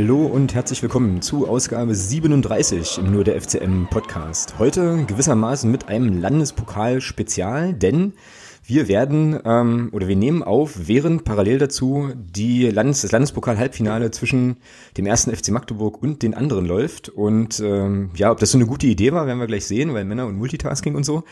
[0.00, 4.56] Hallo und herzlich willkommen zu Ausgabe 37 im Nur der FCM Podcast.
[4.56, 8.12] Heute gewissermaßen mit einem Landespokal-Spezial, denn
[8.64, 14.58] wir werden ähm, oder wir nehmen auf, während parallel dazu die Landes das Landespokal-Halbfinale zwischen
[14.96, 17.08] dem ersten FC Magdeburg und den anderen läuft.
[17.08, 20.04] Und ähm, ja, ob das so eine gute Idee war, werden wir gleich sehen, weil
[20.04, 21.24] Männer und Multitasking und so.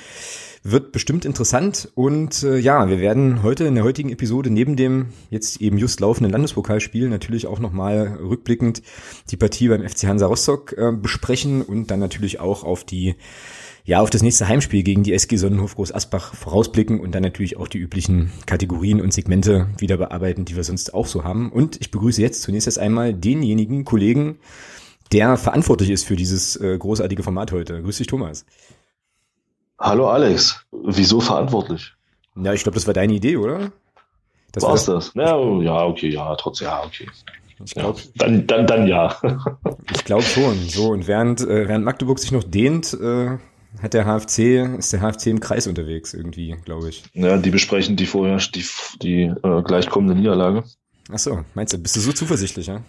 [0.68, 5.10] Wird bestimmt interessant und äh, ja, wir werden heute in der heutigen Episode neben dem
[5.30, 8.82] jetzt eben just laufenden Landespokalspiel natürlich auch nochmal rückblickend
[9.30, 13.14] die Partie beim FC Hansa Rostock äh, besprechen und dann natürlich auch auf die
[13.84, 17.56] ja, auf das nächste Heimspiel gegen die SG Sonnenhof Groß Asbach vorausblicken und dann natürlich
[17.56, 21.52] auch die üblichen Kategorien und Segmente wieder bearbeiten, die wir sonst auch so haben.
[21.52, 24.40] Und ich begrüße jetzt zunächst erst einmal denjenigen Kollegen,
[25.12, 27.80] der verantwortlich ist für dieses äh, großartige Format heute.
[27.80, 28.44] Grüß dich, Thomas.
[29.78, 31.92] Hallo Alex, wieso verantwortlich?
[32.34, 33.72] Ja, ich glaube, das war deine Idee, oder?
[34.52, 35.12] Das War's das?
[35.14, 37.06] Ja, ja, okay, ja, trotzdem, ja, okay.
[37.64, 39.16] Ich glaube, ja, dann, dann, dann ja.
[39.94, 40.56] ich glaube schon.
[40.68, 43.38] So und während äh, während Magdeburg sich noch dehnt, äh,
[43.82, 47.04] hat der HFC, ist der HFC im Kreis unterwegs irgendwie, glaube ich.
[47.12, 48.64] Ja, die besprechen die vorher, die,
[49.02, 50.64] die äh, gleichkommende Niederlage.
[51.10, 52.80] Ach so, meinst du, bist du so zuversichtlich, ja?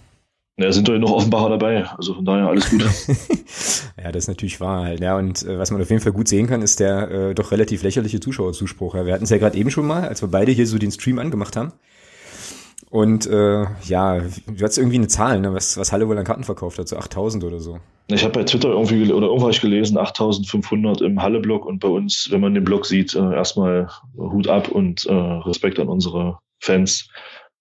[0.59, 2.81] Ja, sind doch noch Offenbacher dabei, also von daher alles gut.
[4.03, 5.01] ja, das ist natürlich wahr halt.
[5.01, 7.51] Ja, und äh, was man auf jeden Fall gut sehen kann, ist der äh, doch
[7.51, 8.95] relativ lächerliche Zuschauerzuspruch.
[8.95, 9.05] Ja.
[9.05, 11.19] Wir hatten es ja gerade eben schon mal, als wir beide hier so den Stream
[11.19, 11.73] angemacht haben.
[12.89, 15.53] Und äh, ja, du hattest irgendwie eine Zahl, ne?
[15.53, 17.79] was, was Halle wohl an Karten verkauft hat, so 8000 oder so.
[18.07, 22.29] Ich habe bei Twitter irgendwie oder irgendwo ich gelesen, 8500 im Halle-Block und bei uns,
[22.31, 27.09] wenn man den Block sieht, äh, erstmal Hut ab und äh, Respekt an unsere Fans,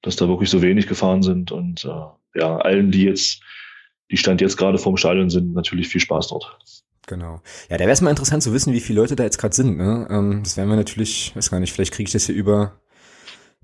[0.00, 1.90] dass da wirklich so wenig gefahren sind und äh,
[2.36, 3.40] ja, allen, die jetzt,
[4.10, 6.58] die Stand jetzt gerade vorm Stadion sind, natürlich viel Spaß dort.
[7.06, 7.40] Genau.
[7.70, 9.76] Ja, da wäre es mal interessant zu wissen, wie viele Leute da jetzt gerade sind.
[9.76, 10.08] Ne?
[10.10, 12.80] Ähm, das werden wir natürlich, weiß gar nicht, vielleicht kriege ich das hier über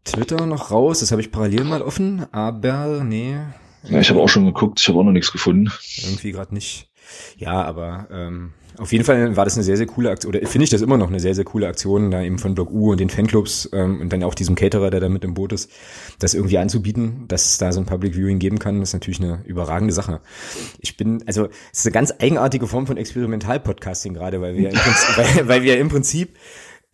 [0.05, 1.01] Twitter noch raus.
[1.01, 3.37] Das habe ich parallel mal offen, aber nee.
[3.85, 5.73] Ja, ich habe auch schon geguckt, ich habe auch noch nichts gefunden.
[5.97, 6.89] Irgendwie gerade nicht.
[7.37, 10.65] Ja, aber ähm, auf jeden Fall war das eine sehr, sehr coole Aktion, oder finde
[10.65, 13.01] ich das immer noch eine sehr, sehr coole Aktion, da eben von Block U und
[13.01, 15.71] den Fanclubs ähm, und dann auch diesem Caterer, der da mit im Boot ist,
[16.19, 19.43] das irgendwie anzubieten, dass es da so ein Public Viewing geben kann, ist natürlich eine
[19.45, 20.21] überragende Sache.
[20.81, 24.77] Ich bin, also es ist eine ganz eigenartige Form von Experimental-Podcasting gerade, weil wir im
[24.77, 26.37] Prinzip, weil, weil wir im Prinzip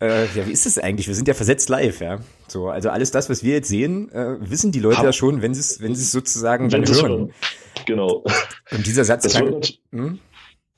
[0.01, 1.07] äh, ja, wie ist es eigentlich?
[1.07, 2.19] Wir sind ja versetzt live, ja.
[2.47, 5.41] So, also alles das, was wir jetzt sehen, äh, wissen die Leute Hab, ja schon,
[5.41, 7.33] wenn sie es, wenn sie es sozusagen dann hören.
[7.85, 8.23] Genau.
[8.71, 10.19] Und dieser Satz das kann, wird, hm?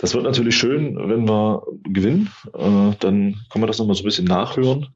[0.02, 2.32] Das wird natürlich schön, wenn wir gewinnen.
[2.56, 4.88] Äh, dann kann man das nochmal so ein bisschen nachhören.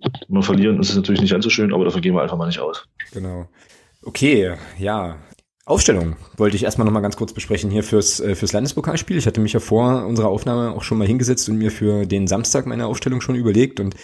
[0.00, 2.46] Wenn wir verlieren, ist es natürlich nicht so schön, aber davon gehen wir einfach mal
[2.46, 2.88] nicht aus.
[3.12, 3.48] Genau.
[4.02, 5.18] Okay, ja.
[5.66, 9.18] Aufstellung wollte ich erstmal nochmal ganz kurz besprechen hier fürs, äh, fürs Landespokalspiel.
[9.18, 12.26] Ich hatte mich ja vor unserer Aufnahme auch schon mal hingesetzt und mir für den
[12.26, 13.94] Samstag meine Aufstellung schon überlegt und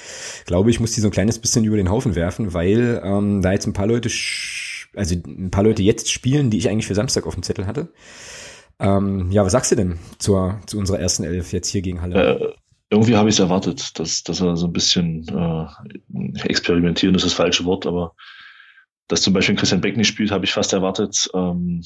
[0.44, 3.52] glaube, ich muss die so ein kleines bisschen über den Haufen werfen, weil ähm, da
[3.52, 4.10] jetzt ein paar Leute,
[4.94, 7.88] also ein paar Leute jetzt spielen, die ich eigentlich für Samstag auf dem Zettel hatte.
[8.80, 12.38] Ähm, ja, was sagst du denn zur, zu unserer ersten Elf jetzt hier gegen Halle?
[12.38, 12.52] Äh,
[12.90, 17.34] irgendwie habe ich es erwartet, dass, dass er so ein bisschen äh, experimentieren ist das
[17.34, 18.14] falsche Wort, aber
[19.08, 21.28] dass zum Beispiel Christian Beck nicht spielt, habe ich fast erwartet.
[21.34, 21.82] Ähm,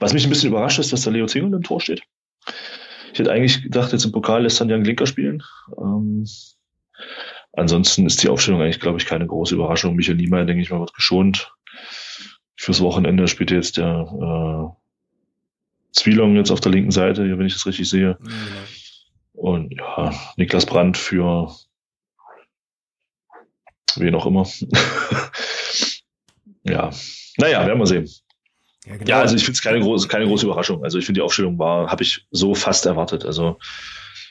[0.00, 2.02] was mich ein bisschen überrascht ist, dass der Leo Zingel im Tor steht.
[3.12, 5.42] Ich hätte eigentlich gedacht, jetzt im Pokal lässt dann Jan Glinker spielen.
[5.76, 6.26] Ähm,
[7.52, 9.96] ansonsten ist die Aufstellung eigentlich, glaube ich, keine große Überraschung.
[9.96, 11.52] Michael Niemeyer, denke ich mal, wird geschont.
[12.56, 14.87] Fürs Wochenende spielt jetzt der äh,
[15.98, 18.10] Zwielong jetzt auf der linken Seite, wenn ich das richtig sehe.
[18.10, 18.60] Ja, genau.
[19.32, 21.54] Und ja, Niklas Brandt für
[23.96, 24.44] wen auch immer.
[26.62, 26.90] ja,
[27.36, 28.08] naja, werden wir sehen.
[28.86, 29.10] Ja, genau.
[29.10, 30.84] ja also ich finde es keine große, keine große Überraschung.
[30.84, 33.24] Also ich finde die Aufstellung war, habe ich so fast erwartet.
[33.24, 33.58] Also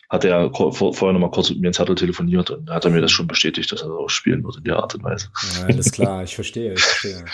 [0.09, 3.01] hat er vorher noch mal kurz mit mir ins Zettel telefoniert und hat er mir
[3.01, 5.27] das schon bestätigt, dass er auch spielen wird in der Art und Weise.
[5.59, 7.25] Ja, alles klar, ich verstehe, ich verstehe.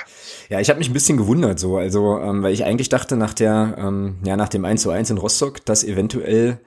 [0.49, 3.33] Ja, ich habe mich ein bisschen gewundert so, also ähm, weil ich eigentlich dachte nach
[3.33, 6.59] der, ähm, ja nach dem 1 zu 1 in Rostock, dass eventuell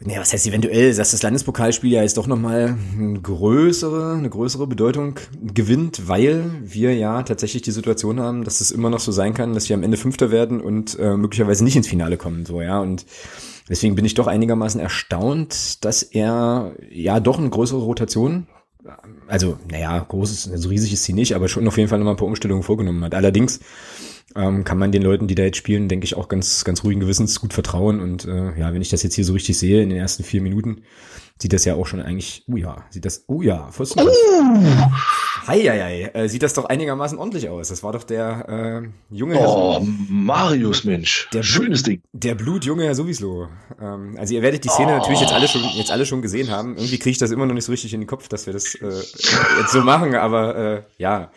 [0.00, 4.66] Nee, was heißt eventuell, dass das Landespokalspiel ja jetzt doch nochmal eine größere, eine größere
[4.66, 9.34] Bedeutung gewinnt, weil wir ja tatsächlich die Situation haben, dass es immer noch so sein
[9.34, 12.60] kann, dass wir am Ende Fünfter werden und äh, möglicherweise nicht ins Finale kommen, so,
[12.60, 13.06] ja, und
[13.68, 18.46] deswegen bin ich doch einigermaßen erstaunt, dass er ja doch eine größere Rotation
[19.26, 22.14] also, naja, großes, so also riesig ist sie nicht, aber schon auf jeden Fall nochmal
[22.14, 23.14] ein paar Umstellungen vorgenommen hat.
[23.14, 23.60] Allerdings
[24.36, 27.00] ähm, kann man den Leuten, die da jetzt spielen, denke ich, auch ganz, ganz ruhigen
[27.00, 28.00] Gewissens gut vertrauen.
[28.00, 30.42] Und äh, ja, wenn ich das jetzt hier so richtig sehe in den ersten vier
[30.42, 30.82] Minuten,
[31.38, 34.06] sieht das ja auch schon eigentlich, oh ja, sieht das, oh ja, Pfosten.
[35.44, 35.48] Oh.
[35.48, 37.68] Hei, hei, hei, äh, sieht das doch einigermaßen ordentlich aus.
[37.68, 39.48] Das war doch der äh, junge Herr.
[39.48, 41.28] Oh, Marius, Mensch.
[41.32, 42.02] Der Schönes Blut, Ding.
[42.12, 43.48] Der blutjunge Herr sowieso.
[43.80, 44.98] Ähm, also ihr werdet die Szene oh.
[44.98, 46.76] natürlich jetzt alle schon, jetzt alle schon gesehen haben.
[46.76, 48.74] Irgendwie kriege ich das immer noch nicht so richtig in den Kopf, dass wir das
[48.74, 48.88] äh,
[49.58, 51.30] jetzt so machen, aber äh, ja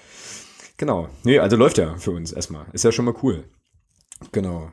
[0.77, 1.09] Genau.
[1.23, 2.67] Nee, also läuft ja für uns erstmal.
[2.71, 3.43] Ist ja schon mal cool.
[4.31, 4.71] Genau.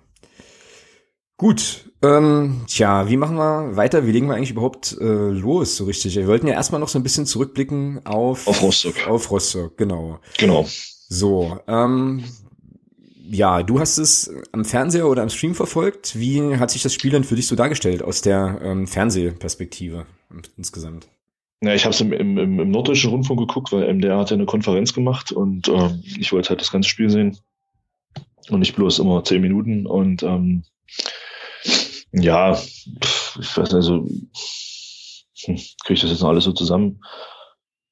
[1.36, 4.06] Gut, ähm, tja, wie machen wir weiter?
[4.06, 6.17] Wie legen wir eigentlich überhaupt äh, los, so richtig?
[6.17, 9.09] Wir wollten ja erstmal noch so ein bisschen zurückblicken auf, auf Rostock.
[9.09, 10.21] Auf Rostock, genau.
[10.39, 10.67] Genau.
[11.09, 12.25] So, ähm,
[13.27, 16.19] ja, du hast es am Fernseher oder am Stream verfolgt.
[16.19, 20.06] Wie hat sich das Spiel dann für dich so dargestellt aus der ähm, Fernsehperspektive
[20.56, 21.09] insgesamt?
[21.62, 24.45] Ja, ich habe es im, im, im Norddeutschen Rundfunk geguckt, weil MDR hat ja eine
[24.45, 27.39] Konferenz gemacht und ähm, ich wollte halt das ganze Spiel sehen
[28.51, 30.65] und nicht bloß immer zehn Minuten und ähm,
[32.14, 34.06] ja, ich weiß nicht, also
[35.44, 37.00] hm, kriege ich das jetzt noch alles so zusammen.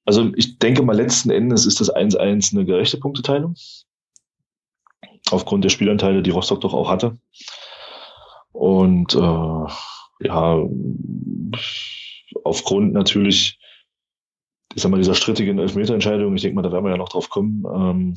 [0.04, 3.54] Also ich denke mal, letzten Endes ist das 1-1 eine gerechte Punkteteilung.
[5.30, 7.18] Aufgrund der Spielanteile, die Rostock doch auch hatte.
[8.52, 10.68] Und äh, ja,
[12.44, 13.58] aufgrund natürlich,
[14.74, 17.28] ich sag mal, dieser strittigen Elfmeterentscheidung, ich denke mal, da werden wir ja noch drauf
[17.28, 18.14] kommen, ähm,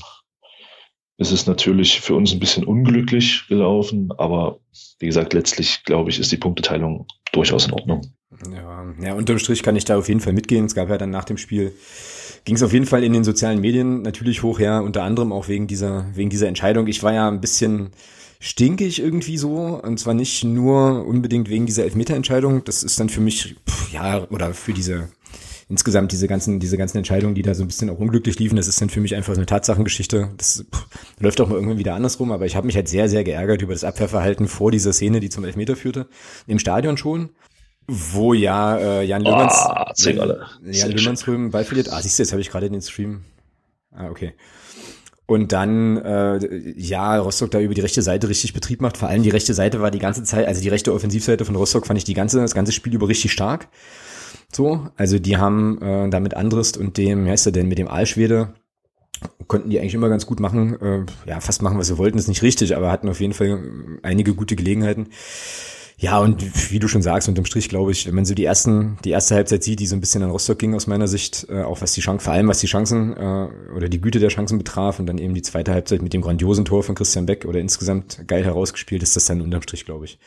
[1.17, 4.59] es ist natürlich für uns ein bisschen unglücklich gelaufen, aber
[4.99, 8.01] wie gesagt, letztlich glaube ich, ist die Punkteteilung durchaus in Ordnung.
[8.53, 10.65] Ja, ja, unterm Strich kann ich da auf jeden Fall mitgehen.
[10.65, 11.73] Es gab ja dann nach dem Spiel,
[12.43, 15.47] ging es auf jeden Fall in den sozialen Medien natürlich hoch her, unter anderem auch
[15.47, 16.87] wegen dieser, wegen dieser Entscheidung.
[16.87, 17.91] Ich war ja ein bisschen
[18.39, 22.63] stinkig irgendwie so, und zwar nicht nur unbedingt wegen dieser Elfmeterentscheidung.
[22.65, 25.09] Das ist dann für mich, pff, ja, oder für diese
[25.67, 28.67] insgesamt diese ganzen, diese ganzen Entscheidungen, die da so ein bisschen auch unglücklich liefen, das
[28.67, 30.31] ist dann für mich einfach eine Tatsachengeschichte.
[30.37, 30.87] Das pff,
[31.19, 33.73] läuft auch mal irgendwann wieder andersrum, aber ich habe mich halt sehr, sehr geärgert über
[33.73, 36.07] das Abwehrverhalten vor dieser Szene, die zum Elfmeter führte.
[36.47, 37.29] Im Stadion schon.
[37.87, 40.33] Wo ja äh, Jan Löhmanns, ah, Jan,
[40.63, 41.91] Jan Löhmanns Röhm Ball verliert.
[41.91, 43.21] Ah, siehst du, jetzt habe ich gerade den Stream.
[43.91, 44.33] Ah, okay.
[45.27, 46.39] Und dann, äh,
[46.77, 48.97] ja, Rostock da über die rechte Seite richtig Betrieb macht.
[48.97, 51.87] Vor allem die rechte Seite war die ganze Zeit, also die rechte Offensivseite von Rostock
[51.87, 53.67] fand ich die ganze, das ganze Spiel über richtig stark.
[54.51, 57.77] So, also die haben äh, da mit Andrist und dem, wie heißt er denn, mit
[57.77, 58.53] dem Aalschwede,
[59.47, 60.79] konnten die eigentlich immer ganz gut machen.
[60.81, 63.61] Äh, ja, fast machen, was sie wollten, ist nicht richtig, aber hatten auf jeden Fall
[64.03, 65.07] einige gute Gelegenheiten.
[65.97, 68.97] Ja, und wie du schon sagst, unterm Strich glaube ich, wenn man so die ersten,
[69.05, 71.61] die erste Halbzeit sieht, die so ein bisschen an Rostock ging aus meiner Sicht, äh,
[71.61, 74.57] auch was die Chancen, vor allem was die Chancen äh, oder die Güte der Chancen
[74.57, 77.59] betraf und dann eben die zweite Halbzeit mit dem grandiosen Tor von Christian Beck oder
[77.59, 80.19] insgesamt geil herausgespielt, ist das dann unterm Strich, glaube ich.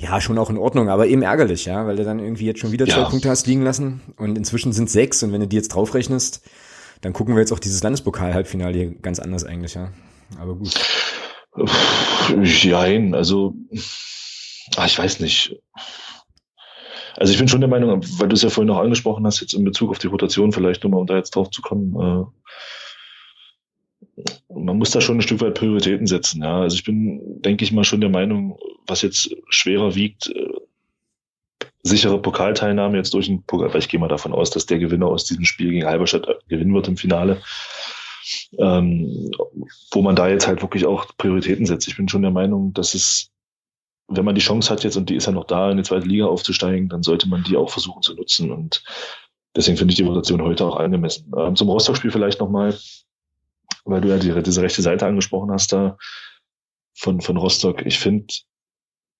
[0.00, 2.72] Ja, schon auch in Ordnung, aber eben ärgerlich, ja, weil du dann irgendwie jetzt schon
[2.72, 5.68] wieder zwei Punkte hast liegen lassen und inzwischen sind sechs und wenn du die jetzt
[5.68, 6.42] draufrechnest,
[7.02, 9.92] dann gucken wir jetzt auch dieses Landespokal-Halbfinale hier ganz anders eigentlich, ja.
[10.40, 10.72] Aber gut.
[12.42, 12.80] Ja,
[13.12, 13.54] also
[14.76, 15.60] ach, ich weiß nicht.
[17.16, 19.52] Also ich bin schon der Meinung, weil du es ja vorhin noch angesprochen hast, jetzt
[19.52, 22.24] in Bezug auf die Rotation vielleicht nochmal, um da jetzt drauf zu kommen, äh,
[24.48, 26.42] man muss da schon ein Stück weit Prioritäten setzen.
[26.42, 26.60] Ja.
[26.60, 30.48] Also ich bin, denke ich mal, schon der Meinung, was jetzt schwerer wiegt, äh,
[31.82, 35.06] sichere Pokalteilnahme jetzt durch den Pokal, weil ich gehe mal davon aus, dass der Gewinner
[35.06, 37.40] aus diesem Spiel gegen Halberstadt gewinnen wird im Finale.
[38.58, 39.30] Ähm,
[39.92, 41.88] wo man da jetzt halt wirklich auch Prioritäten setzt.
[41.88, 43.30] Ich bin schon der Meinung, dass es
[44.10, 46.06] wenn man die Chance hat jetzt, und die ist ja noch da, in die zweite
[46.06, 48.50] Liga aufzusteigen, dann sollte man die auch versuchen zu nutzen.
[48.50, 48.82] Und
[49.56, 51.32] deswegen finde ich die Rotation heute auch angemessen.
[51.36, 52.76] Ähm, zum Rostock-Spiel vielleicht nochmal,
[53.90, 55.96] weil du ja die, diese rechte Seite angesprochen hast da
[56.94, 57.84] von, von Rostock.
[57.86, 58.26] Ich finde,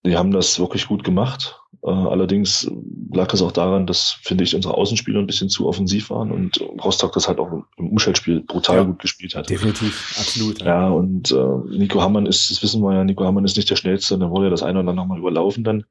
[0.05, 1.61] die haben das wirklich gut gemacht.
[1.83, 2.71] Äh, allerdings
[3.13, 6.61] lag es auch daran, dass, finde ich, unsere Außenspieler ein bisschen zu offensiv waren und
[6.83, 9.49] Rostock das halt auch im Umschaltspiel brutal ja, gut gespielt hat.
[9.49, 10.61] Definitiv, absolut.
[10.61, 13.71] Ja, ja und äh, Nico Hammann ist, das wissen wir ja, Nico Hammann ist nicht
[13.71, 15.85] der Schnellste, dann wurde ja das eine oder andere nochmal überlaufen dann.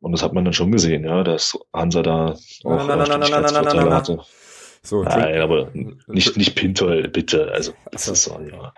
[0.00, 3.30] Und das hat man dann schon gesehen, ja, dass Hansa da auch nein, nein, nein,
[3.30, 4.20] nein, nein, hatte.
[4.86, 5.72] So, Nein, aber
[6.06, 7.50] nicht, nicht Pintol, bitte.
[7.52, 8.72] Also, das ist so, ja.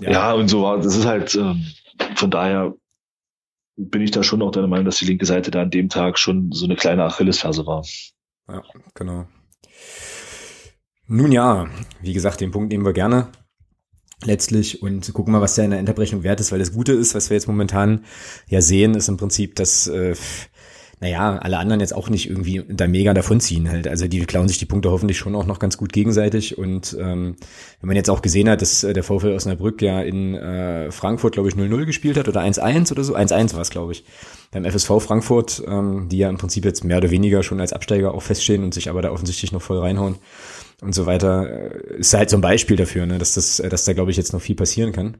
[0.00, 0.10] ja.
[0.10, 1.64] Ja, und so war, das ist halt, ähm,
[2.14, 2.74] von daher
[3.76, 6.18] bin ich da schon auch der Meinung, dass die linke Seite da an dem Tag
[6.18, 7.86] schon so eine kleine Achillesferse war.
[8.48, 8.62] Ja,
[8.94, 9.26] genau.
[11.06, 11.68] Nun ja,
[12.02, 13.28] wie gesagt, den Punkt nehmen wir gerne
[14.24, 17.14] letztlich und gucken mal, was der in der Unterbrechung wert ist, weil das Gute ist,
[17.14, 18.04] was wir jetzt momentan
[18.48, 20.14] ja sehen, ist im Prinzip, dass äh,
[20.98, 23.86] naja, alle anderen jetzt auch nicht irgendwie da mega davonziehen halt.
[23.86, 26.56] Also die klauen sich die Punkte hoffentlich schon auch noch ganz gut gegenseitig.
[26.56, 27.36] Und ähm,
[27.80, 31.34] wenn man jetzt auch gesehen hat, dass äh, der VfL Osnabrück ja in äh, Frankfurt,
[31.34, 34.04] glaube ich, 0-0 gespielt hat oder 1-1 oder so, 1-1 war es, glaube ich,
[34.52, 38.14] beim FSV Frankfurt, ähm, die ja im Prinzip jetzt mehr oder weniger schon als Absteiger
[38.14, 40.14] auch feststehen und sich aber da offensichtlich noch voll reinhauen
[40.80, 43.84] und so weiter, äh, ist halt so ein Beispiel dafür, ne, dass das, äh, dass
[43.84, 45.18] da, glaube ich, jetzt noch viel passieren kann.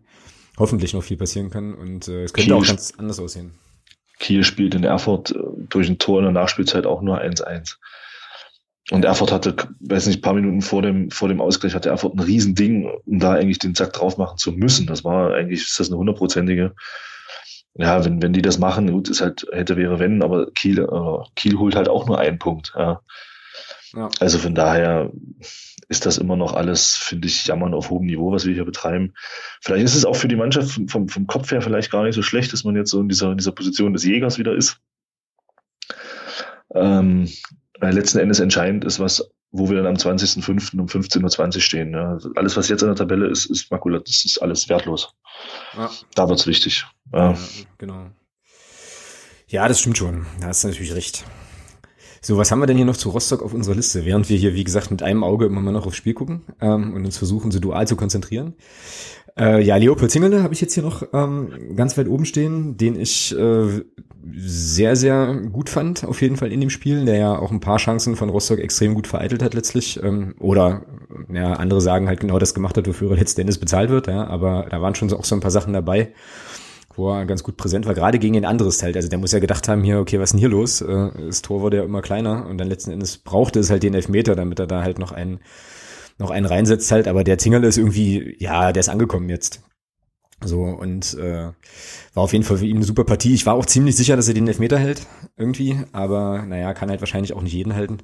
[0.59, 3.51] Hoffentlich noch viel passissen kann und äh, es könnte auch ganz anders aussehen.
[4.19, 7.77] Kiel spielt in Erfurt äh, durch ein Tor in der Nachspielzeit auch nur 1-1.
[8.93, 12.21] Und Erfurt hatte, weiß nicht, paar Minuten vor dem, vor dem Ausgleich hatte Erfurt ein
[12.21, 14.87] Riesending, um da eigentlich den Sack drauf machen zu müssen.
[14.87, 16.73] Das war eigentlich, ist das eine hundertprozentige.
[17.75, 21.25] Ja, wenn, wenn die das machen, gut, ist halt, hätte, wäre, wenn, aber Kiel, äh,
[21.35, 23.03] Kiel holt halt auch nur einen Punkt, ja.
[23.93, 24.09] ja.
[24.21, 25.11] Also von daher
[25.89, 29.15] ist das immer noch alles, finde ich, jammern auf hohem Niveau, was wir hier betreiben.
[29.63, 32.23] Vielleicht ist es auch für die Mannschaft vom, vom Kopf her vielleicht gar nicht so
[32.23, 34.81] schlecht, dass man jetzt so in dieser, in dieser Position des Jägers wieder ist.
[36.75, 37.29] Ähm,
[37.81, 40.79] letzten Endes entscheidend ist, was, wo wir dann am 20.05.
[40.79, 41.93] um 15.20 Uhr stehen.
[41.93, 42.11] Ja.
[42.11, 45.15] Also alles, was jetzt in der Tabelle ist, ist makulat, das ist alles wertlos.
[45.77, 45.91] Ja.
[46.15, 46.85] Da wird's wichtig.
[47.13, 47.33] Ja.
[47.33, 47.39] ja,
[47.79, 48.11] genau.
[49.49, 50.27] Ja, das stimmt schon.
[50.41, 51.25] Da hast du natürlich recht.
[52.27, 54.05] So, was haben wir denn hier noch zu Rostock auf unserer Liste?
[54.05, 56.93] Während wir hier, wie gesagt, mit einem Auge immer mal noch aufs Spiel gucken ähm,
[56.93, 58.55] und uns versuchen, so dual zu konzentrieren.
[59.39, 62.99] Äh, ja, Leopold Zingele habe ich jetzt hier noch ähm, ganz weit oben stehen, den
[62.99, 63.85] ich äh,
[64.35, 67.77] sehr, sehr gut fand, auf jeden Fall in dem Spiel, der ja auch ein paar
[67.77, 70.03] Chancen von Rostock extrem gut vereitelt hat letztlich.
[70.03, 70.83] Ähm, oder
[71.33, 74.27] ja, andere sagen halt genau das gemacht hat, wofür er jetzt Dennis bezahlt wird, ja,
[74.27, 76.13] aber da waren schon so, auch so ein paar Sachen dabei,
[76.97, 78.95] wo er ganz gut präsent war, gerade gegen ein anderes Teil.
[78.95, 80.81] Also der muss ja gedacht haben, hier, okay, was ist denn hier los?
[80.81, 83.95] Äh, das Tor wurde ja immer kleiner und dann letzten Endes brauchte es halt den
[83.95, 85.41] Elfmeter, damit er da halt noch einen
[86.19, 89.63] noch einen reinsetzt halt, aber der Zingerle ist irgendwie, ja, der ist angekommen jetzt.
[90.45, 91.51] So, und äh,
[92.15, 93.35] war auf jeden Fall für ihn eine super Partie.
[93.35, 97.01] Ich war auch ziemlich sicher, dass er den Elfmeter hält, irgendwie, aber naja, kann halt
[97.01, 97.99] wahrscheinlich auch nicht jeden halten.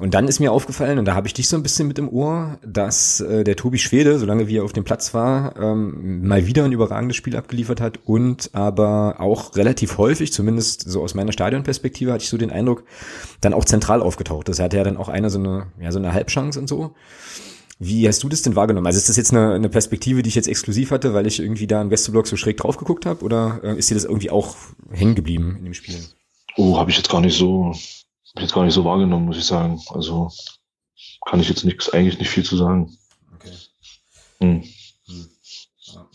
[0.00, 2.08] Und dann ist mir aufgefallen, und da habe ich dich so ein bisschen mit im
[2.08, 6.46] Ohr, dass äh, der Tobi Schwede, solange wie er auf dem Platz war, ähm, mal
[6.46, 11.32] wieder ein überragendes Spiel abgeliefert hat und aber auch relativ häufig, zumindest so aus meiner
[11.32, 12.84] Stadionperspektive, hatte ich so den Eindruck,
[13.42, 14.58] dann auch zentral aufgetaucht ist.
[14.58, 16.94] Er hatte ja dann auch eine so eine, ja, so eine Halbchance und so.
[17.78, 18.86] Wie hast du das denn wahrgenommen?
[18.86, 21.66] Also ist das jetzt eine, eine Perspektive, die ich jetzt exklusiv hatte, weil ich irgendwie
[21.66, 24.56] da im Westeblock so schräg drauf geguckt habe, oder äh, ist dir das irgendwie auch
[24.90, 25.96] hängen geblieben in dem Spiel?
[26.56, 27.74] Oh, habe ich jetzt gar nicht so
[28.30, 29.80] habe ich jetzt gar nicht so wahrgenommen, muss ich sagen.
[29.90, 30.30] Also
[31.26, 32.96] kann ich jetzt nichts, eigentlich nicht viel zu sagen.
[33.34, 33.52] Okay.
[34.40, 34.64] Hm.
[35.06, 35.28] Hm.
[35.94, 36.06] Ja.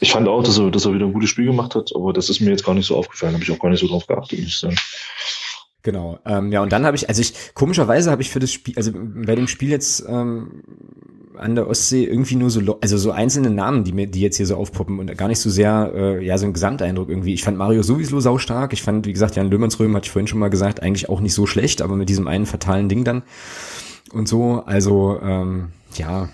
[0.00, 2.28] Ich fand auch, dass er, dass er wieder ein gutes Spiel gemacht hat, aber das
[2.28, 3.34] ist mir jetzt gar nicht so aufgefallen.
[3.34, 4.76] Habe ich auch gar nicht so drauf geachtet, muss ich sagen.
[5.82, 6.18] Genau.
[6.26, 8.90] Ähm, ja, und dann habe ich, also ich, komischerweise habe ich für das Spiel, also
[8.92, 10.64] bei dem Spiel jetzt ähm,
[11.38, 14.46] an der Ostsee irgendwie nur so, also so einzelne Namen, die mir, die jetzt hier
[14.46, 17.34] so aufpoppen und gar nicht so sehr, äh, ja, so ein Gesamteindruck irgendwie.
[17.34, 18.72] Ich fand Mario sowieso saustark.
[18.72, 21.34] Ich fand, wie gesagt, Jan Löhmannsröhm hatte ich vorhin schon mal gesagt, eigentlich auch nicht
[21.34, 23.22] so schlecht, aber mit diesem einen fatalen Ding dann
[24.12, 24.62] und so.
[24.66, 26.28] Also, ähm, ja.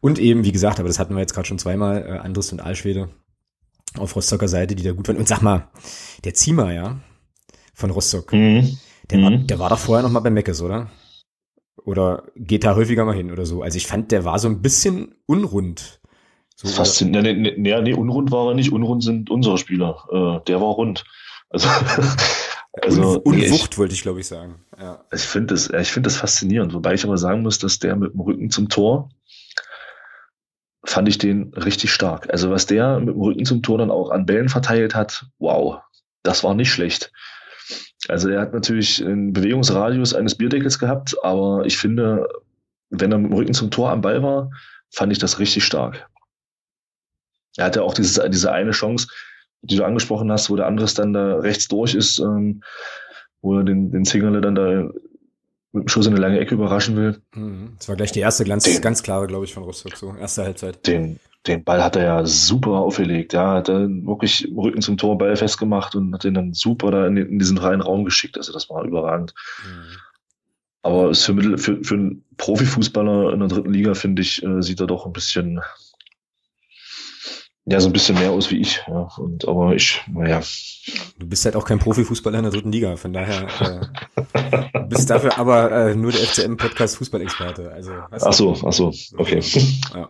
[0.00, 2.60] Und eben, wie gesagt, aber das hatten wir jetzt gerade schon zweimal, äh, Andres und
[2.60, 3.08] Alschwede
[3.98, 5.16] auf Rostocker Seite, die da gut waren.
[5.16, 5.68] Und sag mal,
[6.24, 7.00] der Ziemer, ja,
[7.74, 8.78] von Rostock, mhm.
[9.10, 9.22] Der, mhm.
[9.22, 10.90] War, der war doch vorher noch mal bei Meckes, oder?
[11.86, 13.62] Oder geht da häufiger mal hin oder so.
[13.62, 16.00] Also ich fand, der war so ein bisschen unrund.
[16.56, 17.40] So, Faszinierend.
[17.40, 18.72] Nee, nee, nee, unrund war er nicht.
[18.72, 20.04] Unrund sind unsere Spieler.
[20.10, 21.04] Äh, der war rund.
[21.48, 21.68] Also,
[22.82, 24.56] also Un Unwucht nee, wollte ich, glaube ich, sagen.
[24.78, 25.04] Ja.
[25.12, 26.74] Ich finde das, ich finde das faszinierend.
[26.74, 29.08] Wobei ich aber sagen muss, dass der mit dem Rücken zum Tor
[30.84, 32.28] fand ich den richtig stark.
[32.30, 35.78] Also was der mit dem Rücken zum Tor dann auch an Bällen verteilt hat, wow,
[36.24, 37.12] das war nicht schlecht.
[38.08, 42.28] Also er hat natürlich einen Bewegungsradius eines Bierdeckels gehabt, aber ich finde,
[42.90, 44.50] wenn er mit dem Rücken zum Tor am Ball war,
[44.90, 46.08] fand ich das richtig stark.
[47.56, 49.08] Er hatte auch dieses, diese eine Chance,
[49.62, 52.62] die du angesprochen hast, wo der Andres dann da rechts durch ist, ähm,
[53.40, 54.90] wo er den, den Zingerle dann da
[55.72, 57.20] mit dem Schuss in eine lange Ecke überraschen will.
[57.34, 57.74] Mhm.
[57.78, 60.44] Das war gleich die erste ganz, den, ganz klare, glaube ich, von Rostock, so erste
[60.44, 60.86] Halbzeit.
[60.86, 63.32] Den, den Ball hat er ja super aufgelegt.
[63.32, 67.06] Ja, hat er wirklich Rücken zum Tor Ball festgemacht und hat den dann super da
[67.06, 68.36] in, in diesen freien Raum geschickt.
[68.36, 69.34] Also das war überragend.
[69.64, 69.98] Mhm.
[70.86, 74.86] Aber für, für, für einen Profifußballer in der dritten Liga, finde ich, äh, sieht er
[74.86, 75.60] doch ein bisschen,
[77.64, 78.84] ja, so ein bisschen mehr aus wie ich.
[78.86, 79.08] Ja.
[79.18, 80.40] Und, aber ich, naja.
[81.18, 85.36] Du bist halt auch kein Profifußballer in der dritten Liga, von daher äh, bist dafür
[85.38, 87.72] aber äh, nur der FCM-Podcast Fußballexperte.
[87.72, 89.40] Also, ach so, ach so, okay.
[89.92, 90.08] Ja.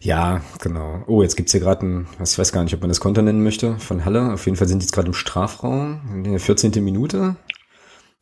[0.00, 1.02] Ja, genau.
[1.06, 3.42] Oh, jetzt gibt's hier gerade ein, ich weiß gar nicht, ob man das Konter nennen
[3.42, 4.32] möchte, von Halle.
[4.32, 6.82] Auf jeden Fall sind die jetzt gerade im Strafraum, in der 14.
[6.82, 7.36] Minute.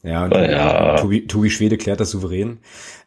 [0.03, 0.97] Ja, ja.
[0.97, 2.59] Tobi, Tobi Schwede klärt das souverän.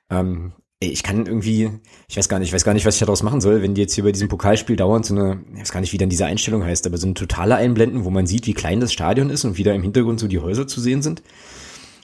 [0.09, 1.71] Ähm, ich kann irgendwie,
[2.07, 3.81] ich weiß gar nicht, ich weiß gar nicht, was ich daraus machen soll, wenn die
[3.81, 6.25] jetzt hier bei diesem Pokalspiel dauernd so eine, ich weiß gar nicht, wie dann diese
[6.25, 9.43] Einstellung heißt, aber so eine totale Einblenden, wo man sieht, wie klein das Stadion ist
[9.43, 11.21] und wie da im Hintergrund so die Häuser zu sehen sind.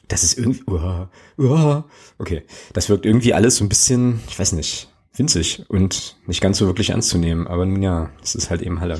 [0.09, 1.07] Das ist irgendwie, uh,
[1.39, 1.83] uh,
[2.19, 6.57] okay, das wirkt irgendwie alles so ein bisschen, ich weiß nicht, winzig und nicht ganz
[6.57, 7.47] so wirklich ernst zu nehmen.
[7.47, 8.99] Aber nun ja, es ist halt eben Halle.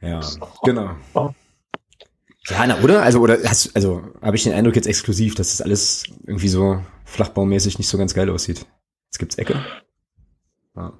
[0.00, 0.20] Ja,
[0.64, 0.96] genau.
[2.48, 3.02] Ja, na, oder?
[3.02, 6.82] Also, oder hast, also, habe ich den Eindruck jetzt exklusiv, dass das alles irgendwie so
[7.04, 8.66] flachbaumäßig nicht so ganz geil aussieht.
[9.06, 9.64] Jetzt gibt's Ecke.
[10.74, 10.92] Ja,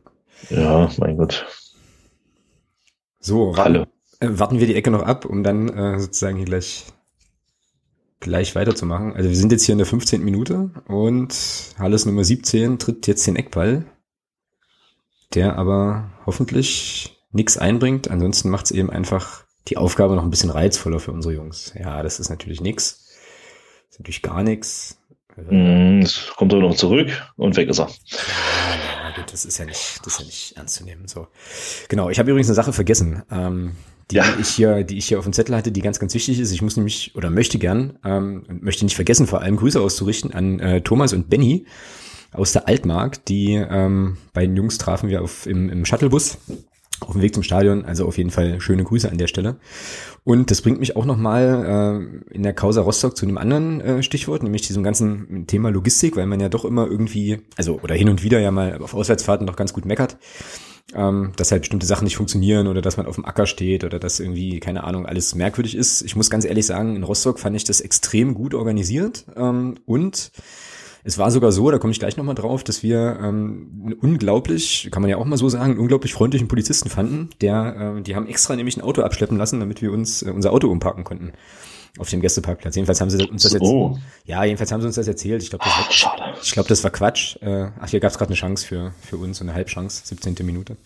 [0.50, 1.46] ja mein Gott.
[3.18, 3.88] So, Halle.
[4.20, 6.86] Äh, warten wir die Ecke noch ab, um dann äh, sozusagen hier gleich
[8.20, 9.14] gleich weiterzumachen.
[9.14, 10.22] Also wir sind jetzt hier in der 15.
[10.22, 11.34] Minute und
[11.78, 13.86] Halles Nummer 17 tritt jetzt den Eckball,
[15.34, 18.10] der aber hoffentlich nichts einbringt.
[18.10, 21.72] Ansonsten macht es eben einfach die Aufgabe noch ein bisschen reizvoller für unsere Jungs.
[21.78, 23.06] Ja, das ist natürlich nix.
[23.86, 24.98] Das ist natürlich gar nichts.
[25.36, 27.88] Mm, es kommt er noch zurück und weg ist er.
[27.88, 31.08] Ja, gut, das ist ja nicht, das ist ja nicht ernst zu nehmen.
[31.08, 31.28] So.
[31.88, 33.76] Genau, ich habe übrigens eine Sache vergessen, ähm,
[34.10, 34.24] die ja.
[34.40, 36.52] ich hier, die ich hier auf dem Zettel hatte, die ganz, ganz wichtig ist.
[36.52, 40.58] Ich muss nämlich oder möchte gern ähm, möchte nicht vergessen, vor allem Grüße auszurichten an
[40.58, 41.66] äh, Thomas und Benny
[42.32, 43.24] aus der Altmark.
[43.26, 46.38] Die ähm, beiden Jungs trafen wir auf, im, im Shuttlebus
[47.00, 47.84] auf dem Weg zum Stadion.
[47.84, 49.56] Also auf jeden Fall schöne Grüße an der Stelle.
[50.24, 54.02] Und das bringt mich auch nochmal äh, in der Causa Rostock zu einem anderen äh,
[54.02, 58.08] Stichwort, nämlich diesem ganzen Thema Logistik, weil man ja doch immer irgendwie, also oder hin
[58.08, 60.18] und wieder ja mal auf Auswärtsfahrten doch ganz gut meckert,
[60.94, 63.98] ähm, dass halt bestimmte Sachen nicht funktionieren oder dass man auf dem Acker steht oder
[63.98, 66.02] dass irgendwie, keine Ahnung, alles merkwürdig ist.
[66.02, 70.32] Ich muss ganz ehrlich sagen, in Rostock fand ich das extrem gut organisiert ähm, und
[71.02, 75.00] es war sogar so, da komme ich gleich nochmal drauf, dass wir ähm, unglaublich, kann
[75.00, 77.30] man ja auch mal so sagen, unglaublich freundlichen Polizisten fanden.
[77.40, 80.52] Der, äh, die haben extra nämlich ein Auto abschleppen lassen, damit wir uns äh, unser
[80.52, 81.32] Auto umparken konnten
[81.98, 82.76] auf dem Gästeparkplatz.
[82.76, 83.62] Jedenfalls haben sie uns das jetzt.
[83.62, 83.98] Oh.
[84.24, 85.42] Ja, jedenfalls haben sie uns das erzählt.
[85.42, 86.22] Ich glaube, das, war, Schade.
[86.42, 87.36] Ich glaub, das war Quatsch.
[87.42, 90.36] Äh, ach, hier gab es gerade eine Chance für, für uns, so eine Halbchance, 17.
[90.42, 90.76] Minute.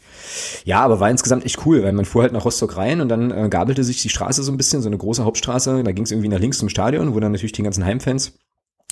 [0.65, 3.31] Ja, aber war insgesamt echt cool, weil man fuhr halt nach Rostock rein und dann
[3.31, 5.83] äh, gabelte sich die Straße so ein bisschen, so eine große Hauptstraße.
[5.83, 8.33] Da ging es irgendwie nach links zum Stadion, wo dann natürlich die ganzen Heimfans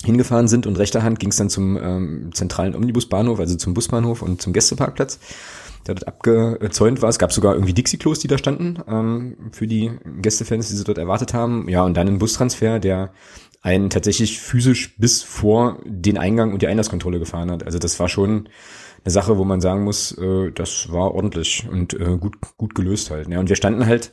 [0.05, 4.21] hingefahren sind und rechter Hand ging es dann zum ähm, zentralen Omnibusbahnhof, also zum Busbahnhof
[4.21, 5.19] und zum Gästeparkplatz,
[5.87, 7.09] der dort abgezäunt war.
[7.09, 10.97] Es gab sogar irgendwie Dixie-Klos, die da standen, ähm, für die Gästefans, die sie dort
[10.97, 11.67] erwartet haben.
[11.69, 13.13] Ja, und dann ein Bustransfer, der
[13.61, 17.65] einen tatsächlich physisch bis vor den Eingang und die Einlasskontrolle gefahren hat.
[17.65, 18.49] Also das war schon
[19.05, 23.11] eine Sache, wo man sagen muss, äh, das war ordentlich und äh, gut, gut gelöst
[23.11, 23.29] halt.
[23.29, 24.11] Ja, und wir standen halt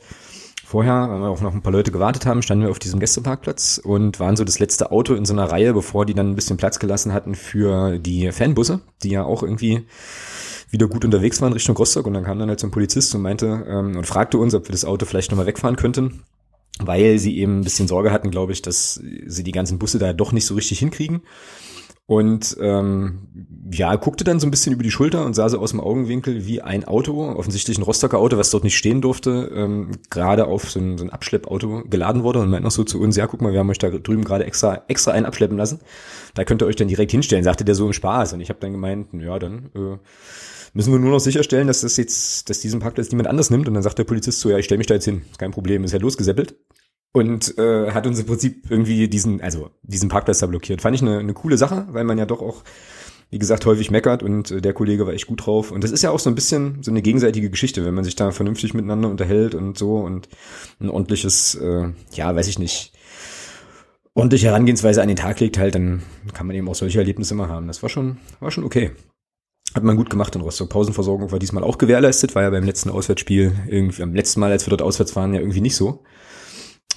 [0.71, 3.77] Vorher, weil wir auch noch ein paar Leute gewartet haben, standen wir auf diesem Gästeparkplatz
[3.77, 6.55] und waren so das letzte Auto in so einer Reihe, bevor die dann ein bisschen
[6.55, 9.85] Platz gelassen hatten für die Fanbusse, die ja auch irgendwie
[10.71, 12.07] wieder gut unterwegs waren Richtung Rostock.
[12.07, 14.67] Und dann kam dann halt so ein Polizist und meinte ähm, und fragte uns, ob
[14.67, 16.23] wir das Auto vielleicht nochmal wegfahren könnten,
[16.79, 20.13] weil sie eben ein bisschen Sorge hatten, glaube ich, dass sie die ganzen Busse da
[20.13, 21.21] doch nicht so richtig hinkriegen.
[22.11, 23.27] Und ähm,
[23.71, 26.45] ja, guckte dann so ein bisschen über die Schulter und sah so aus dem Augenwinkel,
[26.45, 30.69] wie ein Auto, offensichtlich ein Rostocker Auto, was dort nicht stehen durfte, ähm, gerade auf
[30.69, 33.41] so ein, so ein Abschleppauto geladen wurde und meint noch so zu uns, ja, guck
[33.41, 35.79] mal, wir haben euch da drüben gerade extra, extra einen abschleppen lassen.
[36.33, 38.33] Da könnt ihr euch dann direkt hinstellen, sagte der so im Spaß.
[38.33, 39.97] Und ich habe dann gemeint, ja, dann äh,
[40.73, 43.67] müssen wir nur noch sicherstellen, dass das jetzt, dass diesen Parkplatz niemand anders nimmt.
[43.67, 45.83] Und dann sagt der Polizist so, ja, ich stelle mich da jetzt hin, kein Problem,
[45.83, 46.55] ist ja losgeseppelt
[47.13, 50.81] und äh, hat uns im Prinzip irgendwie diesen, also diesen Parkplatz da blockiert.
[50.81, 52.63] Fand ich eine, eine coole Sache, weil man ja doch auch,
[53.29, 55.71] wie gesagt, häufig meckert und äh, der Kollege war echt gut drauf.
[55.71, 58.15] Und das ist ja auch so ein bisschen so eine gegenseitige Geschichte, wenn man sich
[58.15, 60.29] da vernünftig miteinander unterhält und so und
[60.79, 62.93] ein ordentliches, äh, ja, weiß ich nicht,
[64.13, 66.03] ordentliche Herangehensweise an den Tag legt halt, dann
[66.33, 67.67] kann man eben auch solche Erlebnisse immer haben.
[67.67, 68.91] Das war schon, war schon okay.
[69.73, 70.69] Hat man gut gemacht in Rostock.
[70.69, 74.65] Pausenversorgung war diesmal auch gewährleistet, war ja beim letzten Auswärtsspiel irgendwie, am letzten Mal, als
[74.65, 76.03] wir dort auswärts waren, ja irgendwie nicht so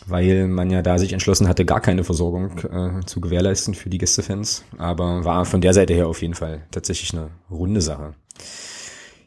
[0.07, 3.99] weil man ja da sich entschlossen hatte, gar keine Versorgung äh, zu gewährleisten für die
[3.99, 4.65] Gästefans.
[4.79, 8.15] Aber war von der Seite her auf jeden Fall tatsächlich eine runde Sache.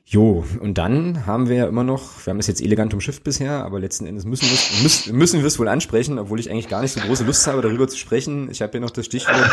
[0.09, 3.65] Jo, und dann haben wir ja immer noch, wir haben das jetzt elegant umschifft bisher,
[3.65, 6.81] aber letzten Endes müssen wir müssen, müssen wir es wohl ansprechen, obwohl ich eigentlich gar
[6.81, 8.49] nicht so große Lust habe, darüber zu sprechen.
[8.49, 9.51] Ich habe hier noch das Stichwort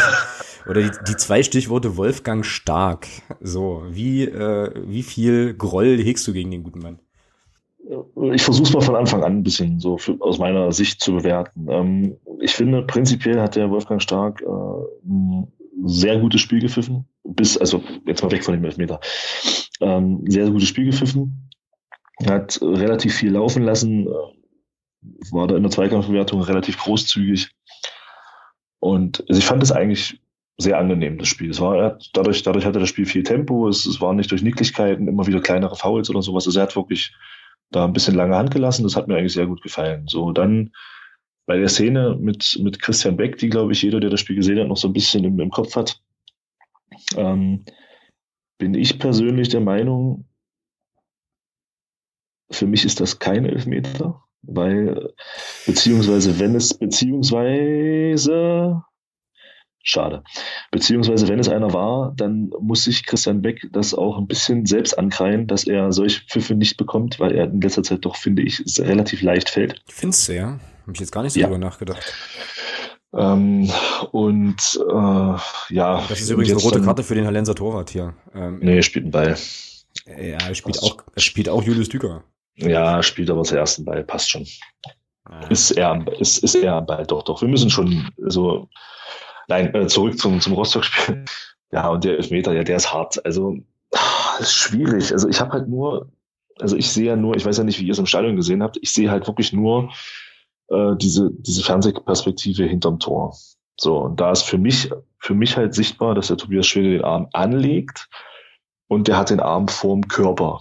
[0.68, 3.08] oder die, die zwei Stichworte Wolfgang Stark.
[3.40, 7.00] So, wie, äh, wie viel Groll hegst du gegen den guten Mann?
[8.32, 11.16] ich versuche es mal von Anfang an ein bisschen so für, aus meiner Sicht zu
[11.16, 11.66] bewerten.
[11.68, 14.46] Ähm, ich finde, prinzipiell hat der Wolfgang Stark äh,
[15.86, 17.06] sehr gutes Spiel gepfiffen.
[17.24, 19.00] Bis, also jetzt mal weg von dem Elfmeter.
[19.80, 21.50] Ähm, sehr, gutes Spiel gepfiffen.
[22.26, 24.06] Hat relativ viel laufen lassen.
[24.06, 27.50] Äh, war da in der Zweikampfbewertung relativ großzügig.
[28.80, 30.20] Und also ich fand es eigentlich
[30.56, 31.50] sehr angenehm, das Spiel.
[31.50, 33.68] Es war, dadurch, dadurch hatte das Spiel viel Tempo.
[33.68, 36.46] Es, es war nicht durch Nicklichkeiten, immer wieder kleinere Fouls oder sowas.
[36.46, 37.14] Also er hat wirklich
[37.70, 38.84] da ein bisschen lange Hand gelassen.
[38.84, 40.06] Das hat mir eigentlich sehr gut gefallen.
[40.06, 40.72] So, dann
[41.46, 44.58] bei der Szene mit, mit Christian Beck, die, glaube ich, jeder, der das Spiel gesehen
[44.58, 46.00] hat, noch so ein bisschen im, im Kopf hat,
[47.16, 47.64] ähm,
[48.58, 50.26] bin ich persönlich der Meinung,
[52.50, 55.12] für mich ist das kein Elfmeter, weil,
[55.66, 58.82] beziehungsweise wenn es, beziehungsweise,
[59.86, 60.24] Schade.
[60.70, 64.98] Beziehungsweise, wenn es einer war, dann muss sich Christian Beck das auch ein bisschen selbst
[64.98, 68.64] ankreien, dass er solche Pfiffe nicht bekommt, weil er in letzter Zeit doch, finde ich,
[68.78, 69.82] relativ leicht fällt.
[69.86, 70.58] Findest du, ja?
[70.84, 71.46] Habe ich jetzt gar nicht so ja.
[71.46, 72.02] drüber nachgedacht.
[73.12, 73.70] Ähm,
[74.12, 76.04] und äh, ja.
[76.08, 78.14] Das ist übrigens eine rote Karte für den Hallenser Torwart hier.
[78.34, 79.36] Ähm, nee, er spielt einen Ball.
[80.06, 82.24] Ja, er spielt auch, er spielt auch Julius Düker.
[82.56, 84.46] Ja, spielt aber zur ersten Ball, passt schon.
[85.24, 85.46] Ah.
[85.48, 87.40] Ist er, ist, ist er am Ball, doch, doch.
[87.40, 88.68] Wir müssen schon so
[89.48, 91.24] Nein, äh, zurück zum, zum Rostock-Spiel.
[91.72, 93.24] Ja, und der Elfmeter, ja, der ist hart.
[93.26, 93.56] Also,
[93.92, 95.10] ach, ist schwierig.
[95.10, 96.08] Also, ich habe halt nur,
[96.60, 98.62] also ich sehe ja nur, ich weiß ja nicht, wie ihr es im Stadion gesehen
[98.62, 99.92] habt, ich sehe halt wirklich nur
[100.74, 103.36] äh, diese, diese Fernsehperspektive hinterm Tor.
[103.78, 107.04] So, und da ist für mich, für mich halt sichtbar, dass der Tobias Schwede den
[107.04, 108.08] Arm anlegt
[108.88, 110.60] und der hat den Arm vorm Körper.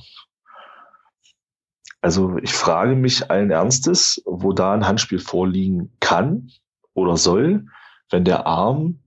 [2.02, 6.52] Also ich frage mich allen Ernstes, wo da ein Handspiel vorliegen kann
[6.93, 7.65] oder soll,
[8.10, 8.99] wenn der Arm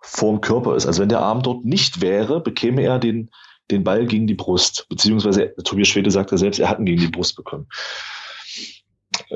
[0.00, 0.86] vorm Körper ist.
[0.86, 3.30] Also wenn der Arm dort nicht wäre, bekäme er den,
[3.70, 4.86] den Ball gegen die Brust.
[4.88, 7.66] Beziehungsweise Tobias Schwede sagte selbst, er hat ihn gegen die Brust bekommen.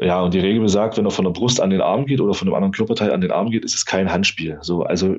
[0.00, 2.35] Ja, und die Regel besagt, wenn er von der Brust an den Arm geht oder
[2.35, 4.59] von einem anderen Körperteil an den Arm geht, ist es kein Handspiel.
[4.61, 5.16] So, also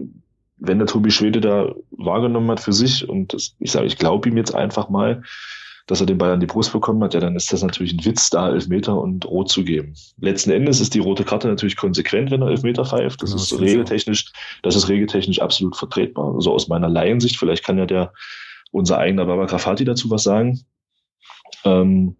[0.57, 4.29] wenn der Tobi Schwede da wahrgenommen hat für sich und das, ich sage, ich glaube
[4.29, 5.23] ihm jetzt einfach mal,
[5.87, 8.03] dass er den Ball an die Brust bekommen hat, ja, dann ist das natürlich ein
[8.03, 9.93] Witz, da Elfmeter und Rot zu geben.
[10.19, 13.23] Letzten Endes ist die rote Karte natürlich konsequent, wenn er Elfmeter pfeift.
[13.23, 14.25] Das genau, ist regeltechnisch,
[14.63, 16.35] das ist regeltechnisch absolut vertretbar.
[16.35, 18.11] Also aus meiner Laiensicht, vielleicht kann ja der,
[18.71, 20.59] unser eigener Baba Grafati dazu was sagen.
[21.65, 22.15] Ähm,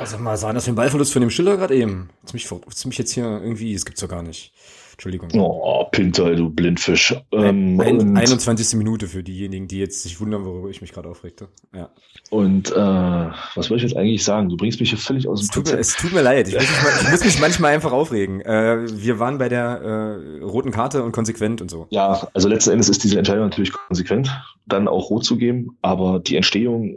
[0.00, 2.10] oh, sag mal, sah das für ein Ballverlust von dem Schiller gerade eben?
[2.24, 4.52] Ziemlich, ziemlich jetzt hier irgendwie, das gibt's doch gar nicht.
[4.92, 5.30] Entschuldigung.
[5.40, 7.14] Oh, Pinter, du Blindfisch.
[7.32, 8.76] Ähm, ein, 21.
[8.76, 11.48] Minute für diejenigen, die jetzt sich wundern, worüber ich mich gerade aufregte.
[11.74, 11.88] Ja.
[12.28, 14.50] Und äh, was wollte ich jetzt eigentlich sagen?
[14.50, 16.48] Du bringst mich hier völlig aus dem es tut, mir, es tut mir leid.
[16.48, 18.42] Ich muss, mich, ich muss mich manchmal einfach aufregen.
[18.42, 21.86] Äh, wir waren bei der äh, roten Karte und konsequent und so.
[21.88, 24.30] Ja, also letzten Endes ist diese Entscheidung natürlich konsequent,
[24.66, 25.78] dann auch rot zu geben.
[25.80, 26.94] Aber die Entstehung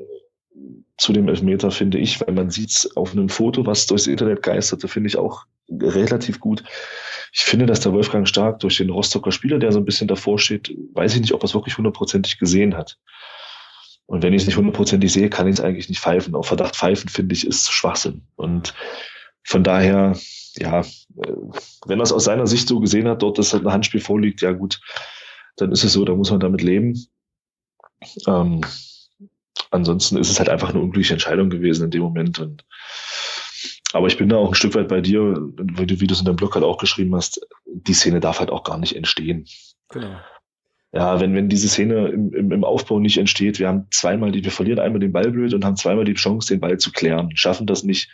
[0.97, 4.43] zu dem Elfmeter finde ich, weil man sieht es auf einem Foto, was durchs Internet
[4.43, 6.63] geisterte, finde ich auch relativ gut
[7.35, 10.37] ich finde, dass der Wolfgang Stark durch den Rostocker Spieler, der so ein bisschen davor
[10.37, 12.99] steht, weiß ich nicht, ob er es wirklich hundertprozentig gesehen hat.
[14.05, 16.35] Und wenn ich es nicht hundertprozentig sehe, kann ich es eigentlich nicht pfeifen.
[16.35, 18.21] Auf Verdacht pfeifen, finde ich, ist Schwachsinn.
[18.35, 18.75] Und
[19.43, 20.15] von daher,
[20.57, 21.33] ja, äh,
[21.87, 24.41] wenn er es aus seiner Sicht so gesehen hat, dort, dass halt ein Handspiel vorliegt,
[24.41, 24.79] ja gut,
[25.57, 27.07] dann ist es so, da muss man damit leben.
[28.27, 28.61] Ähm,
[29.71, 32.39] ansonsten ist es halt einfach eine unglückliche Entscheidung gewesen in dem Moment.
[32.39, 32.65] Und
[33.93, 36.19] aber ich bin da auch ein Stück weit bei dir, wie du, wie du es
[36.19, 39.45] in deinem Blog halt auch geschrieben hast, die Szene darf halt auch gar nicht entstehen.
[39.89, 40.17] Genau.
[40.91, 44.43] Ja, wenn, wenn diese Szene im, im, im Aufbau nicht entsteht, wir haben zweimal die,
[44.43, 47.35] wir verlieren einmal den Ball blöd und haben zweimal die Chance, den Ball zu klären,
[47.35, 48.09] schaffen das nicht,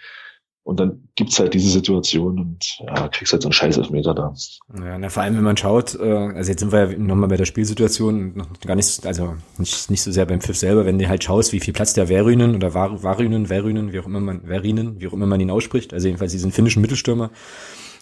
[0.70, 4.34] und dann gibt's halt diese Situation und ja, kriegst halt so einen scheiß Elfmeter da.
[4.78, 7.38] Ja, na, vor allem, wenn man schaut, äh, also jetzt sind wir ja nochmal bei
[7.38, 11.10] der Spielsituation, noch gar nicht, also nicht, nicht so sehr beim Pfiff selber, wenn du
[11.10, 14.46] halt schaust, wie viel Platz der Verinen oder Var, Varinen, Verinen, wie auch immer man,
[14.46, 17.32] Verinen, wie auch immer man ihn ausspricht, also jedenfalls diesen finnischen Mittelstürmer,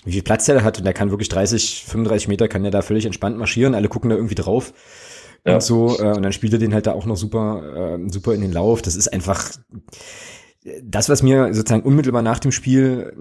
[0.04, 2.82] wie viel Platz der hat und der kann wirklich 30, 35 Meter, kann der da
[2.82, 4.74] völlig entspannt marschieren, alle gucken da irgendwie drauf.
[5.46, 5.56] Ja.
[5.56, 8.34] Und so, äh, und dann spielt er den halt da auch noch super, äh, super
[8.34, 8.82] in den Lauf.
[8.82, 9.52] Das ist einfach,
[10.84, 13.14] das, was mir sozusagen unmittelbar nach dem Spiel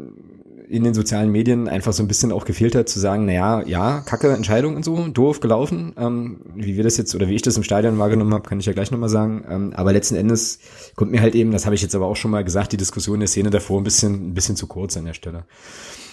[0.68, 4.00] in den sozialen Medien einfach so ein bisschen auch gefehlt hat, zu sagen, naja, ja,
[4.00, 5.94] kacke Entscheidung und so, doof gelaufen.
[5.96, 8.66] Ähm, wie wir das jetzt oder wie ich das im Stadion wahrgenommen habe, kann ich
[8.66, 9.44] ja gleich nochmal sagen.
[9.48, 10.58] Ähm, aber letzten Endes
[10.96, 13.20] kommt mir halt eben, das habe ich jetzt aber auch schon mal gesagt, die Diskussion
[13.20, 15.44] der Szene davor ein bisschen, ein bisschen zu kurz an der Stelle.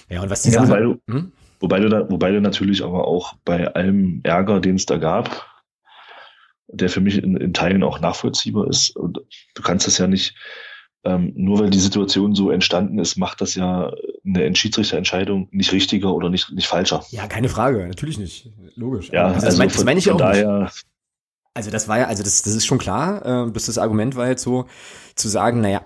[0.10, 1.32] Ja, und was die ja, Sache, wobei, du, hm?
[1.60, 5.48] wobei, du da, wobei du natürlich aber auch bei allem Ärger, den es da gab,
[6.68, 9.20] der für mich in, in Teilen auch nachvollziehbar ist, und
[9.56, 10.36] du kannst das ja nicht,
[11.04, 13.92] ähm, nur weil die Situation so entstanden ist, macht das ja
[14.26, 17.04] eine Schiedsrichterentscheidung nicht richtiger oder nicht, nicht falscher.
[17.10, 18.50] Ja, keine Frage, natürlich nicht.
[18.76, 19.10] Logisch.
[19.12, 20.86] Ja, also, das, mein, das meine ich auch daher, nicht.
[21.56, 24.28] Also das war ja, also das, das ist schon klar, äh, bis das Argument war
[24.28, 24.66] jetzt so,
[25.16, 25.82] zu sagen, naja,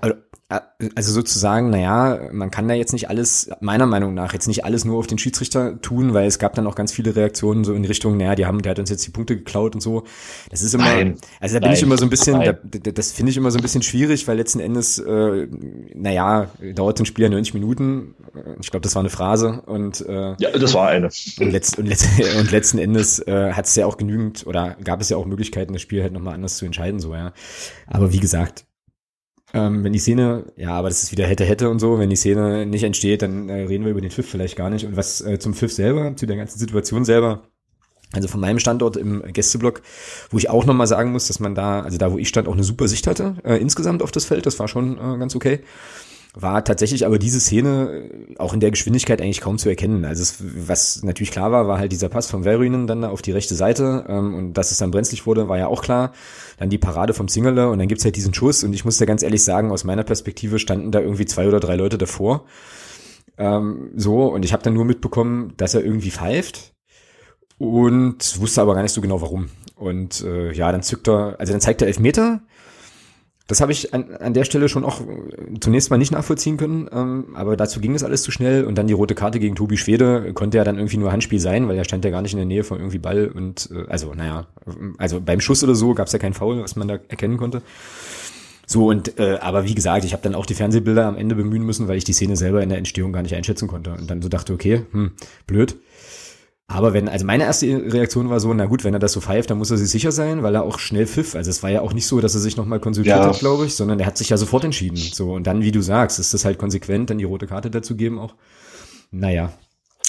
[0.50, 4.86] also sozusagen, naja, man kann da jetzt nicht alles, meiner Meinung nach, jetzt nicht alles
[4.86, 7.84] nur auf den Schiedsrichter tun, weil es gab dann auch ganz viele Reaktionen so in
[7.84, 10.04] Richtung, naja, die haben, der hat uns jetzt die Punkte geklaut und so.
[10.50, 13.12] Das ist immer, nein, also da bin nein, ich immer so ein bisschen, da, das
[13.12, 15.48] finde ich immer so ein bisschen schwierig, weil letzten Endes, äh,
[15.94, 18.16] naja, dauert ein Spiel ja 90 Minuten.
[18.62, 21.10] Ich glaube, das war eine Phrase und äh, ja, das war eine.
[21.40, 22.08] Und, letzt, und, letzt,
[22.40, 25.74] und letzten Endes äh, hat es ja auch genügend oder gab es ja auch Möglichkeiten,
[25.74, 27.34] das Spiel halt nochmal anders zu entscheiden, so ja.
[27.88, 28.67] Aber wie gesagt,
[29.54, 32.16] ähm, wenn die Szene, ja, aber das ist wieder hätte, hätte und so, wenn die
[32.16, 34.86] Szene nicht entsteht, dann äh, reden wir über den Pfiff vielleicht gar nicht.
[34.86, 37.44] Und was äh, zum Pfiff selber, zu der ganzen Situation selber,
[38.14, 39.82] also von meinem Standort im Gästeblock,
[40.30, 42.54] wo ich auch nochmal sagen muss, dass man da, also da, wo ich stand, auch
[42.54, 45.62] eine super Sicht hatte, äh, insgesamt auf das Feld, das war schon äh, ganz okay
[46.42, 50.06] war tatsächlich aber diese Szene äh, auch in der Geschwindigkeit eigentlich kaum zu erkennen.
[50.06, 53.22] Also es, was natürlich klar war, war halt dieser Pass von Verinen dann da auf
[53.22, 56.12] die rechte Seite ähm, und dass es dann brenzlig wurde, war ja auch klar.
[56.58, 59.06] Dann die Parade vom Singler und dann gibt's halt diesen Schuss und ich muss da
[59.06, 62.46] ganz ehrlich sagen, aus meiner Perspektive standen da irgendwie zwei oder drei Leute davor.
[63.38, 66.74] Ähm, so und ich habe dann nur mitbekommen, dass er irgendwie pfeift
[67.58, 69.50] und wusste aber gar nicht so genau warum.
[69.76, 72.42] Und äh, ja, dann zückt er, also dann zeigt er Elfmeter
[73.48, 76.90] das habe ich an, an der Stelle schon auch äh, zunächst mal nicht nachvollziehen können,
[76.92, 79.78] ähm, aber dazu ging es alles zu schnell und dann die rote Karte gegen Tobi
[79.78, 82.38] Schwede konnte ja dann irgendwie nur Handspiel sein, weil er stand ja gar nicht in
[82.38, 84.48] der Nähe von irgendwie Ball und äh, also naja,
[84.98, 87.62] also beim Schuss oder so gab es ja keinen Foul, was man da erkennen konnte.
[88.70, 91.64] So und äh, aber wie gesagt, ich habe dann auch die Fernsehbilder am Ende bemühen
[91.64, 94.22] müssen, weil ich die Szene selber in der Entstehung gar nicht einschätzen konnte und dann
[94.22, 95.14] so dachte, okay, hm,
[95.48, 95.78] blöd.
[96.70, 99.50] Aber wenn, also meine erste Reaktion war so, na gut, wenn er das so pfeift,
[99.50, 101.34] dann muss er sich sicher sein, weil er auch schnell pfiff.
[101.34, 103.26] Also es war ja auch nicht so, dass er sich nochmal konsultiert ja.
[103.26, 104.98] hat, glaube ich, sondern er hat sich ja sofort entschieden.
[104.98, 107.96] So, und dann, wie du sagst, ist das halt konsequent, dann die rote Karte dazu
[107.96, 108.36] geben auch.
[109.12, 109.54] Naja.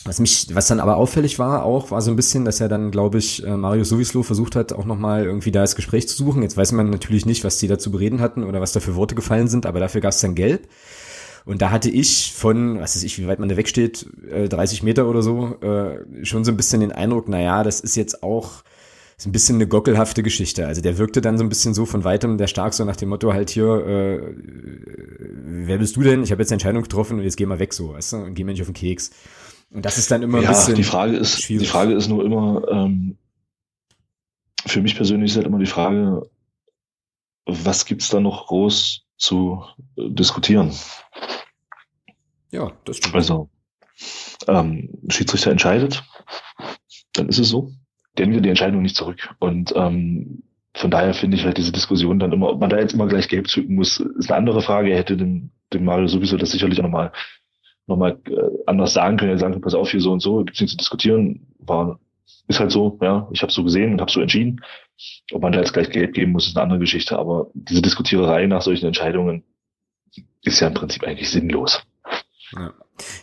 [0.04, 2.90] Was mich, was dann aber auffällig war, auch, war so ein bisschen, dass er dann,
[2.90, 6.42] glaube ich, äh, Mario Sowislo versucht hat, auch nochmal irgendwie da das Gespräch zu suchen.
[6.42, 8.96] Jetzt weiß man natürlich nicht, was die da zu bereden hatten oder was da für
[8.96, 10.68] Worte gefallen sind, aber dafür gab es dann Gelb.
[11.48, 14.82] Und da hatte ich von, was weiß ich, wie weit man da wegsteht, äh, 30
[14.82, 18.62] Meter oder so, äh, schon so ein bisschen den Eindruck, naja, das ist jetzt auch
[19.16, 20.66] so ein bisschen eine gockelhafte Geschichte.
[20.66, 23.08] Also der wirkte dann so ein bisschen so von weitem, der stark so nach dem
[23.08, 24.20] Motto halt hier, äh,
[25.64, 26.22] wer bist du denn?
[26.22, 28.34] Ich habe jetzt eine Entscheidung getroffen und jetzt geh mal weg so, weißt du, und
[28.34, 29.10] geh mir nicht auf den Keks.
[29.70, 31.62] Und das ist dann immer ja, ein bisschen die Frage ist, schwierig.
[31.62, 33.16] Die Frage ist nur immer, ähm,
[34.66, 36.28] für mich persönlich ist halt immer die Frage,
[37.46, 39.64] was gibt's da noch groß zu
[39.96, 40.72] diskutieren?
[42.50, 43.14] Ja, das stimmt.
[43.14, 43.50] Also,
[44.46, 46.02] ähm, Schiedsrichter entscheidet,
[47.12, 47.72] dann ist es so.
[48.16, 49.34] Der nimmt die Entscheidung nicht zurück.
[49.38, 50.42] Und ähm,
[50.74, 53.28] von daher finde ich halt diese Diskussion dann immer, ob man da jetzt immer gleich
[53.28, 54.90] gelb zücken muss, ist eine andere Frage.
[54.90, 57.12] Er hätte dem, dem Mario sowieso das sicherlich auch nochmal
[57.86, 59.32] noch mal, äh, anders sagen können.
[59.32, 61.46] Er sagen können, pass auf, hier so und so, gibt's nichts zu diskutieren.
[61.58, 61.98] War,
[62.46, 64.60] ist halt so, ja, ich habe so gesehen und habe so entschieden.
[65.32, 67.18] Ob man da jetzt gleich gelb geben muss, ist eine andere Geschichte.
[67.18, 69.44] Aber diese Diskutiererei nach solchen Entscheidungen
[70.42, 71.82] ist ja im Prinzip eigentlich sinnlos.
[72.52, 72.72] Ja.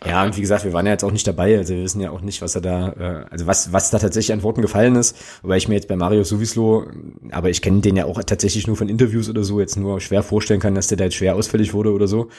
[0.06, 2.12] Ja, und wie gesagt, wir waren ja jetzt auch nicht dabei, also wir wissen ja
[2.12, 5.18] auch nicht, was er da, äh, also was, was da tatsächlich an Worten gefallen ist.
[5.42, 6.88] Wobei ich mir jetzt bei Mario Suvislo,
[7.32, 10.24] aber ich kenne den ja auch tatsächlich nur von Interviews oder so, jetzt nur schwer
[10.24, 12.30] vorstellen kann, dass der da jetzt schwer ausfällig wurde oder so.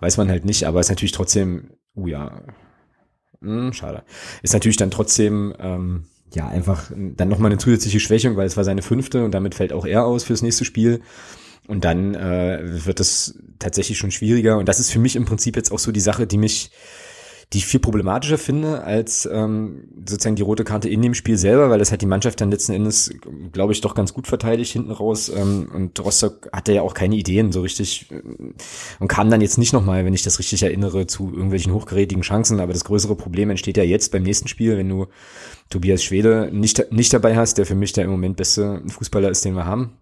[0.00, 2.42] Weiß man halt nicht, aber ist natürlich trotzdem, uh ja,
[3.40, 4.02] hm, schade.
[4.42, 6.04] Ist natürlich dann trotzdem, ähm,
[6.36, 9.72] ja, einfach dann nochmal eine zusätzliche Schwächung, weil es war seine fünfte und damit fällt
[9.72, 11.00] auch er aus fürs nächste Spiel.
[11.66, 14.58] Und dann äh, wird es tatsächlich schon schwieriger.
[14.58, 16.70] Und das ist für mich im Prinzip jetzt auch so die Sache, die mich,
[17.52, 21.70] die ich viel problematischer finde als ähm, sozusagen die rote Karte in dem Spiel selber,
[21.70, 23.14] weil das hat die Mannschaft dann letzten Endes,
[23.52, 25.28] glaube ich, doch ganz gut verteidigt hinten raus.
[25.28, 28.20] Ähm, und Rostock hatte ja auch keine Ideen so richtig äh,
[28.98, 32.58] und kam dann jetzt nicht nochmal, wenn ich das richtig erinnere, zu irgendwelchen hochgerätigen Chancen.
[32.58, 35.06] Aber das größere Problem entsteht ja jetzt beim nächsten Spiel, wenn du
[35.70, 39.44] Tobias Schwede nicht, nicht dabei hast, der für mich der im Moment beste Fußballer ist,
[39.44, 39.92] den wir haben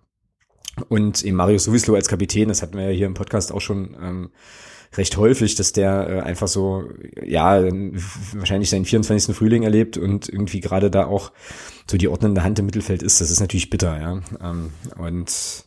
[0.89, 3.97] und eben Mario Suvislo als Kapitän, das hatten wir ja hier im Podcast auch schon
[4.01, 4.31] ähm,
[4.97, 6.85] recht häufig, dass der äh, einfach so,
[7.23, 7.63] ja,
[8.33, 9.35] wahrscheinlich seinen 24.
[9.35, 11.33] Frühling erlebt und irgendwie gerade da auch
[11.91, 13.21] so die ordnende Hand im Mittelfeld ist.
[13.21, 14.21] Das ist natürlich bitter, ja.
[14.43, 15.65] Ähm, und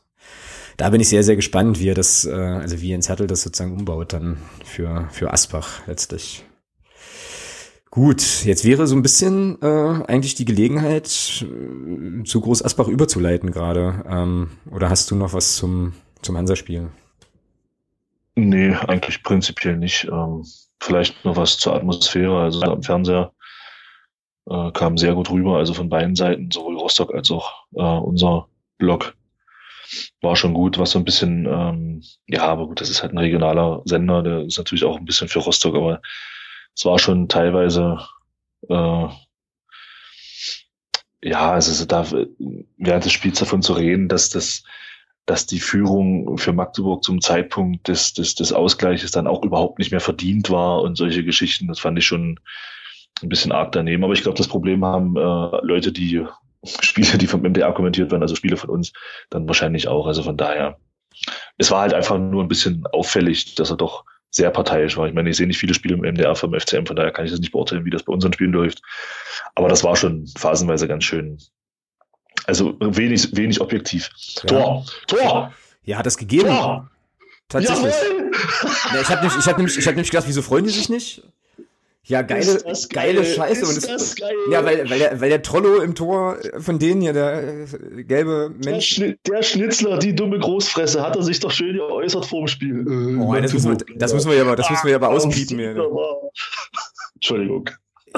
[0.77, 3.41] da bin ich sehr, sehr gespannt, wie er das, äh, also wie Jens Hertel das
[3.41, 6.45] sozusagen umbaut dann für, für Asbach letztlich.
[7.89, 11.07] Gut, jetzt wäre so ein bisschen äh, eigentlich die Gelegenheit,
[11.43, 14.03] äh, zu Groß Asbach überzuleiten gerade.
[14.07, 16.89] Ähm, oder hast du noch was zum, zum Hansa-Spiel?
[18.39, 20.04] Nee, eigentlich prinzipiell nicht.
[20.06, 20.45] Ähm,
[20.80, 22.39] vielleicht noch was zur Atmosphäre.
[22.39, 23.34] Also am Fernseher
[24.47, 28.47] äh, kam sehr gut rüber, also von beiden Seiten, sowohl Rostock als auch äh, unser
[28.78, 29.15] Blog.
[30.21, 33.17] War schon gut, was so ein bisschen, ähm, ja, aber gut, das ist halt ein
[33.17, 36.00] regionaler Sender, der ist natürlich auch ein bisschen für Rostock, aber
[36.76, 37.97] es war schon teilweise,
[38.69, 39.08] äh,
[41.23, 42.06] ja, also da
[42.78, 44.63] während des Spiels davon zu reden, dass das,
[45.27, 49.91] dass die Führung für Magdeburg zum Zeitpunkt des, des, des Ausgleiches dann auch überhaupt nicht
[49.91, 52.39] mehr verdient war und solche Geschichten, das fand ich schon
[53.21, 54.05] ein bisschen arg daneben.
[54.05, 56.25] Aber ich glaube, das Problem haben äh, Leute, die
[56.63, 58.93] Spiele, die vom MDR kommentiert werden, also Spiele von uns,
[59.29, 60.07] dann wahrscheinlich auch.
[60.07, 60.79] Also von daher,
[61.57, 65.09] es war halt einfach nur ein bisschen auffällig, dass er doch sehr parteiisch war.
[65.09, 67.31] Ich meine, ich sehe nicht viele Spiele im MDR vom FCM, von daher kann ich
[67.31, 68.81] das nicht beurteilen, wie das bei unseren Spielen läuft.
[69.55, 71.37] Aber das war schon phasenweise ganz schön.
[72.47, 74.10] Also wenig, wenig objektiv.
[74.43, 74.47] Ja.
[74.47, 74.86] Tor!
[75.05, 75.53] Tor!
[75.83, 76.47] Ja, hat das gegeben?
[76.47, 76.89] Tor!
[77.49, 77.93] Tatsächlich.
[78.93, 80.89] Ja, ich habe nämlich, ich hab nämlich, ich hab nämlich gedacht, wieso freuen die sich
[80.89, 81.23] nicht?
[82.03, 82.75] Ja, geile, geil.
[82.89, 83.62] geile Scheiße.
[83.62, 84.33] Ist und das, geil.
[84.51, 88.53] Ja, weil, weil, der, weil der Trollo im Tor von denen hier, der äh, gelbe
[88.63, 88.95] Mensch.
[88.95, 92.86] Der, der, Schnitzler, die dumme Großfresse, hat er sich doch schön geäußert vorm Spiel.
[92.88, 95.10] Äh, oh, das, müssen wir, das müssen wir ja aber, das müssen wir ja aber
[95.10, 95.73] auspiepen hier.
[95.73, 95.83] Ne?
[97.15, 97.69] Entschuldigung.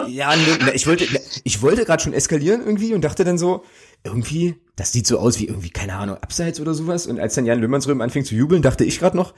[0.08, 1.06] Ja, ne, ich wollte,
[1.44, 3.64] ich wollte gerade schon eskalieren irgendwie und dachte dann so,
[4.04, 7.08] irgendwie, das sieht so aus wie irgendwie, keine Ahnung, Abseits oder sowas.
[7.08, 9.34] Und als dann Jan Löhmannsröhm anfing zu jubeln, dachte ich gerade noch,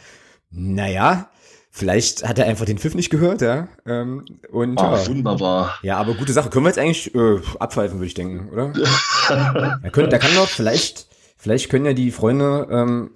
[0.50, 1.30] naja,
[1.74, 3.70] Vielleicht hat er einfach den Pfiff nicht gehört, ja.
[3.86, 5.08] Ähm, und, ah, ja.
[5.08, 5.80] wunderbar.
[5.84, 6.50] Ja, aber gute Sache.
[6.50, 8.74] Können wir jetzt eigentlich äh, abpfeifen, würde ich denken, oder?
[9.30, 13.12] da, können, da kann doch vielleicht, vielleicht können ja die Freunde ähm,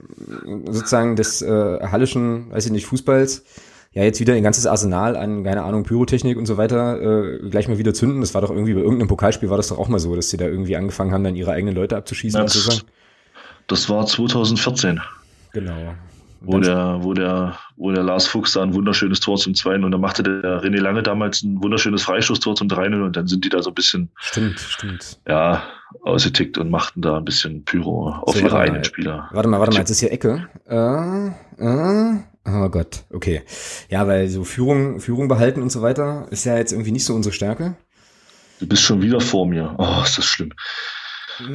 [0.72, 3.44] sozusagen des äh, hallischen, weiß ich nicht, Fußballs
[3.96, 7.68] ja jetzt wieder ein ganzes Arsenal an, keine Ahnung, Pyrotechnik und so weiter äh, gleich
[7.68, 8.20] mal wieder zünden.
[8.22, 10.38] Das war doch irgendwie bei irgendeinem Pokalspiel war das doch auch mal so, dass sie
[10.38, 12.40] da irgendwie angefangen haben, dann ihre eigenen Leute abzuschießen.
[12.42, 12.86] Das,
[13.68, 15.02] das war 2014.
[15.54, 15.96] Genau.
[16.42, 19.92] wo der, wo der, wo der Lars Fuchs da ein wunderschönes Tor zum 2 und
[19.92, 23.50] dann machte der René Lange damals ein wunderschönes Freistoßtor zum 3 und dann sind die
[23.50, 25.20] da so ein bisschen, stimmt, stimmt.
[25.26, 25.64] ja,
[26.04, 28.84] ausgetickt und machten da ein bisschen Pyro auf So, ihre eigenen.
[28.84, 29.30] Spieler.
[29.32, 30.50] Warte mal, warte mal, jetzt ist hier Ecke.
[30.68, 31.28] Äh,
[31.64, 33.42] äh, oh Gott, okay.
[33.90, 37.14] Ja, weil so Führung, Führung behalten und so weiter ist ja jetzt irgendwie nicht so
[37.14, 37.76] unsere Stärke.
[38.60, 39.76] Du bist schon wieder vor mir.
[39.78, 40.54] Oh, ist das schlimm.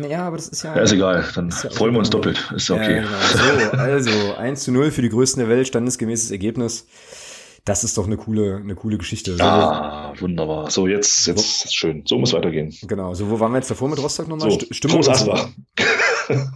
[0.06, 0.76] Ja, aber das ist ja.
[0.76, 1.24] Ja, ist egal.
[1.34, 2.52] Dann Ist ja freuen wir uns doppelt.
[2.54, 2.96] Ist ja okay.
[2.96, 3.70] Ja, genau.
[3.70, 6.86] So, also 1 zu 0 für die Größten der Welt, standesgemäßes Ergebnis.
[7.64, 9.36] Das ist doch eine coole, eine coole Geschichte.
[9.36, 10.70] So, Ah, wunderbar.
[10.70, 12.02] So, jetzt, jetzt ist schön.
[12.06, 12.74] So muss weitergehen.
[12.82, 14.50] Genau, so wo waren wir jetzt davor mit Rostock nochmal?
[14.50, 15.08] So, St- Stimmung Groß.
[15.08, 15.48] Asbach.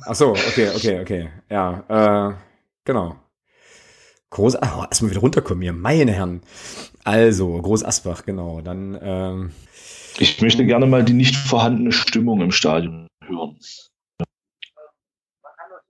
[0.07, 1.29] Ach so, okay, okay, okay.
[1.51, 2.35] Ja, äh,
[2.85, 3.16] genau.
[4.35, 6.40] Groß, oh, erstmal wieder runterkommen hier, meine Herren.
[7.05, 8.61] Also, Groß Asbach, genau.
[8.62, 9.53] Dann, ähm,
[10.18, 13.57] Ich möchte gerne mal die nicht vorhandene Stimmung im Stadion hören.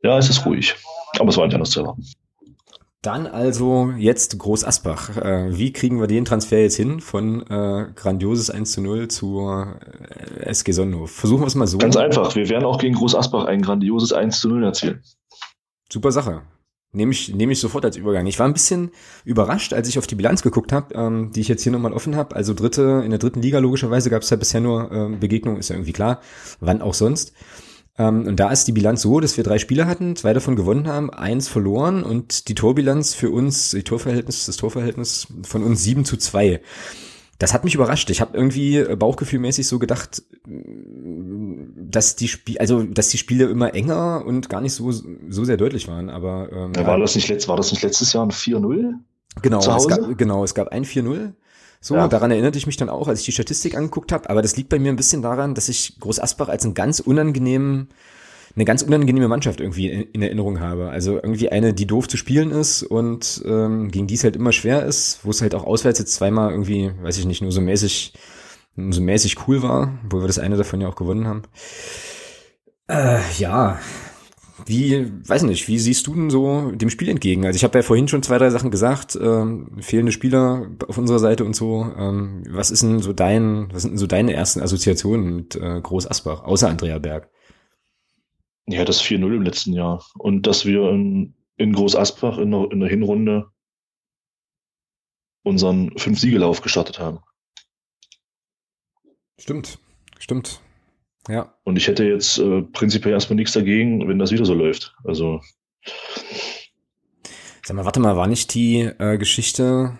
[0.03, 0.77] Ja, es ist ruhig.
[1.19, 2.05] Aber es war nicht anders zu erwarten.
[3.01, 5.17] dann also jetzt Groß Asbach.
[5.17, 9.41] Äh, wie kriegen wir den Transfer jetzt hin von äh, grandioses 1 zu 0 zu
[9.41, 11.11] äh, SG Sonnenhof?
[11.11, 11.79] Versuchen wir es mal so.
[11.79, 12.35] Ganz einfach.
[12.35, 15.03] Wir werden auch gegen Groß Asbach ein grandioses 1 zu 0 erzielen.
[15.91, 16.43] Super Sache.
[16.95, 18.27] Nehme ich, nehme ich sofort als Übergang.
[18.27, 18.91] Ich war ein bisschen
[19.25, 22.17] überrascht, als ich auf die Bilanz geguckt habe, ähm, die ich jetzt hier nochmal offen
[22.17, 22.35] habe.
[22.37, 25.69] Also dritte, in der dritten Liga logischerweise gab es ja bisher nur ähm, Begegnungen, ist
[25.69, 26.21] ja irgendwie klar,
[26.61, 27.33] wann auch sonst.
[27.99, 30.89] Ähm, und da ist die Bilanz so, dass wir drei Spiele hatten, zwei davon gewonnen
[30.89, 36.05] haben, eins verloren und die Torbilanz für uns, die Torverhältnis, das Torverhältnis von uns sieben
[36.05, 36.61] zu zwei.
[37.45, 38.09] Das hat mich überrascht.
[38.09, 43.75] Ich habe irgendwie äh, bauchgefühlmäßig so gedacht, dass die Spiel, also dass die Spiele immer
[43.75, 46.09] enger und gar nicht so so sehr deutlich waren.
[46.09, 48.95] Aber ähm, Ja, war, das nicht letzt, war das nicht letztes Jahr ein 4-0?
[49.43, 51.33] genau, zu es gab, genau, es gab ein 4-0.
[51.83, 52.09] So, Ja.
[52.09, 54.31] daran erinnerte ich mich dann auch, als ich die Statistik angeguckt habe.
[54.31, 56.99] Aber das liegt bei mir ein bisschen daran, dass ich Groß Asbach als einen ganz
[56.99, 57.89] unangenehmen
[58.57, 60.91] eine ganz unangenehme Mannschaft irgendwie in, in Erinnerung habe.
[60.91, 64.53] Also irgendwie eine, die doof zu spielen ist und ähm, gegen die es halt immer
[64.53, 67.61] schwer ist, wo es halt auch auswärts jetzt zweimal irgendwie, weiß ich nicht, nur so
[67.61, 68.13] mäßig,
[68.77, 71.43] nur so mäßig cool war, wo wir das eine davon ja auch gewonnen haben.
[72.89, 73.79] Äh, ja,
[74.67, 77.45] wie, weiß nicht, wie siehst du denn so dem Spiel entgegen?
[77.45, 81.19] Also ich habe ja vorhin schon zwei, drei Sachen gesagt, ähm, fehlende Spieler auf unserer
[81.19, 81.93] Seite und so.
[81.99, 85.81] Ähm, was ist denn so dein, was sind denn so deine ersten Assoziationen mit äh,
[85.81, 87.31] Groß Asbach, außer Andrea Berg?
[88.67, 90.05] Ja, das 4-0 im letzten Jahr.
[90.19, 93.51] Und dass wir in, in Groß Asbach in der, in der Hinrunde
[95.43, 97.21] unseren Fünf-Siegelauf gestartet haben.
[99.39, 99.79] Stimmt,
[100.19, 100.61] stimmt.
[101.29, 104.95] Ja, Und ich hätte jetzt äh, prinzipiell erstmal nichts dagegen, wenn das wieder so läuft.
[105.05, 105.41] Also,
[107.65, 109.99] sag mal, warte mal, war nicht die äh, Geschichte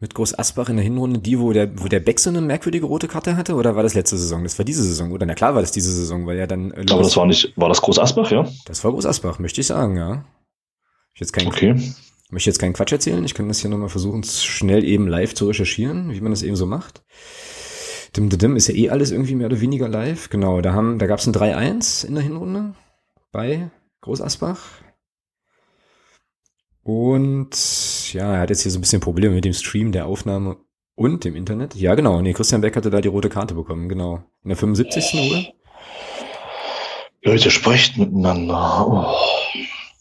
[0.00, 2.86] mit Groß Asbach in der Hinrunde die, wo der, wo der Beck so eine merkwürdige
[2.86, 3.54] rote Karte hatte?
[3.54, 4.42] Oder war das letzte Saison?
[4.42, 5.26] Das war diese Saison, oder?
[5.26, 6.70] Na klar war das diese Saison, weil ja dann.
[6.70, 8.48] Äh, aber das war nicht, war das Groß Asbach, ja?
[8.64, 10.24] das war Groß Asbach, möchte ich sagen, ja.
[11.14, 11.74] Ich jetzt kein, Okay.
[12.30, 13.24] möchte jetzt keinen Quatsch erzählen.
[13.24, 16.56] Ich kann das hier nochmal versuchen, schnell eben live zu recherchieren, wie man das eben
[16.56, 17.02] so macht.
[18.16, 20.30] Dim, dim, dim ist ja eh alles irgendwie mehr oder weniger live.
[20.30, 22.74] Genau, da haben, da gab es ein 3-1 in der Hinrunde
[23.32, 24.60] bei Groß Asbach.
[26.90, 30.56] Und ja, er hat jetzt hier so ein bisschen Probleme mit dem Stream der Aufnahme
[30.96, 31.76] und dem Internet.
[31.76, 32.20] Ja, genau.
[32.20, 34.24] Nee, Christian Beck hatte da die rote Karte bekommen, genau.
[34.42, 35.04] In der 75.
[35.14, 35.46] wohl.
[37.22, 38.86] Leute, sprecht miteinander.
[38.88, 39.14] Oh.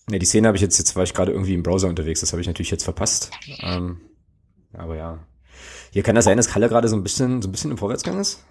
[0.10, 2.32] Ne, die Szene habe ich jetzt, jetzt war ich gerade irgendwie im Browser unterwegs, das
[2.34, 3.30] habe ich natürlich jetzt verpasst.
[3.62, 4.02] Ähm,
[4.73, 5.19] aber ja.
[5.91, 8.19] Hier kann das sein, dass Kalle gerade so ein bisschen, so ein bisschen im Vorwärtsgang
[8.19, 8.43] ist?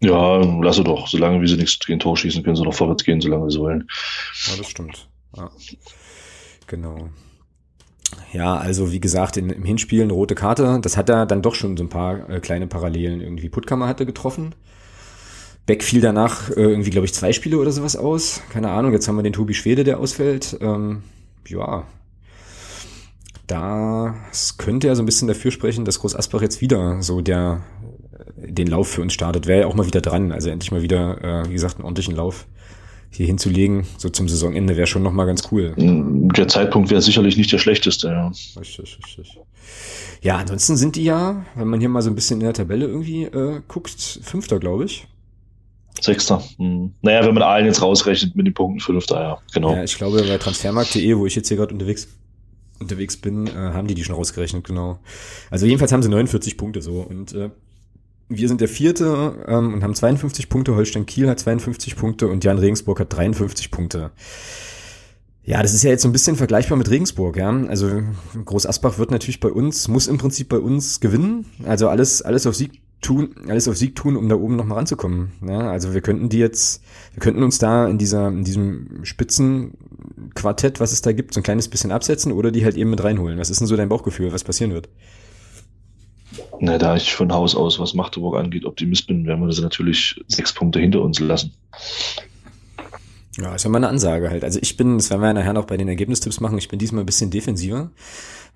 [0.00, 1.06] Ja, lasse doch.
[1.06, 3.88] Solange wie sie nichts gegen Tor schießen, können sie noch vorwärts gehen, solange sie wollen.
[4.48, 5.08] Ja, das stimmt.
[5.36, 5.50] Ja.
[6.66, 7.10] Genau.
[8.32, 11.54] Ja, also wie gesagt, in, im Hinspiel eine rote Karte, das hat er dann doch
[11.54, 13.48] schon so ein paar äh, kleine Parallelen irgendwie.
[13.48, 14.54] Puttkammer hatte getroffen.
[15.66, 18.42] Beck fiel danach äh, irgendwie, glaube ich, zwei Spiele oder sowas aus.
[18.50, 20.58] Keine Ahnung, jetzt haben wir den Tobi Schwede, der ausfällt.
[20.60, 21.02] Ähm,
[21.48, 21.84] ja,
[23.46, 27.62] das könnte ja so ein bisschen dafür sprechen, dass Groß Asbach jetzt wieder so der
[28.36, 29.46] den Lauf für uns startet.
[29.46, 32.14] Wäre ja auch mal wieder dran, also endlich mal wieder, äh, wie gesagt, einen ordentlichen
[32.14, 32.46] Lauf
[33.14, 35.74] hier hinzulegen, so zum Saisonende, wäre schon nochmal ganz cool.
[35.76, 38.32] Der Zeitpunkt wäre sicherlich nicht der schlechteste, ja.
[38.58, 39.38] Richtig, richtig.
[40.20, 42.86] Ja, ansonsten sind die ja, wenn man hier mal so ein bisschen in der Tabelle
[42.86, 45.06] irgendwie äh, guckt, Fünfter, glaube ich.
[46.00, 46.42] Sechster.
[46.56, 46.92] Hm.
[47.02, 49.74] Naja, wenn man allen jetzt rausrechnet mit den Punkten Fünfter, ja, genau.
[49.74, 52.08] Ja, ich glaube, bei transfermarkt.de, wo ich jetzt hier gerade unterwegs
[52.80, 54.98] unterwegs bin, äh, haben die die schon rausgerechnet, genau.
[55.50, 57.50] Also jedenfalls haben sie 49 Punkte so und äh,
[58.28, 60.74] wir sind der vierte ähm, und haben 52 Punkte.
[60.74, 64.10] Holstein Kiel hat 52 Punkte und Jan Regensburg hat 53 Punkte.
[65.46, 67.50] Ja, das ist ja jetzt so ein bisschen vergleichbar mit Regensburg, ja.
[67.50, 68.02] Also
[68.44, 71.44] Groß Asbach wird natürlich bei uns, muss im Prinzip bei uns gewinnen.
[71.64, 75.32] Also alles, alles auf Sieg tun, alles auf Sieg tun, um da oben nochmal ranzukommen.
[75.46, 80.80] Ja, also wir könnten die jetzt, wir könnten uns da in dieser, in diesem Spitzenquartett,
[80.80, 83.38] was es da gibt, so ein kleines bisschen absetzen oder die halt eben mit reinholen.
[83.38, 84.88] Was ist denn so dein Bauchgefühl, was passieren wird?
[86.60, 90.20] Na, da ich von Haus aus, was Magdeburg angeht, Optimist bin, werden wir das natürlich
[90.28, 91.52] sechs Punkte hinter uns lassen.
[93.38, 94.44] Ja, ist ja mal eine Ansage halt.
[94.44, 96.78] Also ich bin, das werden wir ja nachher noch bei den Ergebnistipps machen, ich bin
[96.78, 97.90] diesmal ein bisschen defensiver.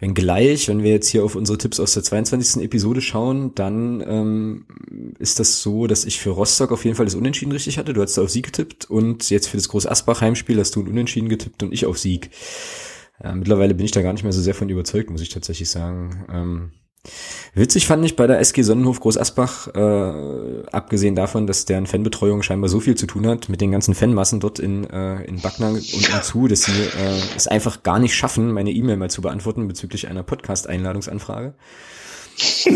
[0.00, 2.62] Wenn gleich, wenn wir jetzt hier auf unsere Tipps aus der 22.
[2.62, 4.64] Episode schauen, dann ähm,
[5.18, 7.94] ist das so, dass ich für Rostock auf jeden Fall das Unentschieden richtig hatte.
[7.94, 10.88] Du hast auf Sieg getippt und jetzt für das Groß Asbach Heimspiel hast du ein
[10.88, 12.30] Unentschieden getippt und ich auf Sieg.
[13.22, 15.68] Ja, mittlerweile bin ich da gar nicht mehr so sehr von überzeugt, muss ich tatsächlich
[15.68, 16.24] sagen.
[16.32, 16.70] Ähm,
[17.54, 22.42] Witzig fand ich bei der SG Sonnenhof Groß Asbach, äh, abgesehen davon, dass deren Fanbetreuung
[22.42, 25.74] scheinbar so viel zu tun hat mit den ganzen Fanmassen dort in, äh, in Backnang
[25.74, 29.66] und umzu, dass sie äh, es einfach gar nicht schaffen, meine E-Mail mal zu beantworten
[29.66, 31.54] bezüglich einer Podcast-Einladungsanfrage.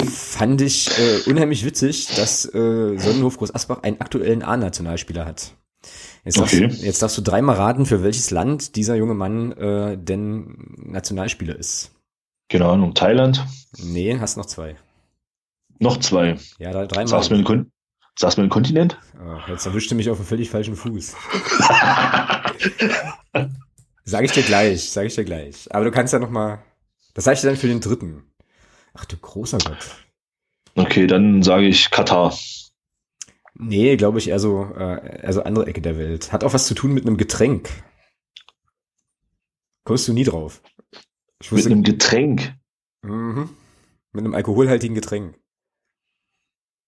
[0.09, 5.55] fand ich äh, unheimlich witzig, dass äh, Sonnenhof Groß Asbach einen aktuellen A-Nationalspieler hat.
[6.25, 6.69] Jetzt, okay.
[6.69, 11.57] darfst, jetzt darfst du dreimal raten, für welches Land dieser junge Mann äh, denn Nationalspieler
[11.57, 11.91] ist.
[12.53, 13.47] Keine Ahnung, Thailand?
[13.79, 14.77] Nee, hast noch zwei.
[15.79, 16.37] Noch zwei?
[16.59, 17.09] Ja, da dreimal.
[17.09, 17.73] Sagst du mir einen,
[18.15, 18.99] sagst mir einen Kontinent?
[19.19, 21.15] Oh, jetzt erwischt du mich auf einen völlig falschen Fuß.
[24.05, 25.75] sag ich dir gleich, sag ich dir gleich.
[25.75, 26.63] Aber du kannst ja noch mal,
[27.15, 28.31] das sag ich dir dann für den dritten.
[28.93, 30.05] Ach du großer Gott.
[30.75, 32.37] Okay, dann sage ich Katar.
[33.55, 36.33] Nee, glaube ich eher so, äh, eher so andere Ecke der Welt.
[36.33, 37.71] Hat auch was zu tun mit einem Getränk.
[39.85, 40.61] Kommst du nie drauf.
[41.43, 42.55] Ich wusste, mit einem Getränk.
[43.03, 43.51] Mhm.
[44.13, 45.39] Mit einem alkoholhaltigen Getränk.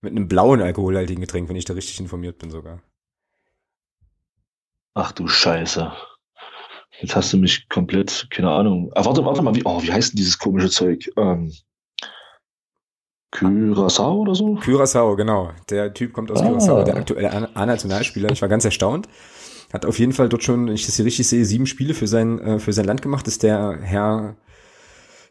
[0.00, 2.80] Mit einem blauen alkoholhaltigen Getränk, wenn ich da richtig informiert bin sogar.
[4.94, 5.92] Ach du Scheiße.
[7.00, 8.92] Jetzt hast du mich komplett, keine Ahnung.
[8.94, 11.10] Ah, warte, warte mal, wie, oh, wie heißt denn dieses komische Zeug?
[11.16, 11.52] Ähm,
[13.32, 14.54] Curaçao oder so?
[14.58, 15.50] Curaçao, genau.
[15.68, 16.46] Der Typ kommt aus ah.
[16.46, 18.30] Curaçao, der aktuelle A-Nationalspieler.
[18.30, 19.08] Ich war ganz erstaunt.
[19.72, 22.06] Hat auf jeden Fall dort schon, wenn ich das hier richtig sehe, sieben Spiele für
[22.06, 23.26] sein, äh, für sein Land gemacht.
[23.26, 24.36] Das ist der Herr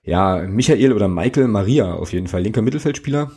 [0.04, 3.32] ja, Michael oder Michael Maria auf jeden Fall, linker Mittelfeldspieler.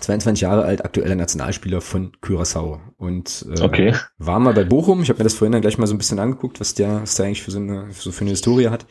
[0.00, 3.94] 22 Jahre alt, aktueller Nationalspieler von Curaçao und äh, okay.
[4.16, 5.02] war mal bei Bochum.
[5.02, 7.16] Ich habe mir das vorhin dann gleich mal so ein bisschen angeguckt, was der, was
[7.16, 8.86] der eigentlich für so eine, so für eine Historie hat.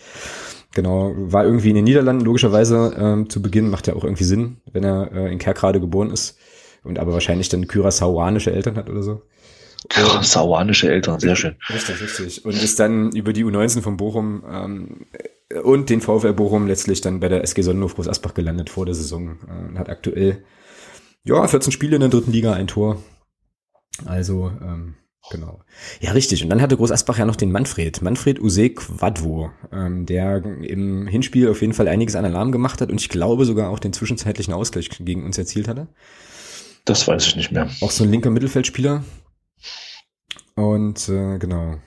[0.74, 4.58] Genau, war irgendwie in den Niederlanden logischerweise ähm, zu Beginn, macht ja auch irgendwie Sinn,
[4.72, 6.38] wenn er äh, in Kerkrade geboren ist
[6.84, 9.24] und aber wahrscheinlich dann Curaçaoanische Eltern hat oder so.
[9.90, 11.56] Curaçaoanische Eltern, sehr schön.
[11.68, 12.46] Richtig, richtig.
[12.46, 15.08] Und ist dann über die U19 von Bochum ähm,
[15.64, 18.96] und den VfL Bochum letztlich dann bei der SG Sonnenhof Groß Asbach gelandet vor der
[18.96, 19.38] Saison.
[19.48, 20.44] Äh, hat aktuell
[21.24, 23.02] ja 14 Spiele in der dritten Liga, ein Tor.
[24.06, 24.96] Also ähm,
[25.30, 25.62] genau.
[26.00, 26.44] Ja, richtig.
[26.44, 31.08] Und dann hatte Groß Asbach ja noch den Manfred, Manfred Use Quadvo, ähm, der im
[31.08, 33.94] Hinspiel auf jeden Fall einiges an Alarm gemacht hat und ich glaube sogar auch den
[33.94, 35.88] zwischenzeitlichen Ausgleich gegen uns erzielt hatte.
[36.86, 37.70] Das weiß ich nicht mehr.
[37.82, 39.04] Auch so ein linker Mittelfeldspieler.
[40.56, 41.78] Und äh, genau.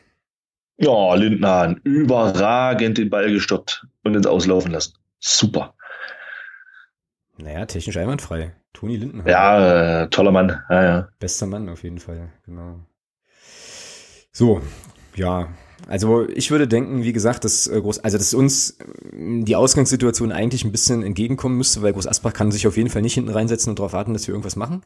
[0.76, 4.94] Ja, Lindner, überragend den Ball gestoppt und ins Auslaufen lassen.
[5.20, 5.74] Super.
[7.38, 8.54] Naja, technisch einwandfrei.
[8.72, 9.28] Toni Lindner.
[9.28, 10.60] Ja, äh, toller Mann.
[10.68, 11.08] Ja, ja.
[11.18, 12.80] Bester Mann auf jeden Fall, genau.
[14.32, 14.60] So,
[15.14, 15.48] ja.
[15.86, 18.84] Also ich würde denken, wie gesagt, dass äh, Groß, also dass uns äh,
[19.42, 23.02] die Ausgangssituation eigentlich ein bisschen entgegenkommen müsste, weil Groß Asbach kann sich auf jeden Fall
[23.02, 24.82] nicht hinten reinsetzen und darauf warten, dass wir irgendwas machen.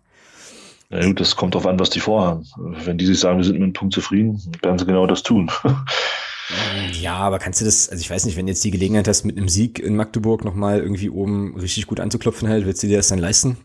[0.90, 2.46] Ja, gut, das kommt darauf an, was die vorhaben.
[2.56, 5.50] Wenn die sich sagen, wir sind mit einem Punkt zufrieden, werden sie genau das tun.
[7.00, 9.36] Ja, aber kannst du das, also ich weiß nicht, wenn jetzt die Gelegenheit hast, mit
[9.36, 13.08] einem Sieg in Magdeburg nochmal irgendwie oben richtig gut anzuklopfen halt, willst du dir das
[13.08, 13.58] dann leisten?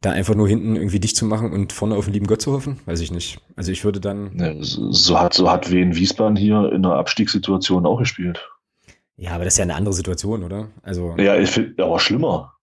[0.00, 2.52] Da einfach nur hinten irgendwie dicht zu machen und vorne auf den lieben Gott zu
[2.52, 2.78] hoffen?
[2.86, 3.40] Weiß ich nicht.
[3.56, 4.30] Also ich würde dann.
[4.38, 8.48] Ja, so hat, so hat Wien Wiesbaden hier in einer Abstiegssituation auch gespielt.
[9.16, 10.68] Ja, aber das ist ja eine andere Situation, oder?
[10.82, 11.16] Also.
[11.18, 12.54] Ja, ich finde, aber schlimmer.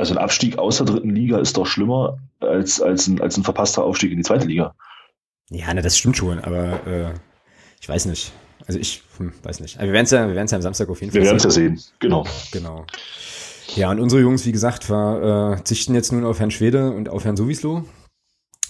[0.00, 3.44] Also ein Abstieg aus der dritten Liga ist doch schlimmer als, als, ein, als ein
[3.44, 4.74] verpasster Aufstieg in die zweite Liga.
[5.50, 7.12] Ja, ne, das stimmt schon, aber äh,
[7.82, 8.32] ich weiß nicht.
[8.66, 9.76] Also ich hm, weiß nicht.
[9.76, 11.44] Aber wir werden es ja, wir ja am Samstag auf jeden Fall Wir werden es
[11.44, 12.24] ja sehen, genau.
[12.50, 12.86] Genau.
[13.76, 17.10] Ja, und unsere Jungs, wie gesagt, war, äh, zichten jetzt nun auf Herrn Schwede und
[17.10, 17.84] auf Herrn Sowieslo,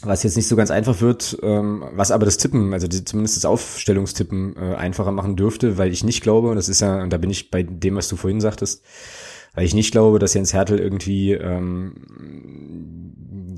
[0.03, 3.37] was jetzt nicht so ganz einfach wird, ähm, was aber das Tippen, also die, zumindest
[3.37, 7.19] das Aufstellungstippen äh, einfacher machen dürfte, weil ich nicht glaube, das ist ja, und da
[7.19, 8.83] bin ich bei dem, was du vorhin sagtest,
[9.55, 11.95] weil ich nicht glaube, dass Jens Hertel irgendwie ähm,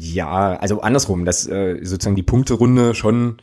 [0.01, 3.37] ja, also andersrum, dass äh, sozusagen die Punkterunde schon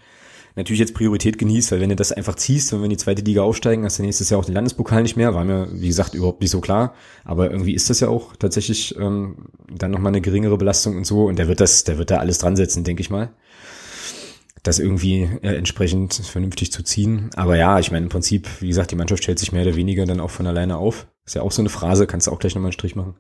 [0.56, 3.22] natürlich jetzt Priorität genießt, weil wenn du das einfach ziehst, wenn wir in die zweite
[3.22, 6.14] Liga aufsteigen, hast du nächstes Jahr auch den Landespokal nicht mehr, war mir, wie gesagt,
[6.14, 6.94] überhaupt nicht so klar.
[7.24, 11.26] Aber irgendwie ist das ja auch tatsächlich ähm, dann nochmal eine geringere Belastung und so.
[11.26, 13.30] Und der wird das, der wird da alles dran setzen, denke ich mal.
[14.64, 17.30] Das irgendwie äh, entsprechend vernünftig zu ziehen.
[17.36, 20.06] Aber ja, ich meine, im Prinzip, wie gesagt, die Mannschaft stellt sich mehr oder weniger
[20.06, 21.08] dann auch von alleine auf.
[21.30, 23.14] Ist ja auch so eine Phrase, kannst du auch gleich nochmal einen Strich machen.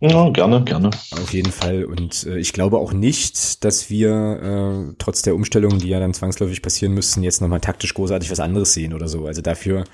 [0.00, 0.90] Ja, gerne, gerne.
[1.12, 1.84] Auf jeden Fall.
[1.84, 6.12] Und äh, ich glaube auch nicht, dass wir äh, trotz der Umstellungen, die ja dann
[6.12, 9.28] zwangsläufig passieren müssten, jetzt nochmal taktisch großartig was anderes sehen oder so.
[9.28, 9.84] Also dafür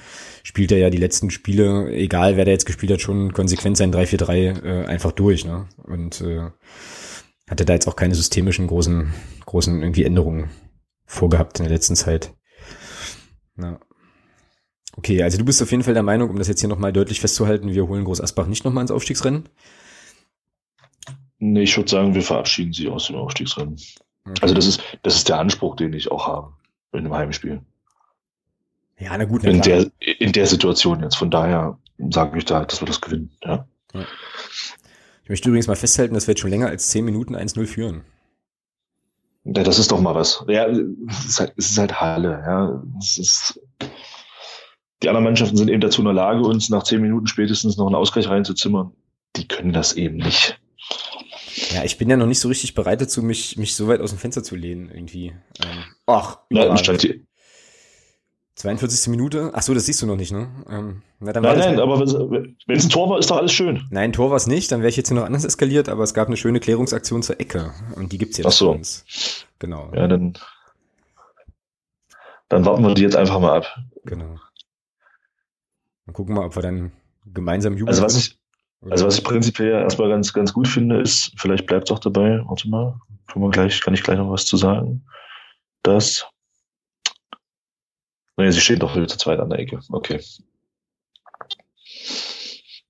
[0.44, 3.92] spielt er ja die letzten Spiele, egal wer da jetzt gespielt hat, schon konsequent sein
[3.92, 5.44] 3-4-3 äh, einfach durch.
[5.44, 5.68] Ne?
[5.82, 6.48] Und äh,
[7.50, 9.12] hatte da jetzt auch keine systemischen großen,
[9.44, 10.48] großen irgendwie Änderungen
[11.04, 12.32] vorgehabt in der letzten Zeit.
[13.58, 13.78] Ja.
[14.96, 17.20] Okay, also du bist auf jeden Fall der Meinung, um das jetzt hier nochmal deutlich
[17.20, 19.48] festzuhalten, wir holen Groß Asbach nicht nochmal ins Aufstiegsrennen?
[21.38, 23.76] Nee, ich würde sagen, wir verabschieden sie aus dem Aufstiegsrennen.
[24.24, 24.38] Okay.
[24.40, 26.52] Also das ist, das ist der Anspruch, den ich auch habe
[26.92, 27.60] in einem Heimspiel.
[28.98, 29.42] Ja, na gut.
[29.44, 31.16] Na in, der, in der Situation jetzt.
[31.16, 31.78] Von daher
[32.10, 33.30] sage ich da, dass wir das gewinnen.
[33.44, 33.66] Ja.
[33.92, 34.06] ja.
[35.24, 38.04] Ich möchte übrigens mal festhalten, dass wir jetzt schon länger als 10 Minuten 1-0 führen.
[39.44, 40.44] Ja, das ist doch mal was.
[40.48, 42.42] Ja, es ist halt, es ist halt Halle.
[42.46, 42.82] Ja.
[42.98, 43.60] Es ist,
[45.02, 47.86] die anderen Mannschaften sind eben dazu in der Lage, uns nach 10 Minuten spätestens noch
[47.86, 48.92] einen Ausgleich reinzuzimmern.
[49.36, 50.58] Die können das eben nicht.
[51.74, 54.10] Ja, ich bin ja noch nicht so richtig bereit dazu, mich, mich so weit aus
[54.10, 55.34] dem Fenster zu lehnen, irgendwie.
[55.62, 56.76] Ähm, ach, Nein,
[58.56, 59.08] 42.
[59.08, 59.50] Minute.
[59.52, 60.48] Ach so, das siehst du noch nicht, ne?
[60.68, 63.86] Ähm, na, dann nein, nein, aber wenn es ein Tor war, ist doch alles schön.
[63.90, 66.14] Nein, Tor war es nicht, dann wäre ich jetzt hier noch anders eskaliert, aber es
[66.14, 68.70] gab eine schöne Klärungsaktion zur Ecke und die gibt's jetzt Ach so.
[68.70, 69.04] uns.
[69.58, 69.90] Genau.
[69.94, 70.38] Ja, dann,
[72.48, 73.76] dann warten wir die jetzt einfach mal ab.
[74.04, 74.38] Genau.
[76.06, 76.92] Dann gucken wir mal, ob wir dann
[77.26, 77.88] gemeinsam jubeln.
[77.88, 78.38] Also was ich,
[78.88, 82.40] also was ich prinzipiell erstmal ganz, ganz gut finde, ist, vielleicht bleibt es auch dabei,
[82.46, 85.04] warte mal, kann, man gleich, kann ich gleich noch was zu sagen,
[85.82, 86.26] dass,
[88.36, 90.22] naja, sie steht doch wieder zu zweit an der Ecke, okay.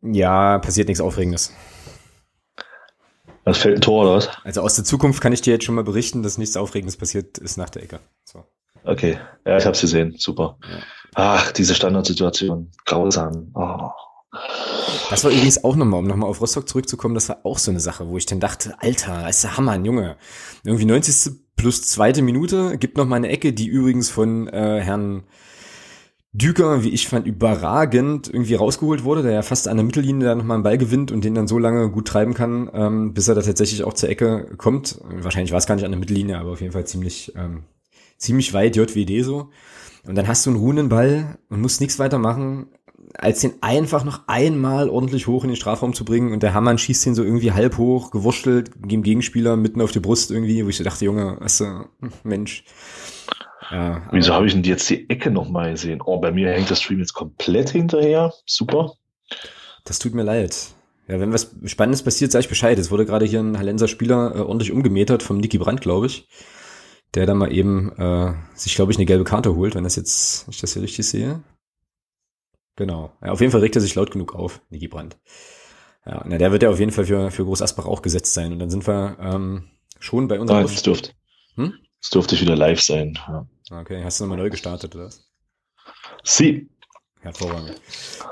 [0.02, 1.52] Ja, passiert nichts Aufregendes.
[3.44, 4.28] Das fällt ein Tor, oder was?
[4.44, 7.38] Also aus der Zukunft kann ich dir jetzt schon mal berichten, dass nichts Aufregendes passiert
[7.38, 8.00] ist nach der Ecke.
[8.24, 8.44] So.
[8.86, 10.58] Okay, ja, ich hab's gesehen, super.
[11.14, 13.50] Ach, diese Standardsituation, grausam.
[13.54, 13.90] Oh.
[15.10, 17.80] Das war übrigens auch nochmal, um nochmal auf Rostock zurückzukommen, das war auch so eine
[17.80, 20.16] Sache, wo ich dann dachte, Alter, ist der Hammer, ein Junge.
[20.64, 21.32] Irgendwie 90.
[21.56, 25.24] plus zweite Minute, gibt noch mal eine Ecke, die übrigens von äh, Herrn
[26.32, 30.34] Düker, wie ich fand, überragend irgendwie rausgeholt wurde, der ja fast an der Mittellinie da
[30.34, 33.34] nochmal einen Ball gewinnt und den dann so lange gut treiben kann, ähm, bis er
[33.34, 35.00] da tatsächlich auch zur Ecke kommt.
[35.02, 37.64] Wahrscheinlich war es gar nicht an der Mittellinie, aber auf jeden Fall ziemlich, ähm,
[38.16, 39.50] ziemlich weit JWD so.
[40.06, 42.68] Und dann hast du einen ruhenden Ball und musst nichts weiter machen
[43.18, 46.78] als den einfach noch einmal ordentlich hoch in den Strafraum zu bringen und der Hammann
[46.78, 50.68] schießt ihn so irgendwie halb hoch, gewurschtelt, dem Gegenspieler mitten auf die Brust irgendwie, wo
[50.68, 51.88] ich so dachte, Junge, weißt du,
[52.24, 52.64] Mensch.
[53.70, 56.00] Ja, Wieso habe ich denn jetzt die Ecke nochmal gesehen?
[56.04, 58.32] Oh, bei mir hängt der Stream jetzt komplett hinterher.
[58.44, 58.92] Super.
[59.84, 60.68] Das tut mir leid.
[61.08, 62.78] Ja, wenn was Spannendes passiert, sage ich Bescheid.
[62.78, 66.28] Es wurde gerade hier ein Hallenser Spieler äh, ordentlich umgemetert vom Niki Brandt, glaube ich.
[67.14, 70.46] Der da mal eben äh, sich, glaube ich, eine gelbe Karte holt, wenn das jetzt,
[70.46, 71.42] wenn ich das hier richtig sehe.
[72.76, 73.12] Genau.
[73.22, 75.16] Ja, auf jeden Fall regt er sich laut genug auf, Niki Brandt.
[76.04, 78.52] Ja, na, der wird ja auf jeden Fall für, für Groß Asbach auch gesetzt sein.
[78.52, 79.64] Und dann sind wir ähm,
[79.98, 80.60] schon bei unserem.
[80.60, 81.12] Nein, es dürfte.
[81.54, 81.74] Hm?
[82.00, 83.18] Es dürfte wieder live sein.
[83.26, 83.46] Ja.
[83.70, 85.26] Okay, hast du nochmal neu gestartet, oder was?
[86.22, 86.68] Sie.
[87.20, 87.80] Hervorragend.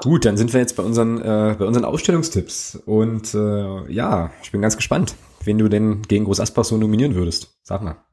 [0.02, 2.76] Gut, dann sind wir jetzt bei unseren, äh, bei unseren Ausstellungstipps.
[2.86, 7.16] Und äh, ja, ich bin ganz gespannt, wen du denn gegen Groß Asbach so nominieren
[7.16, 7.58] würdest.
[7.62, 8.03] Sag mal.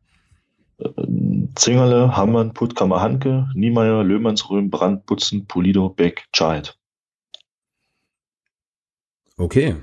[1.55, 6.77] Zingerle, Hammann, Puttkammer, Hanke, Niemeyer, Löhmannsröhm, Brand, Butzen, Polido, Beck, Child.
[9.37, 9.75] Okay.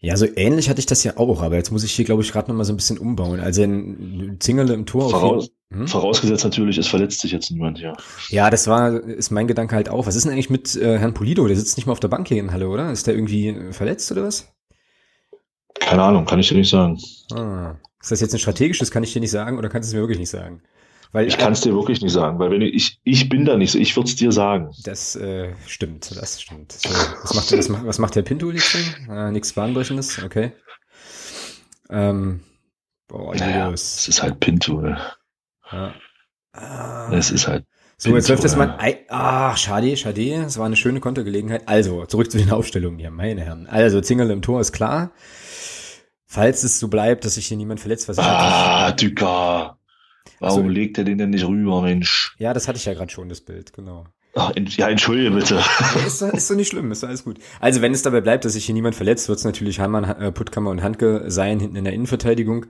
[0.00, 2.30] Ja, so ähnlich hatte ich das ja auch, aber jetzt muss ich hier, glaube ich,
[2.30, 3.40] gerade noch mal so ein bisschen umbauen.
[3.40, 5.10] Also ein Zingerle im Tor.
[5.10, 5.88] Voraus, hm?
[5.88, 7.94] Vorausgesetzt natürlich, es verletzt sich jetzt niemand, ja.
[8.28, 10.06] Ja, das war, ist mein Gedanke halt auch.
[10.06, 11.48] Was ist denn eigentlich mit äh, Herrn Polido?
[11.48, 12.92] Der sitzt nicht mal auf der Bank hier in Halle, oder?
[12.92, 14.52] Ist der irgendwie verletzt oder was?
[15.74, 16.98] Keine Ahnung, kann ich dir nicht sagen.
[17.32, 17.74] Ah.
[18.00, 20.02] Ist das jetzt ein strategisches, kann ich dir nicht sagen, oder kannst du es mir
[20.02, 20.62] wirklich nicht sagen?
[21.12, 23.56] Weil ich kann es dir wirklich nicht sagen, weil wenn ich, ich, ich bin da
[23.56, 24.70] nicht so, ich würde es dir sagen.
[24.84, 26.72] Das äh, stimmt, das stimmt.
[26.72, 28.76] So, was, macht, was, macht, was macht der Pinto jetzt?
[29.08, 30.52] Äh, nichts Bahnbrechendes, okay.
[31.88, 32.40] Ähm,
[33.08, 34.84] boah, naja, es ist halt Pinto.
[35.72, 35.94] Ja.
[36.52, 37.10] Ah.
[37.12, 37.64] Es ist halt.
[37.96, 38.78] So, jetzt läuft das mal.
[39.08, 40.44] Ach, schade, schade.
[40.46, 41.66] Es war eine schöne Kontergelegenheit.
[41.66, 43.66] Also, zurück zu den Aufstellungen hier, meine Herren.
[43.66, 45.10] Also, Zingerle im Tor ist klar.
[46.28, 49.78] Falls es so bleibt, dass sich hier niemand verletzt, was ich Ah, Dücker.
[50.40, 52.36] Warum also, legt er den denn nicht rüber, Mensch?
[52.38, 54.04] Ja, das hatte ich ja gerade schon, das Bild, genau.
[54.34, 55.58] Ach, ja, entschuldige bitte.
[56.06, 57.38] ist, doch, ist doch nicht schlimm, ist doch alles gut.
[57.60, 60.30] Also wenn es dabei bleibt, dass sich hier niemand verletzt, wird es natürlich Heimann, äh,
[60.30, 62.66] Puttkammer und Handke sein hinten in der Innenverteidigung.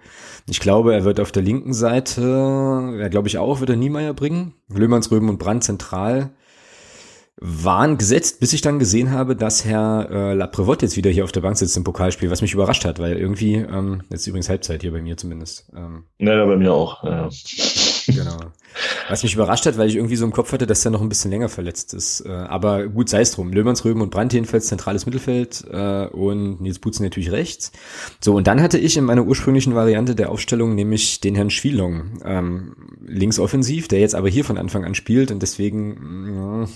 [0.49, 4.15] Ich glaube, er wird auf der linken Seite, ja, glaube ich auch, wird er Niemeyer
[4.15, 4.55] bringen.
[4.73, 6.31] Löhmanns, Röben und Brand zentral
[7.41, 11.33] waren gesetzt, bis ich dann gesehen habe, dass Herr äh, Laprevot jetzt wieder hier auf
[11.33, 14.83] der Bank sitzt im Pokalspiel, was mich überrascht hat, weil irgendwie, ähm, jetzt übrigens Halbzeit
[14.83, 15.71] hier bei mir zumindest.
[15.77, 17.05] Ähm, ja, bei mir auch.
[17.05, 17.29] Ja.
[18.17, 18.37] Genau.
[19.09, 21.09] Was mich überrascht hat, weil ich irgendwie so im Kopf hatte, dass er noch ein
[21.09, 22.21] bisschen länger verletzt ist.
[22.21, 23.53] Äh, aber gut, sei es drum.
[23.53, 27.73] Löhmannsröben und Brandt jedenfalls zentrales Mittelfeld äh, und Nils Butzen natürlich rechts.
[28.21, 32.21] So, und dann hatte ich in meiner ursprünglichen Variante der Aufstellung nämlich den Herrn Schwielong
[32.25, 36.69] ähm, links offensiv, der jetzt aber hier von Anfang an spielt und deswegen mh,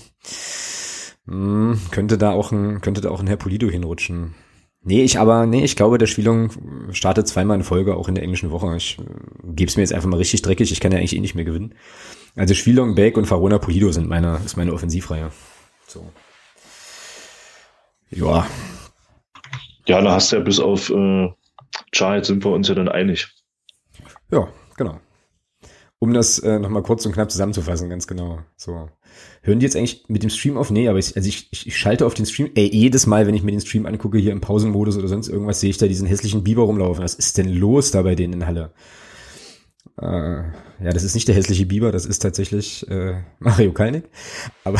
[1.25, 4.33] mh, könnte da auch ein könnte da auch ein Herr Polido hinrutschen.
[4.85, 6.49] Nee, ich aber, nee, ich glaube, der Spielung
[6.91, 8.75] startet zweimal in Folge, auch in der englischen Woche.
[8.75, 9.03] Ich äh,
[9.43, 11.45] gebe es mir jetzt einfach mal richtig dreckig, ich kann ja eigentlich eh nicht mehr
[11.45, 11.73] gewinnen.
[12.35, 15.31] Also Spielung, Beck und Farona Polido sind meine, ist meine Offensivreihe.
[15.87, 16.11] So.
[18.09, 18.45] Ja.
[19.87, 21.31] Ja, da hast du ja bis auf äh,
[21.91, 23.29] Charles sind wir uns ja dann einig.
[24.31, 24.99] Ja, genau.
[25.99, 28.39] Um das äh, nochmal kurz und knapp zusammenzufassen, ganz genau.
[28.57, 28.89] So.
[29.41, 30.71] Hören die jetzt eigentlich mit dem Stream auf?
[30.71, 32.51] Nee, aber ich, also ich, ich, schalte auf den Stream.
[32.55, 35.59] Ey, jedes Mal, wenn ich mir den Stream angucke, hier im Pausenmodus oder sonst irgendwas,
[35.59, 37.03] sehe ich da diesen hässlichen Biber rumlaufen.
[37.03, 38.71] Was ist denn los da bei denen in Halle?
[40.01, 44.05] Äh, ja, das ist nicht der hässliche Biber, das ist tatsächlich äh, Mario Kalnick.
[44.63, 44.79] Aber,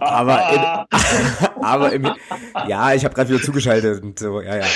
[0.00, 2.08] aber, in, aber im,
[2.68, 4.66] ja, ich habe gerade wieder zugeschaltet und so, ja, ja.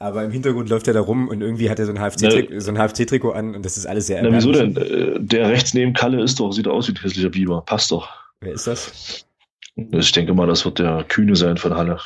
[0.00, 2.60] Aber im Hintergrund läuft er da rum und irgendwie hat er so ein HFC-Trikot ne,
[2.60, 4.76] so HFC an und das ist alles sehr Na, wieso denn?
[4.76, 7.62] Äh, der rechts neben Kalle ist doch, sieht aus wie ein hässlicher Biber.
[7.62, 8.08] Passt doch.
[8.40, 9.26] Wer ist das?
[9.74, 11.98] Ich denke mal, das wird der Kühne sein von Halle.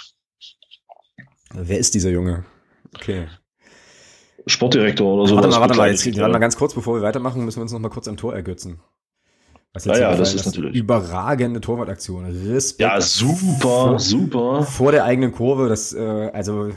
[1.54, 2.44] Wer ist dieser Junge?
[2.94, 3.26] Okay.
[4.46, 5.36] Sportdirektor oder so.
[5.36, 7.72] Warte mal, warte mal, jetzt, warte mal ganz kurz, bevor wir weitermachen, müssen wir uns
[7.72, 8.80] noch mal kurz am Tor ergötzen.
[9.74, 10.74] Was jetzt ah, ja, das ist natürlich.
[10.74, 12.26] Überragende Torwartaktion.
[12.26, 12.80] Respekt.
[12.80, 14.62] Ja, super, vor, super.
[14.64, 16.72] Vor der eigenen Kurve, das, äh, also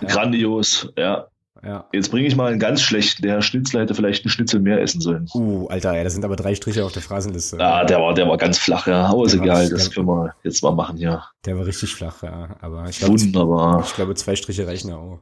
[0.00, 0.08] ja.
[0.08, 1.26] Grandios, ja.
[1.64, 1.86] Ja.
[1.92, 3.22] Jetzt bringe ich mal einen ganz schlechten.
[3.22, 5.28] Der Schnitzler hätte vielleicht einen Schnitzel mehr essen sollen.
[5.32, 7.56] Uh, Alter, ja, das sind aber drei Striche auf der Phrasenliste.
[7.56, 9.06] Ja, der war, der war ganz flach, ja.
[9.06, 11.22] Aber ist egal, das können wir jetzt mal machen hier.
[11.44, 12.56] Der war richtig flach, ja.
[12.60, 13.84] Aber ich glaube, Wunderbar.
[13.86, 15.20] Ich glaube, zwei Striche reichen auch.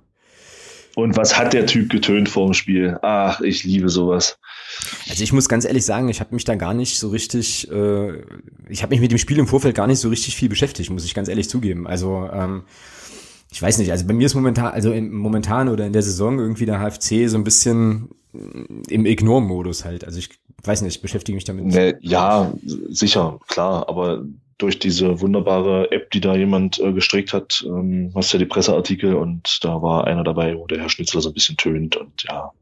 [0.96, 2.98] Und was hat der Typ getönt vor dem Spiel?
[3.02, 4.38] Ach, ich liebe sowas.
[5.08, 8.22] Also ich muss ganz ehrlich sagen, ich habe mich da gar nicht so richtig, äh,
[8.68, 11.04] ich habe mich mit dem Spiel im Vorfeld gar nicht so richtig viel beschäftigt, muss
[11.04, 11.86] ich ganz ehrlich zugeben.
[11.86, 12.64] Also ähm,
[13.50, 16.38] ich weiß nicht, also bei mir ist momentan, also im, momentan oder in der Saison
[16.38, 20.04] irgendwie der HFC so ein bisschen im Ignore-Modus halt.
[20.04, 20.30] Also ich
[20.62, 21.64] weiß nicht, ich beschäftige mich damit.
[21.64, 24.24] Nee, ja, sicher, klar, aber
[24.58, 28.48] durch diese wunderbare App, die da jemand äh, gestrickt hat, ähm, hast du ja die
[28.48, 32.24] Presseartikel und da war einer dabei, wo der Herr Schnitzler so ein bisschen tönt und
[32.24, 32.52] ja.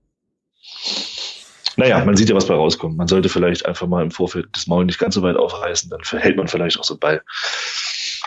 [1.76, 2.96] Naja, man sieht ja, was bei rauskommt.
[2.96, 6.02] Man sollte vielleicht einfach mal im Vorfeld das Maul nicht ganz so weit aufreißen, dann
[6.02, 7.22] verhält man vielleicht auch so Ball.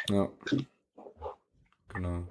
[0.10, 0.30] Ja.
[1.94, 2.28] Genau.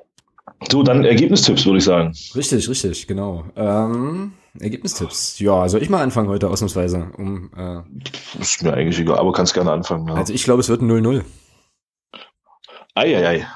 [0.69, 2.13] So, dann Ergebnistipps, würde ich sagen.
[2.35, 3.45] Richtig, richtig, genau.
[3.57, 5.39] Ähm, Ergebnistipps.
[5.39, 7.11] Ja, soll ich mal anfangen heute ausnahmsweise?
[7.17, 10.09] Um, äh, ist mir eigentlich egal, aber kannst gerne anfangen.
[10.09, 10.15] Ja.
[10.15, 11.23] Also ich glaube, es wird ein 0-0.
[12.95, 13.47] Eieiei.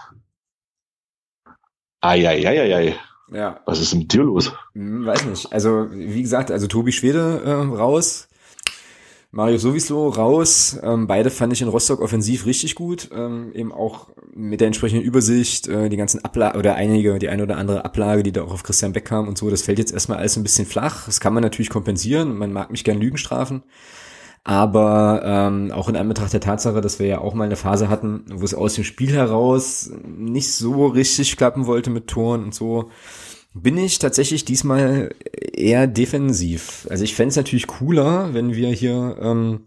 [2.01, 2.97] Eieieiei.
[3.33, 3.61] Ja.
[3.67, 4.53] Was ist mit dir los?
[4.75, 5.53] Hm, weiß nicht.
[5.53, 8.29] Also, wie gesagt, also Tobi Schwede äh, raus.
[9.35, 10.79] Mario sowieso raus.
[10.81, 13.11] Ähm, beide fand ich in Rostock offensiv richtig gut.
[13.13, 17.43] Ähm, eben auch mit der entsprechenden Übersicht, äh, die ganzen Ablage oder einige, die eine
[17.43, 19.93] oder andere Ablage, die da auch auf Christian Beck kam und so, das fällt jetzt
[19.93, 21.07] erstmal alles ein bisschen flach.
[21.07, 22.39] Das kann man natürlich kompensieren.
[22.39, 23.65] Man mag mich gern Lügen strafen.
[24.45, 28.27] Aber ähm, auch in Anbetracht der Tatsache, dass wir ja auch mal eine Phase hatten,
[28.31, 32.91] wo es aus dem Spiel heraus nicht so richtig klappen wollte mit Toren und so,
[33.55, 35.15] bin ich tatsächlich diesmal
[35.53, 36.87] eher defensiv.
[36.91, 39.67] Also ich fände es natürlich cooler, wenn wir hier ähm,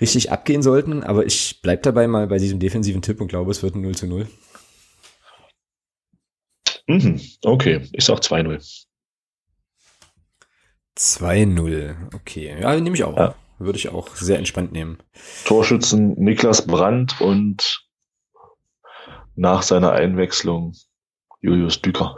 [0.00, 3.62] richtig abgehen sollten, aber ich bleib dabei mal bei diesem defensiven Tipp und glaube, es
[3.62, 4.26] wird ein 0 zu 0.
[6.88, 8.86] Mhm, okay, ich sag 2-0.
[10.98, 12.56] 2-0, okay.
[12.60, 13.16] Ja, nehme ich auch.
[13.16, 13.34] Ja.
[13.58, 14.98] Würde ich auch sehr entspannt nehmen.
[15.44, 17.86] Torschützen Niklas Brandt und
[19.36, 20.74] nach seiner Einwechslung
[21.40, 22.16] Julius Düker.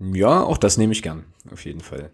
[0.00, 2.12] Ja, auch das nehme ich gern, auf jeden Fall.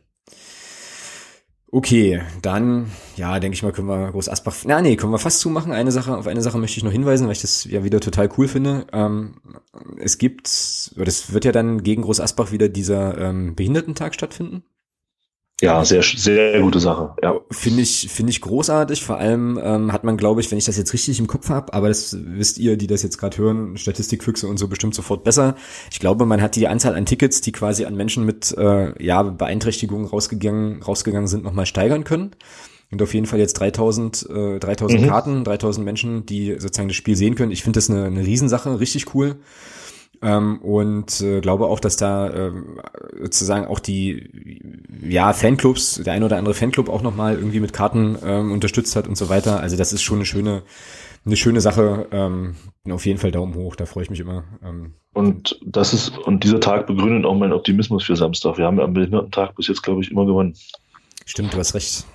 [1.70, 5.41] Okay, dann, ja, denke ich mal, können wir Groß Asbach, na nee, können wir fast
[5.41, 5.72] zumachen.
[5.72, 8.30] Eine Sache, auf eine Sache möchte ich noch hinweisen, weil ich das ja wieder total
[8.39, 8.87] cool finde.
[8.93, 9.41] Ähm,
[9.99, 14.64] es gibt, oder es wird ja dann gegen Groß Asbach wieder dieser ähm, Behindertentag stattfinden.
[15.62, 17.14] Ja, sehr, sehr gute Sache.
[17.22, 17.40] Ja.
[17.50, 19.02] Finde ich, finde ich großartig.
[19.02, 21.72] Vor allem ähm, hat man, glaube ich, wenn ich das jetzt richtig im Kopf habe,
[21.72, 25.54] aber das wisst ihr, die das jetzt gerade hören, Statistikfüchse und so bestimmt sofort besser.
[25.90, 29.22] Ich glaube, man hat die Anzahl an Tickets, die quasi an Menschen mit äh, ja,
[29.22, 32.32] Beeinträchtigungen rausgegangen, rausgegangen sind, nochmal steigern können.
[32.90, 35.07] Und auf jeden Fall jetzt 3000, äh, 3000 mhm.
[35.07, 37.50] Karten, 3000 Menschen, die sozusagen das Spiel sehen können.
[37.50, 39.36] Ich finde das eine, eine Riesensache, richtig cool.
[40.22, 42.52] Ähm, und äh, glaube auch, dass da äh,
[43.20, 44.62] sozusagen auch die
[45.02, 49.08] ja Fanclubs, der ein oder andere Fanclub auch nochmal irgendwie mit Karten ähm, unterstützt hat
[49.08, 49.60] und so weiter.
[49.60, 50.62] Also das ist schon eine schöne
[51.24, 52.06] eine schöne Sache.
[52.12, 52.56] Ähm,
[52.88, 54.44] auf jeden Fall Daumen hoch, da freue ich mich immer.
[54.64, 58.58] Ähm, und das ist und dieser Tag begründet auch meinen Optimismus für Samstag.
[58.58, 60.54] Wir haben am Behindertentag bis jetzt glaube ich immer gewonnen.
[61.24, 62.06] Stimmt, du hast recht.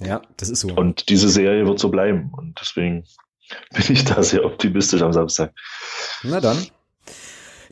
[0.00, 0.68] Ja, das ist so.
[0.68, 2.30] Und diese Serie wird so bleiben.
[2.36, 3.04] Und deswegen
[3.72, 5.54] bin ich da sehr optimistisch am Samstag.
[6.22, 6.58] Na dann.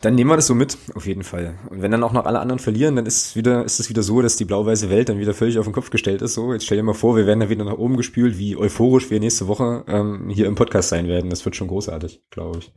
[0.01, 1.59] Dann nehmen wir das so mit, auf jeden Fall.
[1.69, 4.23] Und wenn dann auch noch alle anderen verlieren, dann ist wieder, ist es wieder so,
[4.23, 6.35] dass die blau-weiße Welt dann wieder völlig auf den Kopf gestellt ist.
[6.35, 9.11] So, jetzt stell dir mal vor, wir werden da wieder nach oben gespült, wie euphorisch
[9.11, 11.29] wir nächste Woche ähm, hier im Podcast sein werden.
[11.29, 12.73] Das wird schon großartig, glaube ich.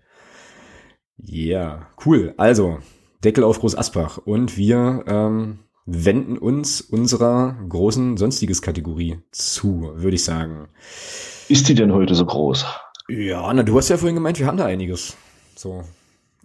[1.18, 1.88] Ja, yeah.
[2.06, 2.34] cool.
[2.36, 2.80] Also,
[3.24, 4.18] Deckel auf Groß Asbach.
[4.18, 10.68] Und wir ähm, wenden uns unserer großen Sonstiges-Kategorie zu, würde ich sagen.
[11.48, 12.66] Ist die denn heute so groß?
[13.08, 15.16] Ja, na, du hast ja vorhin gemeint, wir haben da einiges.
[15.56, 15.84] So.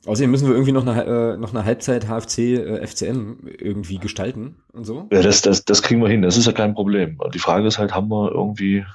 [0.08, 4.56] Außerdem müssen wir irgendwie noch eine, äh, noch eine Halbzeit HFC äh, FCM irgendwie gestalten
[4.72, 5.06] und so.
[5.12, 7.18] Ja, das, das, das kriegen wir hin, das ist ja kein Problem.
[7.34, 8.86] Die Frage ist halt, haben wir irgendwie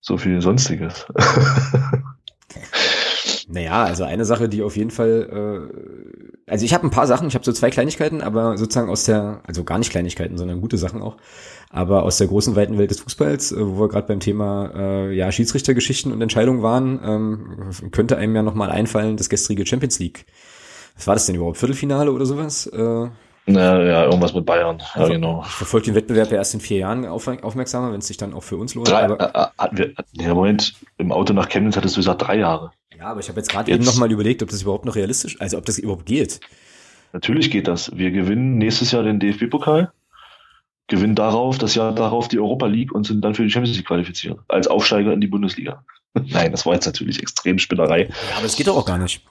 [0.00, 1.06] so viel Sonstiges?
[3.48, 6.11] Naja, also eine Sache, die auf jeden Fall, äh,
[6.46, 9.40] also ich habe ein paar Sachen, ich habe so zwei Kleinigkeiten, aber sozusagen aus der,
[9.46, 11.16] also gar nicht Kleinigkeiten, sondern gute Sachen auch,
[11.70, 15.12] aber aus der großen weiten Welt des Fußballs, äh, wo wir gerade beim Thema äh,
[15.14, 20.26] ja Schiedsrichtergeschichten und Entscheidungen waren, ähm, könnte einem ja nochmal einfallen, das gestrige Champions League.
[20.96, 21.58] Was war das denn überhaupt?
[21.58, 22.66] Viertelfinale oder sowas?
[22.66, 23.08] Äh,
[23.46, 24.80] na, ja, irgendwas mit Bayern.
[24.94, 25.42] Ja, genau.
[25.44, 28.34] Ich verfolge den Wettbewerb ja erst in vier Jahren auf, aufmerksamer, wenn es sich dann
[28.34, 28.88] auch für uns lohnt.
[28.88, 32.38] Drei, aber, äh, hatten wir, ja, Moment, im Auto nach Chemnitz hattest du gesagt drei
[32.38, 32.70] Jahre.
[32.96, 35.58] Ja, aber ich habe jetzt gerade eben nochmal überlegt, ob das überhaupt noch realistisch, also
[35.58, 36.38] ob das überhaupt geht.
[37.12, 37.90] Natürlich geht das.
[37.96, 39.92] Wir gewinnen nächstes Jahr den DFB-Pokal,
[40.86, 43.88] gewinnen darauf, das Jahr darauf die Europa League und sind dann für die Champions League
[43.88, 44.38] qualifiziert.
[44.46, 45.84] Als Aufsteiger in die Bundesliga.
[46.14, 48.04] Nein, das war jetzt natürlich extrem Spinnerei.
[48.04, 49.24] Ja, aber es geht doch auch gar nicht.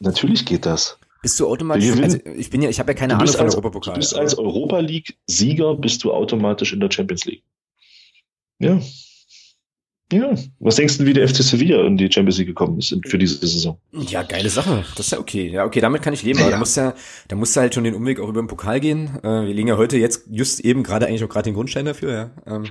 [0.00, 0.98] Natürlich geht das.
[1.22, 3.94] Bist du automatisch, also ich bin ja, ich habe ja keine Ahnung von Europapokal.
[3.94, 7.42] Du bist als Europa League Sieger, bist du automatisch in der Champions League.
[8.58, 8.80] Ja.
[10.12, 13.18] Ja, was denkst du, wie der FC Sevilla in die Champions League gekommen ist für
[13.18, 13.76] diese Saison?
[13.90, 14.84] Ja, geile Sache.
[14.94, 15.50] Das ist ja okay.
[15.50, 16.40] Ja, okay, damit kann ich leben.
[16.40, 16.94] Aber da musst ja,
[17.26, 19.18] da musst du halt schon den Umweg auch über den Pokal gehen.
[19.24, 22.12] Äh, wir legen ja heute jetzt just eben gerade eigentlich auch gerade den Grundstein dafür,
[22.12, 22.30] ja.
[22.46, 22.66] Ähm.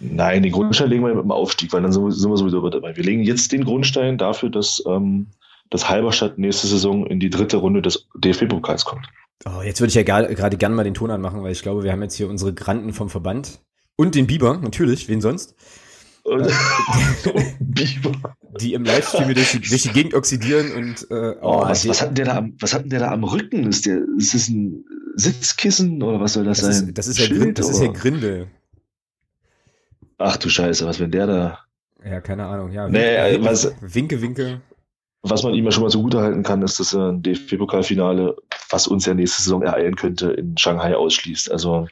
[0.00, 2.96] Nein, den Grundstein legen wir mit dem Aufstieg, weil dann sind wir sowieso dabei.
[2.96, 5.28] Wir legen jetzt den Grundstein dafür, dass ähm,
[5.70, 9.06] das Halberstadt nächste Saison in die dritte Runde des DFB-Pokals kommt.
[9.46, 11.92] Oh, jetzt würde ich ja gerade gern mal den Ton anmachen, weil ich glaube, wir
[11.92, 13.60] haben jetzt hier unsere Granten vom Verband
[13.96, 15.54] und den Biber, natürlich, wen sonst?
[16.22, 16.50] Und
[17.60, 18.12] Biber.
[18.60, 22.00] Die im Livestream durch die, durch die Gegend oxidieren und äh, oh, oh was, was,
[22.00, 23.66] hat denn der da am, was hat der da am Rücken?
[23.66, 24.84] Ist der ist das ein
[25.16, 26.88] Sitzkissen oder was soll das, das sein?
[26.90, 28.46] Ist, das ist ja Grind, das ist ja Grindel.
[30.18, 31.58] Ach du Scheiße, was wenn der da?
[32.04, 32.88] Ja, keine Ahnung, ja.
[32.88, 34.60] Nee, winke, was, winke, winke.
[35.26, 38.36] Was man ihm ja schon mal so gut halten kann, ist, dass er ein DFB-Pokalfinale,
[38.68, 41.50] was uns ja nächste Saison ereilen könnte, in Shanghai ausschließt.
[41.50, 41.86] Also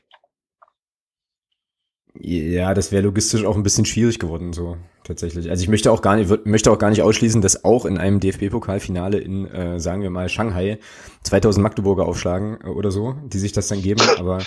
[2.19, 5.51] ja, das wäre logistisch auch ein bisschen schwierig geworden, so tatsächlich.
[5.51, 8.21] Also ich möchte auch gar nicht, möchte auch gar nicht ausschließen, dass auch in einem
[8.21, 10.79] DFB-Pokalfinale in, äh, sagen wir mal, Shanghai
[11.23, 14.03] 2000 Magdeburger aufschlagen äh, oder so, die sich das dann geben.
[14.19, 14.39] Aber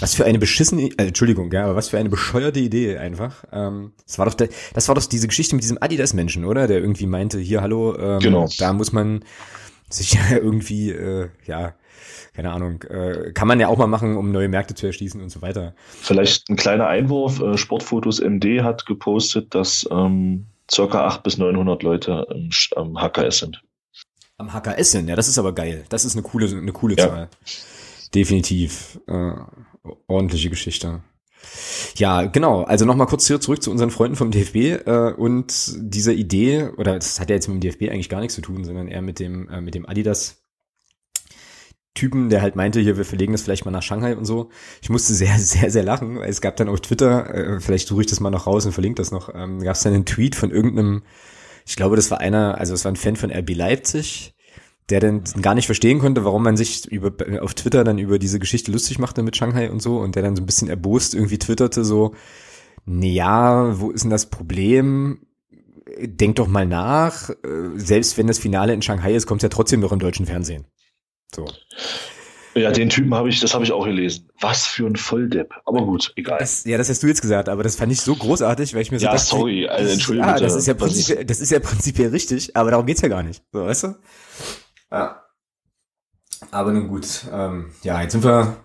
[0.00, 3.44] was für eine beschissene, äh, Entschuldigung, ja, aber was für eine bescheuerte Idee einfach.
[3.52, 6.66] Ähm, das war doch, der, das war doch diese Geschichte mit diesem Adidas-Menschen, oder?
[6.66, 8.48] Der irgendwie meinte, hier, hallo, ähm, genau.
[8.58, 9.24] da muss man
[9.88, 11.74] sich irgendwie, äh, ja,
[12.34, 15.30] keine Ahnung, äh, kann man ja auch mal machen, um neue Märkte zu erschließen und
[15.30, 15.74] so weiter.
[15.86, 17.40] Vielleicht ein kleiner Einwurf.
[17.40, 23.38] Äh, Sportfotos MD hat gepostet, dass ähm, circa 800 bis 900 Leute im, am HKS
[23.38, 23.62] sind.
[24.36, 25.84] Am HKS sind, ja, das ist aber geil.
[25.88, 27.08] Das ist eine coole, eine coole ja.
[27.08, 27.28] Zahl.
[28.14, 29.00] Definitiv.
[29.06, 29.32] Äh,
[30.08, 31.02] ordentliche Geschichte.
[31.96, 32.62] Ja, genau.
[32.62, 36.94] Also nochmal kurz hier zurück zu unseren Freunden vom DFB äh, und dieser Idee, oder
[36.94, 39.20] das hat ja jetzt mit dem DFB eigentlich gar nichts zu tun, sondern eher mit
[39.20, 40.43] dem, äh, mit dem Adidas
[41.94, 44.50] Typen, der halt meinte, hier, wir verlegen das vielleicht mal nach Shanghai und so.
[44.82, 48.06] Ich musste sehr, sehr, sehr lachen, es gab dann auf Twitter, äh, vielleicht suche ich
[48.08, 50.50] das mal noch raus und verlinke das noch, ähm, gab es dann einen Tweet von
[50.50, 51.02] irgendeinem,
[51.66, 54.34] ich glaube, das war einer, also es war ein Fan von RB Leipzig,
[54.90, 58.38] der dann gar nicht verstehen konnte, warum man sich über, auf Twitter dann über diese
[58.38, 61.38] Geschichte lustig machte mit Shanghai und so und der dann so ein bisschen erbost irgendwie
[61.38, 62.14] twitterte so,
[62.86, 65.20] ja, wo ist denn das Problem?
[65.98, 67.34] Denk doch mal nach, äh,
[67.76, 70.66] selbst wenn das Finale in Shanghai ist, kommt es ja trotzdem noch im deutschen Fernsehen.
[71.34, 71.44] So.
[72.54, 74.30] Ja, den Typen habe ich, das habe ich auch gelesen.
[74.40, 75.54] Was für ein Volldepp.
[75.66, 76.38] Aber gut, egal.
[76.38, 78.92] Das, ja, das hast du jetzt gesagt, aber das fand ich so großartig, weil ich
[78.92, 80.26] mir so ja, dachte, sorry, also entschuldige.
[80.26, 83.24] Ja, das ist ja prinzipiell, das ist ja prinzipiell richtig, aber darum geht's ja gar
[83.24, 83.42] nicht.
[83.52, 83.94] So, weißt du?
[84.92, 85.24] Ja.
[86.50, 88.56] Aber nun gut, ähm, ja, jetzt sind wir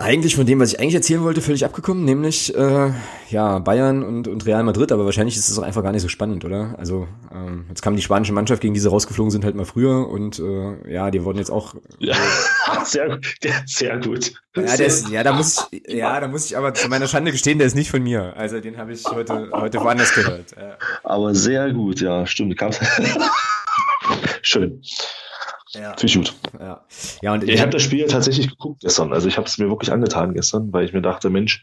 [0.00, 2.92] eigentlich von dem, was ich eigentlich erzählen wollte, völlig abgekommen, nämlich äh,
[3.28, 6.08] ja Bayern und, und Real Madrid, aber wahrscheinlich ist es auch einfach gar nicht so
[6.08, 6.74] spannend, oder?
[6.78, 10.08] Also ähm, jetzt kam die spanische Mannschaft, gegen die sie rausgeflogen sind, halt mal früher
[10.08, 11.74] und äh, ja, die wurden jetzt auch.
[11.98, 12.16] Ja,
[12.84, 14.32] sehr gut, der, sehr gut.
[14.56, 17.58] Ja, ist, ja, da muss ich, ja, da muss ich aber zu meiner Schande gestehen,
[17.58, 18.34] der ist nicht von mir.
[18.36, 20.52] Also den habe ich heute, heute woanders gehört.
[20.56, 20.78] Ja.
[21.04, 22.58] Aber sehr gut, ja, stimmt.
[24.42, 24.80] Schön.
[25.72, 25.96] Ja.
[25.96, 26.34] Finde ich gut.
[26.58, 26.84] Ja.
[27.22, 29.12] Ja, und ich habe das Spiel tatsächlich geguckt gestern.
[29.12, 31.62] Also ich habe es mir wirklich angetan gestern, weil ich mir dachte, Mensch,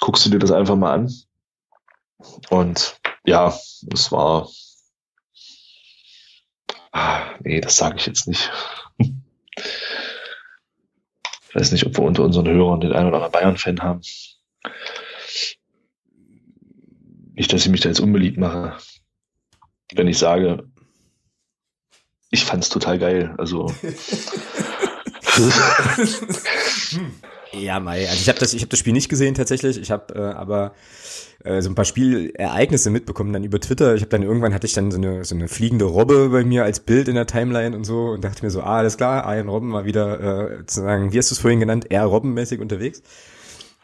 [0.00, 1.12] guckst du dir das einfach mal an.
[2.50, 3.52] Und ja,
[3.92, 4.48] es war.
[6.92, 8.50] Ah, nee, das sage ich jetzt nicht.
[8.98, 9.12] Ich
[11.54, 14.02] weiß nicht, ob wir unter unseren Hörern den einen oder anderen Bayern-Fan haben.
[17.34, 18.76] Nicht, dass ich mich da jetzt unbeliebt mache,
[19.94, 20.70] wenn ich sage,
[22.32, 23.34] ich fand es total geil.
[23.38, 23.72] Also.
[27.52, 28.08] ja, Mai.
[28.08, 29.78] Also ich habe das, ich habe das Spiel nicht gesehen tatsächlich.
[29.78, 30.72] Ich habe äh, aber
[31.44, 33.94] äh, so ein paar Spielereignisse mitbekommen dann über Twitter.
[33.94, 36.64] Ich habe dann irgendwann hatte ich dann so eine so eine fliegende Robbe bei mir
[36.64, 39.48] als Bild in der Timeline und so und dachte mir so, ah, alles klar, Ian
[39.48, 43.02] Robben mal wieder äh, sozusagen, wie hast du es vorhin genannt, eher Robbenmäßig unterwegs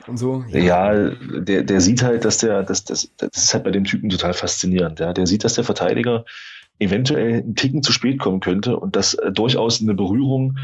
[0.07, 0.43] und so.
[0.49, 3.85] Ja, ja der, der sieht halt, dass der, das, das, das ist halt bei dem
[3.85, 5.01] Typen total faszinierend.
[5.01, 5.13] Ja.
[5.13, 6.25] Der sieht, dass der Verteidiger
[6.79, 10.59] eventuell einen Ticken zu spät kommen könnte und dass äh, durchaus eine Berührung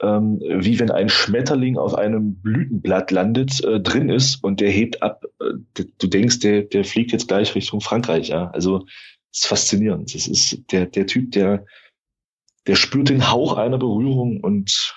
[0.00, 5.02] ähm, wie wenn ein Schmetterling auf einem Blütenblatt landet, äh, drin ist und der hebt
[5.02, 5.24] ab.
[5.40, 8.28] Äh, du denkst, der, der fliegt jetzt gleich Richtung Frankreich.
[8.28, 8.50] Ja?
[8.50, 10.14] Also das ist faszinierend.
[10.14, 11.64] Das ist der, der Typ, der,
[12.66, 14.94] der spürt den Hauch einer Berührung und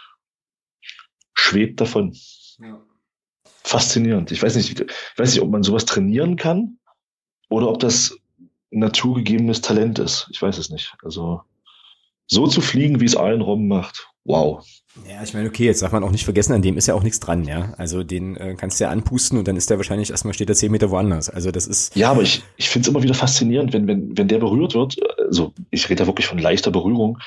[1.34, 2.16] schwebt davon.
[2.60, 2.82] Ja.
[3.64, 4.32] Faszinierend.
[4.32, 6.78] Ich weiß nicht, ich weiß nicht, ob man sowas trainieren kann
[7.50, 8.18] oder ob das
[8.72, 10.28] naturgegebenes Talent ist.
[10.32, 10.96] Ich weiß es nicht.
[11.04, 11.42] Also
[12.28, 14.08] so zu fliegen, wie es allen Rom macht.
[14.24, 14.66] Wow.
[15.10, 17.04] Ja, ich meine, okay, jetzt darf man auch nicht vergessen, an dem ist ja auch
[17.04, 17.74] nichts dran, ja.
[17.78, 20.56] Also den äh, kannst du ja anpusten und dann ist der wahrscheinlich erstmal steht er
[20.56, 21.30] zehn Meter woanders.
[21.30, 21.96] Also das ist.
[21.96, 24.98] Ja, aber ich, ich finde es immer wieder faszinierend, wenn, wenn, wenn der berührt wird,
[25.20, 27.20] also ich rede da wirklich von leichter Berührung,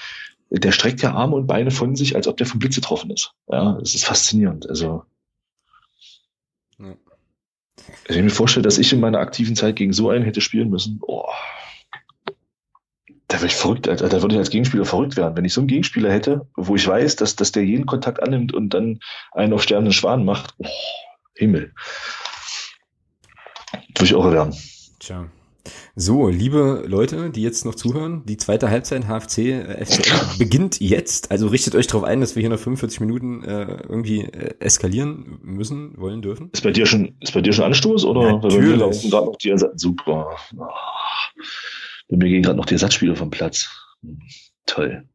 [0.51, 3.33] der streckt ja Arme und Beine von sich, als ob der vom Blitz getroffen ist.
[3.51, 4.69] Ja, es ist faszinierend.
[4.69, 5.03] Also.
[7.89, 7.95] Ja.
[8.09, 10.71] Wenn ich mir vorstelle, dass ich in meiner aktiven Zeit gegen so einen hätte spielen
[10.71, 11.29] müssen, oh,
[13.29, 15.37] da würde ich verrückt, da würde ich als Gegenspieler verrückt werden.
[15.37, 18.53] Wenn ich so einen Gegenspieler hätte, wo ich weiß, dass, dass der jeden Kontakt annimmt
[18.53, 19.01] und dann
[19.33, 20.69] einen auf sterbenden Schwan macht, oh,
[21.35, 21.73] Himmel.
[23.97, 24.55] Würde ich auch erwärmen.
[25.01, 25.27] Tja.
[25.97, 29.87] So, liebe Leute, die jetzt noch zuhören, die zweite Halbzeit HFC äh,
[30.39, 31.31] beginnt jetzt.
[31.31, 35.39] Also richtet euch darauf ein, dass wir hier noch 45 Minuten äh, irgendwie äh, eskalieren
[35.43, 36.51] müssen, wollen, dürfen.
[36.53, 38.33] Ist bei dir schon, ist bei dir schon Anstoß oder?
[38.35, 38.57] Natürlich.
[38.57, 40.37] Bei mir laufen gerade noch die Super.
[40.57, 40.67] Oh.
[42.09, 43.71] Bei mir gehen gerade noch die Ersatzspieler vom Platz.
[44.03, 44.21] Hm,
[44.67, 45.09] toll.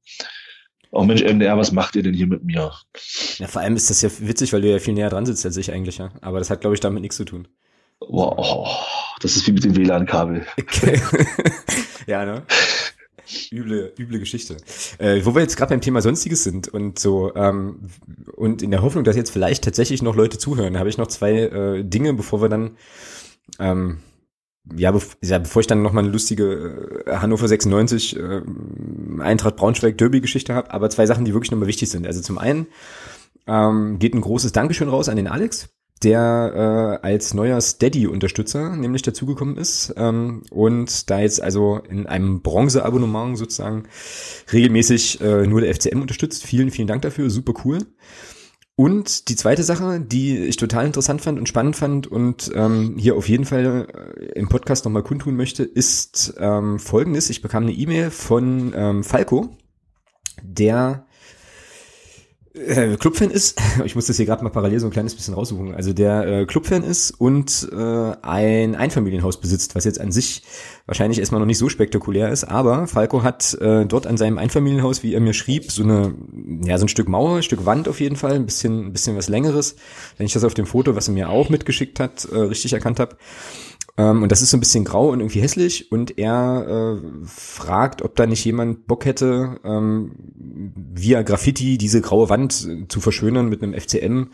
[0.92, 2.74] Auch oh Mensch, MDR, was macht ihr denn hier mit mir?
[3.38, 5.56] Ja, vor allem ist das ja witzig, weil du ja viel näher dran sitzt als
[5.58, 6.12] ich eigentlich, ja.
[6.22, 7.48] Aber das hat, glaube ich, damit nichts zu tun.
[8.02, 10.46] Wow, das ist wie mit dem WLAN-Kabel.
[10.60, 11.02] Okay.
[12.08, 12.44] ja, ne?
[13.52, 14.58] Üble, üble Geschichte.
[14.98, 17.90] Äh, wo wir jetzt gerade beim Thema Sonstiges sind und so, ähm,
[18.36, 21.34] und in der Hoffnung, dass jetzt vielleicht tatsächlich noch Leute zuhören, habe ich noch zwei
[21.34, 22.78] äh, Dinge, bevor wir dann
[23.60, 24.00] ähm,
[24.76, 28.42] ja, bev ja, bevor ich dann nochmal eine lustige äh, Hannover 96 äh,
[29.20, 32.06] Eintracht Braunschweig Derby Geschichte habe, aber zwei Sachen, die wirklich nochmal wichtig sind.
[32.06, 32.68] Also zum einen
[33.48, 35.70] ähm, geht ein großes Dankeschön raus an den Alex,
[36.04, 42.42] der äh, als neuer Steady-Unterstützer nämlich dazugekommen ist ähm, und da jetzt also in einem
[42.42, 43.84] Bronze-Abonnement sozusagen
[44.52, 46.46] regelmäßig äh, nur der FCM unterstützt.
[46.46, 47.80] Vielen, vielen Dank dafür, super cool.
[48.80, 53.18] Und die zweite Sache, die ich total interessant fand und spannend fand und ähm, hier
[53.18, 53.88] auf jeden Fall
[54.18, 57.30] äh, im Podcast nochmal kundtun möchte, ist ähm, folgendes.
[57.30, 59.50] Ich bekam eine E-Mail von ähm, Falco,
[60.42, 61.08] der
[62.54, 65.76] äh, Clubfan ist, ich muss das hier gerade mal parallel so ein kleines bisschen raussuchen,
[65.76, 70.44] also der äh, Clubfan ist und äh, ein Einfamilienhaus besitzt, was jetzt an sich
[70.86, 75.04] wahrscheinlich erstmal noch nicht so spektakulär ist, aber Falco hat äh, dort an seinem Einfamilienhaus,
[75.04, 76.16] wie er mir schrieb, so eine,
[76.64, 79.16] ja, so ein Stück Mauer, ein Stück Wand auf jeden Fall, ein bisschen, ein bisschen
[79.16, 79.76] was längeres,
[80.18, 83.00] wenn ich das auf dem Foto, was er mir auch mitgeschickt hat, äh, richtig erkannt
[83.00, 83.16] habe.
[84.00, 85.92] Ähm, und das ist so ein bisschen grau und irgendwie hässlich.
[85.92, 90.14] Und er äh, fragt, ob da nicht jemand Bock hätte, ähm,
[90.96, 94.30] via Graffiti diese graue Wand äh, zu verschönern mit einem FCM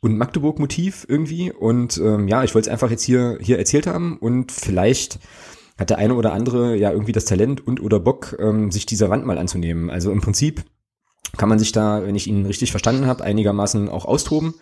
[0.00, 1.52] und Magdeburg-Motiv irgendwie.
[1.52, 5.18] Und ähm, ja, ich wollte es einfach jetzt hier, hier erzählt haben und vielleicht
[5.76, 9.10] hat der eine oder andere ja irgendwie das Talent und oder Bock, ähm, sich dieser
[9.10, 9.90] Wand mal anzunehmen.
[9.90, 10.64] Also im Prinzip
[11.36, 14.54] kann man sich da, wenn ich ihn richtig verstanden habe, einigermaßen auch austoben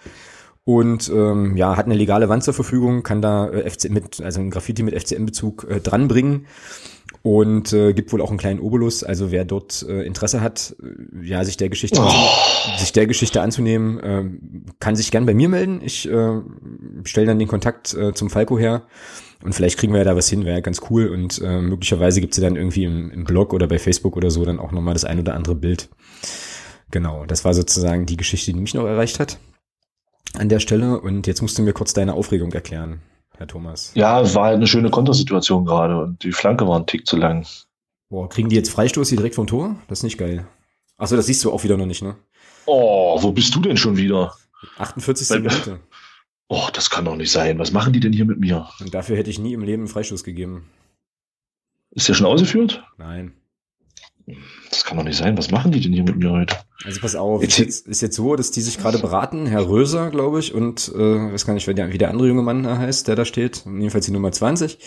[0.64, 4.40] und ähm, ja, hat eine legale Wand zur Verfügung, kann da äh, FC mit, also
[4.40, 6.46] ein Graffiti mit FCM-Bezug äh, dranbringen
[7.22, 9.02] und äh, gibt wohl auch einen kleinen Obolus.
[9.02, 12.78] Also wer dort äh, Interesse hat, äh, ja, sich der Geschichte, oh.
[12.78, 14.24] sich der Geschichte anzunehmen, äh,
[14.80, 15.80] kann sich gern bei mir melden.
[15.82, 16.40] Ich äh,
[17.04, 18.82] stelle dann den Kontakt äh, zum Falco her.
[19.42, 21.08] Und vielleicht kriegen wir ja da was hin, wäre ganz cool.
[21.08, 24.44] Und äh, möglicherweise gibt's ja dann irgendwie im, im Blog oder bei Facebook oder so
[24.44, 25.88] dann auch nochmal das ein oder andere Bild.
[26.90, 29.38] Genau, das war sozusagen die Geschichte, die mich noch erreicht hat
[30.34, 31.00] an der Stelle.
[31.00, 33.00] Und jetzt musst du mir kurz deine Aufregung erklären,
[33.36, 33.92] Herr Thomas.
[33.94, 37.16] Ja, es war halt eine schöne Kontersituation gerade und die Flanke war ein Tick zu
[37.16, 37.46] lang.
[38.08, 39.76] Boah, kriegen die jetzt Freistoß hier direkt vom Tor?
[39.88, 40.46] Das ist nicht geil.
[40.96, 42.16] Achso, das siehst du auch wieder noch nicht, ne?
[42.66, 44.34] Oh, wo bist du denn schon wieder?
[44.78, 45.30] 48.
[45.30, 45.80] Minute.
[46.48, 47.58] Oh, das kann doch nicht sein.
[47.58, 48.68] Was machen die denn hier mit mir?
[48.80, 50.68] Und dafür hätte ich nie im Leben einen Freistoß gegeben.
[51.92, 52.82] Ist der schon ausgeführt?
[52.98, 53.32] Nein.
[54.70, 55.36] Das kann doch nicht sein.
[55.36, 56.56] Was machen die denn hier mit mir heute?
[56.84, 59.68] Also pass auf, Jetzt- ist jetzt, ist jetzt so, dass die sich gerade beraten, Herr
[59.68, 62.62] Röser, glaube ich, und äh, weiß gar nicht, wer der, wie der andere junge Mann
[62.62, 64.78] da heißt, der da steht, jedenfalls die Nummer 20.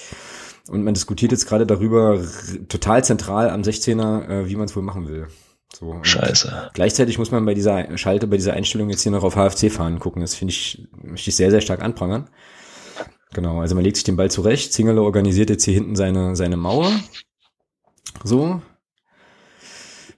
[0.70, 2.24] Und man diskutiert jetzt gerade darüber,
[2.70, 5.28] total zentral am 16er, äh, wie man es wohl machen will.
[5.78, 6.00] So.
[6.04, 6.70] Scheiße.
[6.74, 10.22] Gleichzeitig muss man bei dieser Schalte, bei dieser Einstellung jetzt hier noch auf HFC-Fahren gucken.
[10.22, 12.30] Das finde ich, möchte ich sehr, sehr stark anprangern.
[13.34, 14.72] Genau, also man legt sich den Ball zurecht.
[14.72, 16.92] Zingerle organisiert jetzt hier hinten seine, seine Mauer.
[18.24, 18.62] So.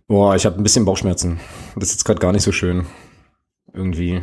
[0.08, 1.39] Boah, ich habe ein bisschen Bauchschmerzen.
[1.76, 2.86] Das ist jetzt gerade gar nicht so schön.
[3.74, 4.22] Irgendwie.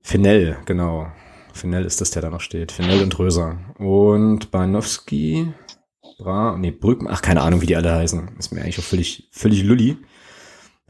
[0.00, 1.12] Finell, genau.
[1.52, 2.72] Finell ist das, der da noch steht.
[2.72, 3.60] Finell und Röser.
[3.78, 5.54] Und Banowski,
[6.18, 8.36] Bra, nee, Brücken, ach, keine Ahnung, wie die alle heißen.
[8.36, 9.96] Ist mir eigentlich auch völlig, völlig lulli.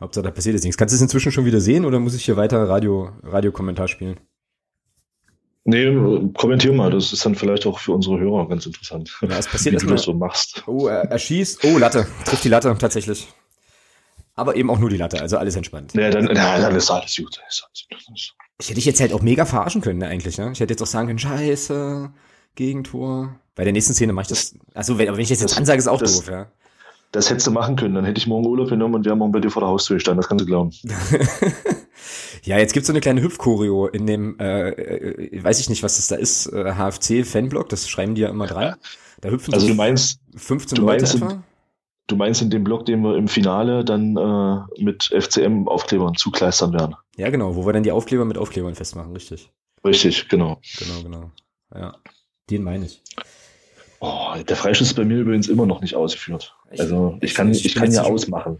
[0.00, 0.78] Hauptsache, da passiert jetzt nichts.
[0.78, 4.18] Kannst du es inzwischen schon wieder sehen oder muss ich hier weiter Radio, Radiokommentar spielen?
[5.64, 6.90] Nee, kommentier mal.
[6.90, 9.16] Das ist dann vielleicht auch für unsere Hörer ganz interessant.
[9.22, 10.64] Ja, es passiert wie du das so machst.
[10.66, 11.64] Oh, er, er schießt.
[11.64, 12.06] Oh, Latte.
[12.24, 13.28] Trifft die Latte, tatsächlich.
[14.34, 15.94] Aber eben auch nur die Latte, also alles entspannt.
[15.94, 17.38] Nee, dann, ja, dann ist alles gut.
[18.58, 20.50] Ich hätte dich jetzt halt auch mega verarschen können, ne, eigentlich, ne?
[20.52, 22.10] Ich hätte jetzt auch sagen können, scheiße,
[22.54, 23.38] Gegentor.
[23.54, 24.54] Bei der nächsten Szene mache ich das.
[24.74, 26.50] Achso, wenn, aber wenn ich das jetzt Das- ansage, ist auch das- doof, ja.
[27.12, 27.94] Das hättest du machen können.
[27.94, 30.20] Dann hätte ich morgen Urlaub genommen und wäre morgen bei dir vor der Haustür gestanden.
[30.22, 30.70] Das kannst du glauben.
[32.42, 35.96] ja, jetzt gibt's so eine kleine Hüpfchoreo in dem, äh, äh, weiß ich nicht, was
[35.96, 38.76] das da ist, äh, HFC-Fanblog, das schreiben die ja immer dran.
[39.20, 41.44] Da hüpfen Also so du meinst, 15 du Leute meinst, etwa.
[42.06, 46.96] du meinst in dem Block, den wir im Finale dann äh, mit FCM-Aufklebern zukleistern werden.
[47.16, 49.52] Ja, genau, wo wir dann die Aufkleber mit Aufklebern festmachen, richtig.
[49.84, 50.60] Richtig, genau.
[50.78, 51.30] Genau, genau.
[51.74, 51.94] Ja,
[52.50, 53.02] den meine ich.
[54.04, 56.56] Oh, der Freischuss ist bei mir übrigens immer noch nicht ausgeführt.
[56.72, 58.58] Ich- Also ich kann, ich kann ja ausmachen.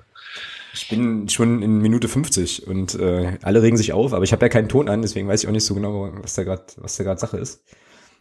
[0.73, 4.45] Ich bin schon in Minute 50 und äh, alle regen sich auf, aber ich habe
[4.45, 6.97] ja keinen Ton an, deswegen weiß ich auch nicht so genau, was da gerade, was
[6.97, 7.63] da gerade Sache ist.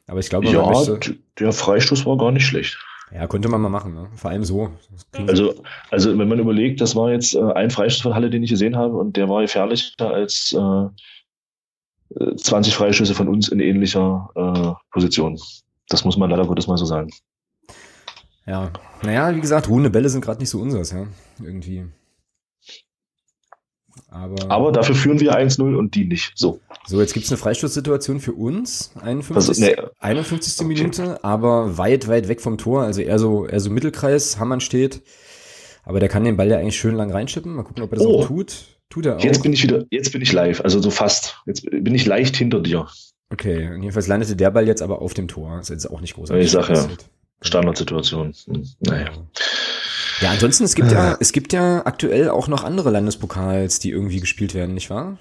[0.07, 2.77] Aber ich glaube, Ja, möchte, der Freistoß war gar nicht schlecht.
[3.13, 4.09] ja, könnte man mal machen, ne?
[4.15, 4.71] Vor allem so.
[5.13, 8.49] Also, also wenn man überlegt, das war jetzt äh, ein Freistoß von Halle, den ich
[8.49, 14.29] gesehen habe, und der war gefährlicher als äh, äh, 20 Freistöße von uns in ähnlicher
[14.35, 15.39] äh, Position.
[15.91, 17.09] Das muss man leider Gottes mal so sagen.
[18.45, 18.71] ja,
[19.03, 21.05] naja, wie gesagt, ruhende Bälle sind gerade nicht so unseres, ja,
[21.43, 21.85] irgendwie.
[24.07, 26.31] Aber, Aber dafür führen wir 1-0 und die nicht.
[26.35, 26.59] So.
[26.85, 29.35] so, jetzt gibt's eine Freistoßsituation für uns, 51.
[29.35, 29.87] Also, nee.
[29.99, 30.59] 51.
[30.65, 30.67] Okay.
[30.67, 35.01] Minute, aber weit, weit weg vom Tor, also eher so, eher so Mittelkreis, Hammann steht.
[35.83, 37.53] Aber der kann den Ball ja eigentlich schön lang reinschippen.
[37.53, 38.21] Mal gucken, ob er das Oh.
[38.21, 38.77] auch tut.
[38.89, 39.23] Tut er auch.
[39.23, 41.37] Jetzt bin ich wieder, jetzt bin ich live, also so fast.
[41.45, 42.87] Jetzt bin ich leicht hinter dir.
[43.31, 45.59] Okay, und jedenfalls landete der Ball jetzt aber auf dem Tor.
[45.59, 46.45] Ist jetzt auch nicht großartig.
[46.45, 46.87] Ich sag ja.
[47.41, 48.33] Standardsituation.
[48.45, 49.11] Hm, naja.
[50.19, 54.19] Ja, ansonsten, es gibt ja, es gibt ja aktuell auch noch andere Landespokals, die irgendwie
[54.19, 55.17] gespielt werden, nicht wahr?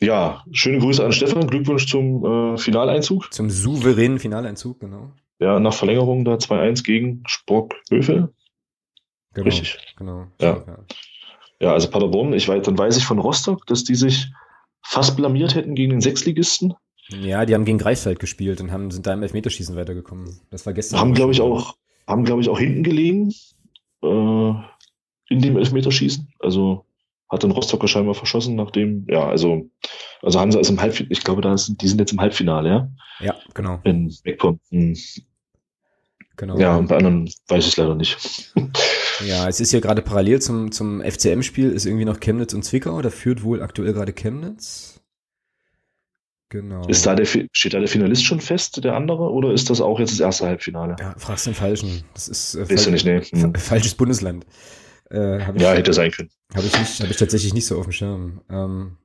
[0.00, 1.46] Ja, schöne Grüße an Stefan.
[1.46, 3.32] Glückwunsch zum äh, Finaleinzug.
[3.32, 5.12] Zum souveränen Finaleinzug, genau.
[5.38, 8.32] Ja, nach Verlängerung da 2-1 gegen Sprockhövel.
[9.34, 9.78] genau Richtig.
[9.96, 10.26] Genau.
[10.40, 10.64] Ja.
[11.60, 14.32] Ja, also Paderborn, ich weiß, dann weiß ich von Rostock, dass die sich
[14.84, 16.74] fast blamiert hätten gegen den Sechsligisten.
[17.08, 20.40] ja, die haben gegen Greifswald gespielt und haben, sind da im Elfmeterschießen weitergekommen.
[20.50, 21.00] Das war gestern.
[21.00, 21.74] Haben, glaube ich, auch,
[22.06, 23.32] haben, glaube ich, auch hinten gelegen
[24.02, 24.52] äh,
[25.28, 26.28] in dem Elfmeterschießen.
[26.38, 26.84] Also
[27.30, 29.68] hat dann Rostocker scheinbar verschossen, nachdem, ja, also,
[30.22, 32.88] also Hansa ist im Halbfinale, ich glaube, da ist, die sind jetzt im Halbfinale, ja,
[33.20, 33.80] Ja, genau.
[33.84, 34.60] in Meckpomm.
[34.70, 34.94] Hm.
[36.36, 36.58] genau.
[36.58, 38.52] Ja, und bei anderen weiß ich es leider nicht.
[39.26, 43.00] Ja, es ist hier gerade parallel zum, zum FCM-Spiel, ist irgendwie noch Chemnitz und Zwickau.
[43.02, 45.00] Da führt wohl aktuell gerade Chemnitz.
[46.50, 46.86] Genau.
[46.86, 49.98] Ist da der, steht da der Finalist schon fest, der andere, oder ist das auch
[49.98, 50.94] jetzt das erste Halbfinale?
[51.00, 52.04] Ja, fragst den Falschen.
[52.14, 53.20] Das ist äh, du nicht, nee.
[53.22, 53.54] Hm.
[53.54, 54.46] fa- falsches Bundesland.
[55.10, 56.30] Äh, Habe ich, Ja, hätte sein können.
[56.54, 58.40] hab ich, nicht- hab ich tatsächlich nicht so auf dem Schirm.
[58.50, 58.96] Ähm,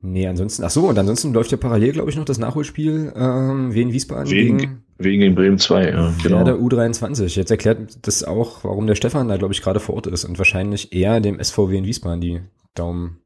[0.00, 3.72] nee, ansonsten, ach so, und ansonsten läuft ja parallel, glaube ich, noch das Nachholspiel ähm,
[3.74, 6.38] Wien Wiesbaden Wegen- gegen Wegen den Bremen 2, ja, genau.
[6.38, 7.36] Werder U23.
[7.36, 10.38] Jetzt erklärt das auch, warum der Stefan da, glaube ich, gerade vor Ort ist und
[10.38, 12.40] wahrscheinlich eher dem SVW in Wiesbaden die
[12.74, 13.20] Daumen.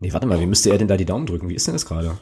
[0.00, 1.48] Nee, warte mal, wie müsste er denn da die Daumen drücken?
[1.48, 2.18] Wie ist denn das gerade?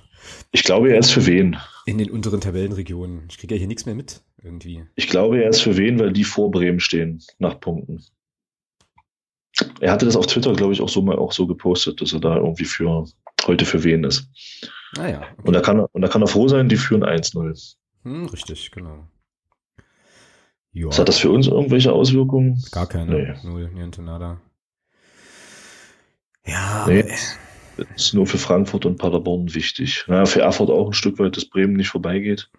[0.52, 1.56] Ich glaube, er ist für wen?
[1.86, 3.24] In den unteren Tabellenregionen.
[3.30, 4.84] Ich kriege ja hier nichts mehr mit, irgendwie.
[4.94, 8.04] Ich glaube, er ist für wen, weil die vor Bremen stehen, nach Punkten.
[9.80, 12.20] Er hatte das auf Twitter, glaube ich, auch so mal auch so gepostet, dass er
[12.20, 13.06] da irgendwie für
[13.46, 14.28] heute für wen ist.
[14.98, 15.42] Ah ja, okay.
[15.44, 17.76] Und da kann er, und da kann er froh sein, die führen 1-0.
[18.04, 19.06] Hm, richtig, genau.
[20.72, 22.62] Ja, Was hat das für uns irgendwelche Auswirkungen?
[22.72, 23.12] gar keine.
[23.14, 23.34] Nee.
[23.48, 24.40] Null, niente nada.
[26.46, 27.00] Ja, Nee.
[27.00, 27.16] äh,
[27.76, 30.04] Das ist nur für Frankfurt und Paderborn wichtig.
[30.08, 32.50] Ja, für Erfurt auch ein Stück weit, dass Bremen nicht vorbeigeht.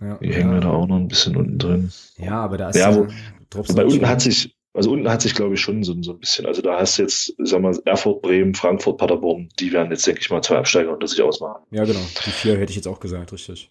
[0.00, 1.92] ja, Die hängen wir da ja, auch noch ein bisschen unten drin.
[2.18, 3.06] ja, aber da ist Ja, wo-
[3.50, 6.12] Drops Bei nicht unten hat sich, Also unten hat sich, glaube ich, schon so, so
[6.12, 9.90] ein bisschen, also da hast du jetzt, sagen wir, Erfurt, Bremen, Frankfurt, Paderborn, die werden
[9.90, 11.62] jetzt, denke ich mal, zwei Absteiger unter sich ausmachen.
[11.70, 12.00] Ja, genau.
[12.00, 13.70] Die vier hätte ich jetzt auch gesagt, richtig.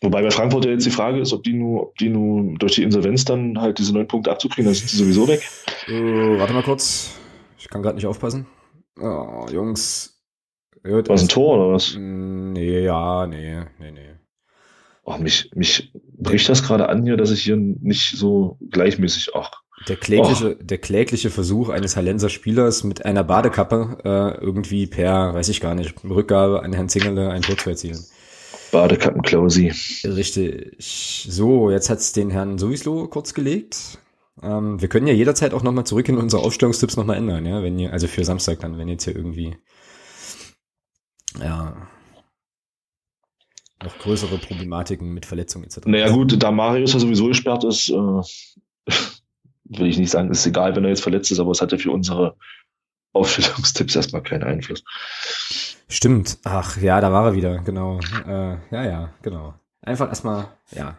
[0.00, 2.76] Wobei bei Frankfurt ja jetzt die Frage ist, ob die nur, ob die nur durch
[2.76, 5.42] die Insolvenz dann halt diese neun Punkte abzukriegen, dann sind die sowieso weg.
[5.88, 7.18] Uh, warte mal kurz.
[7.58, 8.46] Ich kann gerade nicht aufpassen.
[9.00, 10.22] Oh, Jungs.
[10.84, 11.96] War es ein Tor oder was?
[11.96, 14.10] Nee, ja, nee, nee, nee.
[15.04, 19.50] Oh, mich, mich bricht das gerade an hier, dass ich hier nicht so gleichmäßig, ach,
[19.88, 20.62] der klägliche, oh.
[20.62, 25.74] der klägliche Versuch eines Hallenser Spielers mit einer Badekappe äh, irgendwie per, weiß ich gar
[25.74, 28.04] nicht, Rückgabe an Herrn Zingerle ein Tor zu erzielen.
[28.72, 29.72] Badekappenklausi.
[30.04, 30.76] Richtig.
[30.80, 33.98] So, jetzt hat's den Herrn Sowieso kurz gelegt.
[34.42, 37.78] Ähm, wir können ja jederzeit auch nochmal zurück in unsere Aufstellungstipps nochmal ändern, ja, wenn
[37.78, 39.56] ihr, also für Samstag dann, wenn jetzt hier irgendwie,
[41.38, 41.86] ja,
[43.84, 45.80] noch größere Problematiken mit Verletzungen etc.
[45.84, 47.92] Naja gut, da Marius ja sowieso gesperrt ist, äh,
[49.64, 51.78] will ich nicht sagen, ist egal, wenn er jetzt verletzt ist, aber es hat ja
[51.78, 52.36] für unsere
[53.12, 54.82] Aufstellungstipps erstmal keinen Einfluss.
[55.92, 56.38] Stimmt.
[56.44, 58.00] Ach ja, da war er wieder, genau.
[58.26, 59.54] Äh, ja, ja, genau.
[59.82, 60.96] Einfach erstmal, ja.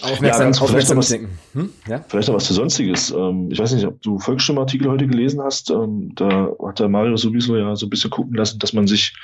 [0.00, 1.70] Aufmerksam, ja, vielleicht, noch was, hm?
[1.86, 2.02] ja?
[2.08, 3.10] vielleicht noch was für Sonstiges.
[3.10, 5.70] Ähm, ich weiß nicht, ob du Volksstimme-Artikel heute gelesen hast.
[5.70, 9.14] Ähm, da hat der Mario sowieso ja so ein bisschen gucken lassen, dass man sich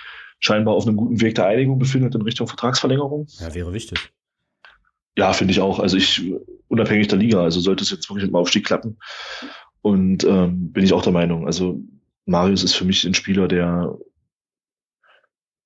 [0.40, 3.28] scheinbar auf einem guten Weg der Einigung befindet in Richtung Vertragsverlängerung.
[3.38, 4.12] Ja, wäre wichtig.
[5.16, 5.78] Ja, finde ich auch.
[5.78, 6.22] Also ich,
[6.68, 8.98] unabhängig der Liga, also sollte es jetzt wirklich mit dem Aufstieg klappen.
[9.80, 11.46] Und ähm, bin ich auch der Meinung.
[11.46, 11.80] Also
[12.26, 13.96] Marius ist für mich ein Spieler, der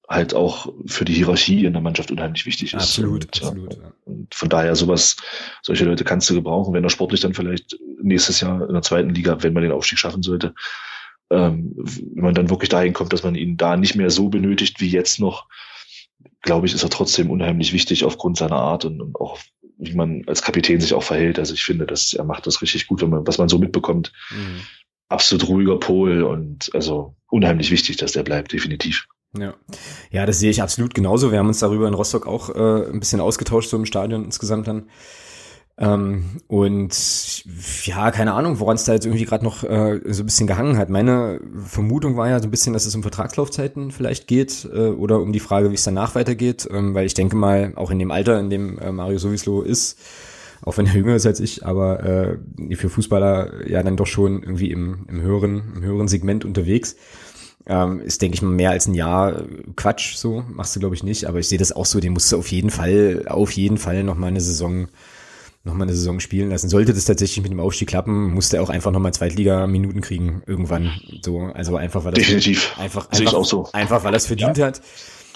[0.09, 2.82] halt auch für die Hierarchie in der Mannschaft unheimlich wichtig ist.
[2.82, 3.74] Absolut, und, absolut.
[3.74, 3.92] Ja.
[4.05, 5.16] Und von daher sowas,
[5.62, 9.11] solche Leute kannst du gebrauchen, wenn er sportlich dann vielleicht nächstes Jahr in der zweiten
[9.11, 10.55] Liga, wenn man den Aufstieg schaffen sollte,
[11.30, 14.80] ähm, wenn man dann wirklich dahin kommt, dass man ihn da nicht mehr so benötigt
[14.80, 15.48] wie jetzt noch,
[16.42, 19.38] glaube ich, ist er trotzdem unheimlich wichtig aufgrund seiner Art und, und auch
[19.78, 21.38] wie man als Kapitän sich auch verhält.
[21.38, 24.12] Also ich finde, dass er macht das richtig gut, wenn man, was man so mitbekommt.
[24.30, 24.61] Mhm.
[25.09, 29.07] Absolut ruhiger Pol und also unheimlich wichtig, dass der bleibt, definitiv.
[29.39, 29.55] Ja.
[30.11, 31.32] ja, das sehe ich absolut genauso.
[31.32, 34.68] Wir haben uns darüber in Rostock auch äh, ein bisschen ausgetauscht, so im Stadion insgesamt
[34.68, 34.85] dann.
[35.76, 36.95] Ähm, und
[37.85, 40.78] ja, keine Ahnung, woran es da jetzt irgendwie gerade noch äh, so ein bisschen gehangen
[40.78, 40.89] hat.
[40.89, 45.20] Meine Vermutung war ja so ein bisschen, dass es um Vertragslaufzeiten vielleicht geht äh, oder
[45.20, 48.12] um die Frage, wie es danach weitergeht, ähm, weil ich denke mal, auch in dem
[48.12, 49.99] Alter, in dem äh, Mario sowieso ist,
[50.62, 54.45] auch wenn er jünger ist als ich, aber äh, für Fußballer ja dann doch schon
[54.45, 56.95] irgendwie im, im höheren, im höheren Segment unterwegs.
[57.66, 59.42] Ähm, ist, denke ich mal, mehr als ein Jahr
[59.74, 61.26] Quatsch, so machst du, glaube ich, nicht.
[61.26, 64.04] Aber ich sehe das auch so, den musst du auf jeden Fall, auf jeden Fall
[64.04, 64.88] noch mal eine Saison
[65.64, 66.68] noch mal eine Saison spielen lassen.
[66.68, 70.92] Sollte das tatsächlich mit dem Aufstieg klappen, musste er auch einfach nochmal Zweitliga-Minuten kriegen irgendwann.
[71.22, 73.68] So, also einfach weil das definitiv einfach einfach, auch so.
[73.72, 74.66] einfach weil er es verdient ja.
[74.66, 74.82] hat.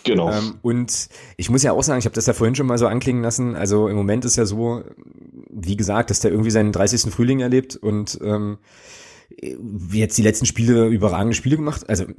[0.04, 0.30] Genau.
[0.30, 2.86] Ähm, und ich muss ja auch sagen, ich habe das ja vorhin schon mal so
[2.86, 3.56] anklingen lassen.
[3.56, 4.84] Also im Moment ist ja so,
[5.50, 7.12] wie gesagt, dass der irgendwie seinen 30.
[7.12, 8.58] Frühling erlebt und ähm,
[9.92, 11.88] jetzt die letzten Spiele überragende Spiele gemacht.
[11.88, 12.10] Also, äh,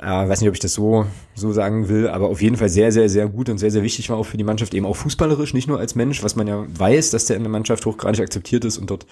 [0.00, 3.08] weiß nicht, ob ich das so, so sagen will, aber auf jeden Fall sehr, sehr,
[3.08, 5.68] sehr gut und sehr, sehr wichtig war auch für die Mannschaft, eben auch fußballerisch, nicht
[5.68, 8.78] nur als Mensch, was man ja weiß, dass der in der Mannschaft hochgradig akzeptiert ist
[8.78, 9.06] und dort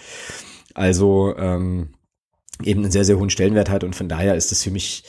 [0.74, 1.88] also ähm,
[2.62, 3.84] eben einen sehr, sehr hohen Stellenwert hat.
[3.84, 5.04] Und von daher ist das für mich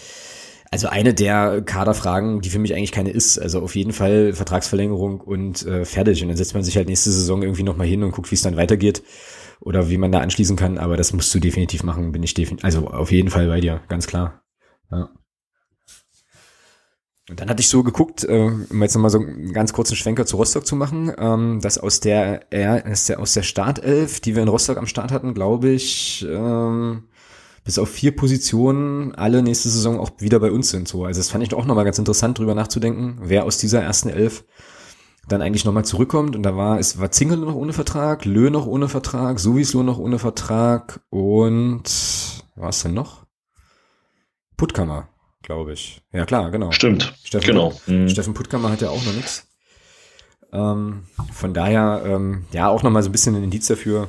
[0.72, 3.38] also eine der Kaderfragen, die für mich eigentlich keine ist.
[3.38, 6.22] Also auf jeden Fall Vertragsverlängerung und äh, fertig.
[6.22, 8.42] Und dann setzt man sich halt nächste Saison irgendwie nochmal hin und guckt, wie es
[8.42, 9.04] dann weitergeht
[9.60, 12.66] oder wie man da anschließen kann, aber das musst du definitiv machen, bin ich definitiv,
[12.66, 14.44] also auf jeden Fall bei dir, ganz klar.
[14.92, 15.10] Ja.
[17.28, 20.28] Und dann hatte ich so geguckt, äh, um jetzt nochmal so einen ganz kurzen Schwenker
[20.28, 22.46] zu Rostock zu machen, ähm, dass aus der,
[23.18, 27.06] aus der Startelf, die wir in Rostock am Start hatten, glaube ich, ähm,
[27.64, 30.88] bis auf vier Positionen alle nächste Saison auch wieder bei uns sind.
[30.88, 34.10] So, also das fand ich auch nochmal ganz interessant, drüber nachzudenken, wer aus dieser ersten
[34.10, 34.46] Elf
[35.28, 38.68] dann eigentlich nochmal zurückkommt und da war, es war Zingle noch ohne Vertrag, Lö noch
[38.68, 41.84] ohne Vertrag, Suvislo noch ohne Vertrag und
[42.56, 43.26] was denn noch?
[44.58, 45.10] Puttkammer,
[45.42, 46.02] glaube ich.
[46.12, 46.72] Ja klar, genau.
[46.72, 47.14] Stimmt.
[47.24, 47.74] Steffen, genau.
[47.88, 48.10] Mhm.
[48.10, 49.48] Steffen Puttkammer hat ja auch noch nichts.
[50.54, 51.04] Ähm,
[51.34, 54.08] von daher, ähm, ja, auch nochmal so ein bisschen ein Indiz dafür,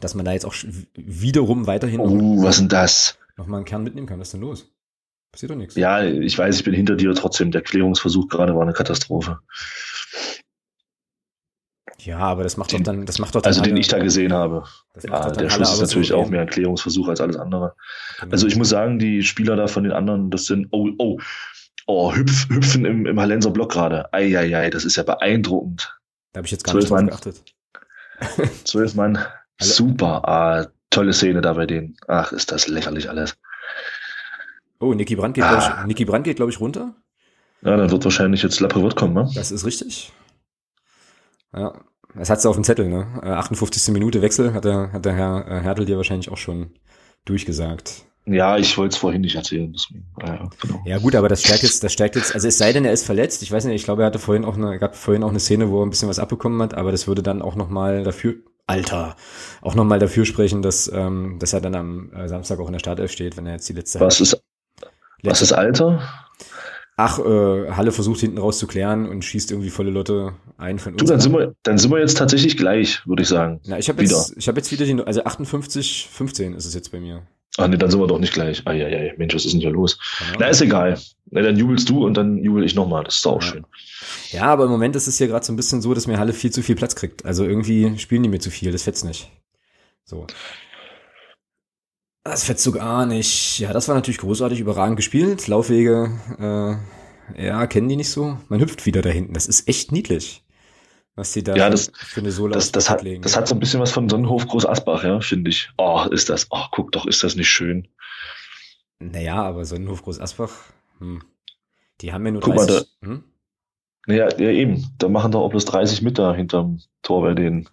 [0.00, 0.54] dass man da jetzt auch
[0.94, 2.00] wiederum weiterhin.
[2.00, 3.18] Oh, was denn das?
[3.36, 4.20] Nochmal einen Kern mitnehmen kann.
[4.20, 4.66] Was ist denn los?
[5.30, 5.74] Passiert doch nichts.
[5.74, 7.50] Ja, ich weiß, ich bin hinter dir trotzdem.
[7.50, 9.40] Der Klärungsversuch gerade war eine Katastrophe.
[12.00, 14.32] Ja, aber das macht den, doch dann, das macht doch Also den ich da gesehen
[14.32, 14.64] habe.
[15.02, 17.74] Ja, der Schuss ist natürlich auch mehr ein Klärungsversuch als alles andere.
[18.20, 18.32] Genau.
[18.32, 21.18] Also ich muss sagen, die Spieler da von den anderen, das sind, oh, oh,
[21.86, 24.12] oh, hüpf, hüpfen im, im Hallenser Block gerade.
[24.12, 25.98] Eieiei, das ist ja beeindruckend.
[26.32, 27.42] Da habe ich jetzt gar nicht drauf geachtet.
[28.64, 29.18] Zwölf Mann,
[29.60, 31.96] super, ah, tolle Szene da bei denen.
[32.06, 33.36] Ach, ist das lächerlich alles.
[34.80, 35.82] Oh, Niki Brandt geht, ah.
[35.84, 36.94] glaube ich, Brandt geht, glaube ich, runter.
[37.62, 39.30] Ja, dann wird wahrscheinlich jetzt wird kommen, ne?
[39.34, 40.12] Das ist richtig.
[41.54, 41.80] Ja.
[42.14, 43.06] Das hat sie auf dem Zettel, ne?
[43.22, 43.88] 58.
[43.88, 46.70] Äh, Minute Wechsel hat der, hat der Herr äh, Hertel dir wahrscheinlich auch schon
[47.24, 48.06] durchgesagt.
[48.24, 49.72] Ja, ich wollte es vorhin nicht erzählen.
[49.72, 50.06] Deswegen.
[50.20, 50.82] Ja, genau.
[50.84, 53.06] ja, gut, aber das stärkt jetzt, das stärkt jetzt, also es sei denn, er ist
[53.06, 53.42] verletzt.
[53.42, 55.70] Ich weiß nicht, ich glaube, er hatte vorhin auch eine, gab vorhin auch eine Szene,
[55.70, 58.36] wo er ein bisschen was abbekommen hat, aber das würde dann auch nochmal dafür,
[58.66, 59.16] Alter,
[59.62, 62.80] auch nochmal dafür sprechen, dass, ähm, dass er dann am äh, Samstag auch in der
[62.80, 64.00] Startelf steht, wenn er jetzt die letzte.
[64.00, 66.02] Was ist, letzte, was ist Alter?
[66.98, 70.92] Ach, äh, Halle versucht hinten raus zu klären und schießt irgendwie volle Lotte ein von
[70.92, 71.02] uns.
[71.02, 73.60] Du, dann sind wir, dann sind wir jetzt tatsächlich gleich, würde ich sagen.
[73.66, 76.90] Na, ich habe jetzt, ich habe jetzt wieder die, also 58, 15 ist es jetzt
[76.90, 77.22] bei mir.
[77.56, 78.62] Ach nee, dann sind wir doch nicht gleich.
[78.66, 79.98] Ah, ja, ja, Mensch, was ist denn hier los?
[80.18, 80.40] Genau.
[80.40, 80.98] Na, ist egal.
[81.30, 83.04] Na, dann jubelst du und dann jubel ich nochmal.
[83.04, 83.48] Das ist auch ja.
[83.48, 83.66] schön.
[84.30, 86.32] Ja, aber im Moment ist es hier gerade so ein bisschen so, dass mir Halle
[86.32, 87.24] viel zu viel Platz kriegt.
[87.24, 88.72] Also irgendwie spielen die mir zu viel.
[88.72, 89.30] Das fetzt nicht.
[90.04, 90.26] So.
[92.28, 93.58] Das so gar nicht.
[93.58, 95.48] Ja, das war natürlich großartig, überragend gespielt.
[95.48, 98.36] Laufwege, äh, ja, kennen die nicht so.
[98.48, 99.32] Man hüpft wieder da hinten.
[99.32, 100.44] Das ist echt niedlich.
[101.16, 103.22] Was die da ja, das, für eine Sohle das, das hat, legen.
[103.22, 105.70] Das hat so ein bisschen was von Sonnenhof Groß Asbach, ja, finde ich.
[105.78, 107.88] Oh, ist das, oh, guck doch, ist das nicht schön.
[108.98, 110.52] Naja, aber Sonnenhof Groß Asbach,
[110.98, 111.22] hm.
[112.02, 112.70] die haben ja nur guck 30.
[112.70, 113.24] Mal, da, hm?
[114.06, 114.86] Naja, ja, eben.
[114.98, 117.68] Da machen doch auch bloß 30 mit da hinterm Tor bei denen.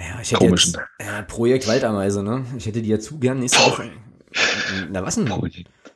[0.00, 0.74] Ja, ich hätte Komischen.
[0.98, 2.44] jetzt, äh, Projekt Waldameise, ne?
[2.56, 3.90] Ich hätte die ja zu gern nächste Woche.
[4.90, 5.26] Na was denn?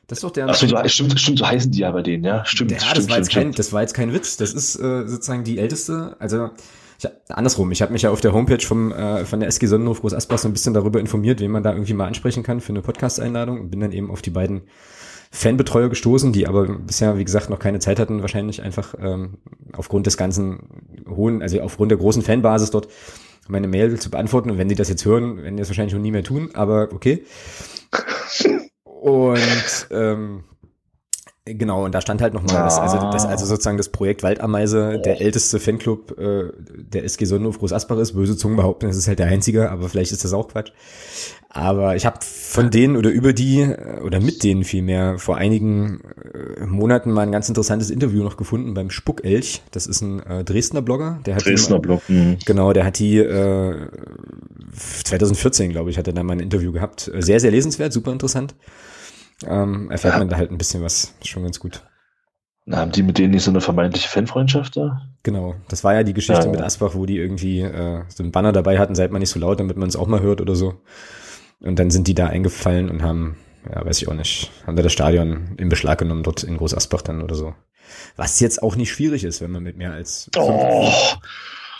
[0.07, 0.49] Das ist doch der.
[0.49, 2.45] Achso, so, stimmt, stimmt, so heißen die ja bei denen, ja.
[2.45, 2.73] Stimmt.
[2.73, 4.37] Ja, stimmt, das, war jetzt kein, das war jetzt kein Witz.
[4.37, 6.51] Das ist äh, sozusagen die älteste, also
[6.99, 10.01] ich, andersrum, ich habe mich ja auf der Homepage vom, äh, von der SG Sonnenhof
[10.01, 12.71] Groß Asbach so ein bisschen darüber informiert, wen man da irgendwie mal ansprechen kann für
[12.71, 14.63] eine Podcast-Einladung und bin dann eben auf die beiden
[15.31, 19.39] Fanbetreuer gestoßen, die aber bisher, wie gesagt, noch keine Zeit hatten, wahrscheinlich einfach ähm,
[19.73, 20.61] aufgrund des ganzen
[21.09, 22.89] hohen, also aufgrund der großen Fanbasis dort
[23.49, 24.51] meine Mail zu beantworten.
[24.51, 26.93] Und wenn die das jetzt hören, werden die das wahrscheinlich noch nie mehr tun, aber
[26.93, 27.25] okay.
[28.85, 30.45] Und ähm,
[31.47, 32.65] Genau, und da stand halt nochmal, ah.
[32.65, 37.59] das, also, das, also sozusagen das Projekt Waldameise, der älteste Fanclub äh, der SG Sonnenhof
[37.59, 38.15] Groß ist.
[38.15, 40.73] Böse Zungen behaupten, es ist halt der einzige, aber vielleicht ist das auch Quatsch.
[41.51, 46.01] Aber ich habe von denen oder über die äh, oder mit denen vielmehr vor einigen
[46.33, 49.61] äh, Monaten mal ein ganz interessantes Interview noch gefunden beim Spuckelch.
[49.71, 51.21] Das ist ein äh, Dresdner Blogger.
[51.27, 52.01] Der hat Dresdner Blog.
[52.09, 52.39] Mh.
[52.47, 53.87] Genau, der hat die äh,
[54.73, 57.11] 2014, glaube ich, hat er da mal ein Interview gehabt.
[57.19, 58.55] Sehr, sehr lesenswert, super interessant
[59.47, 60.19] ähm, erfährt ja.
[60.19, 61.15] man da halt ein bisschen was.
[61.23, 61.83] Schon ganz gut.
[62.67, 65.03] Na, haben die mit denen nicht so eine vermeintliche Fanfreundschaft da?
[65.23, 68.33] Genau, das war ja die Geschichte ja, mit Asbach, wo die irgendwie äh, so einen
[68.33, 70.55] Banner dabei hatten, seid man nicht so laut, damit man es auch mal hört oder
[70.55, 70.81] so.
[71.61, 73.37] Und dann sind die da eingefallen und haben,
[73.71, 76.75] ja, weiß ich auch nicht, haben da das Stadion in Beschlag genommen, dort in Groß
[76.75, 77.55] Asbach dann oder so.
[78.17, 80.91] Was jetzt auch nicht schwierig ist, wenn man mit mehr als oh.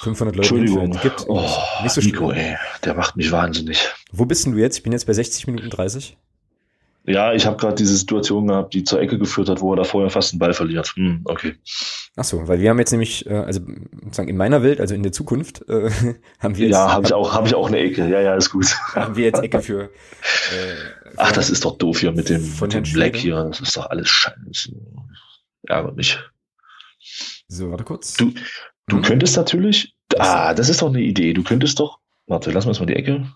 [0.01, 0.99] 500 Leuten Entschuldigung.
[1.01, 1.25] gibt.
[1.29, 1.49] Oh,
[1.83, 3.89] nicht so Nico, ey, der macht mich wahnsinnig.
[4.13, 4.77] Wo bist denn du jetzt?
[4.77, 6.19] Ich bin jetzt bei 60 Minuten 30.
[7.07, 9.85] Ja, ich habe gerade diese Situation gehabt, die zur Ecke geführt hat, wo er da
[9.85, 10.95] vorher fast einen Ball verliert.
[10.97, 11.55] Hm, okay.
[12.17, 13.61] Ach so, weil wir haben jetzt nämlich, äh, also
[14.05, 15.91] sozusagen in meiner Welt, also in der Zukunft, äh,
[16.39, 18.09] haben wir jetzt, Ja, habe ich auch, habe ich auch eine Ecke.
[18.09, 18.67] Ja, ja, ist gut.
[18.95, 19.83] Haben wir jetzt Ecke für.
[19.83, 19.89] Äh,
[20.23, 23.35] für Ach, das ist doch doof hier mit dem, von mit dem Black hier.
[23.45, 24.73] Das ist doch alles Scheiße.
[25.67, 26.19] Ärgert mich.
[27.49, 28.15] So, warte kurz.
[28.15, 28.33] Du,
[28.89, 29.03] du hm.
[29.03, 29.95] könntest natürlich.
[30.19, 31.35] Ah, das ist doch eine Idee.
[31.35, 31.99] Du könntest doch.
[32.27, 33.27] Warte, lass uns mal die Ecke.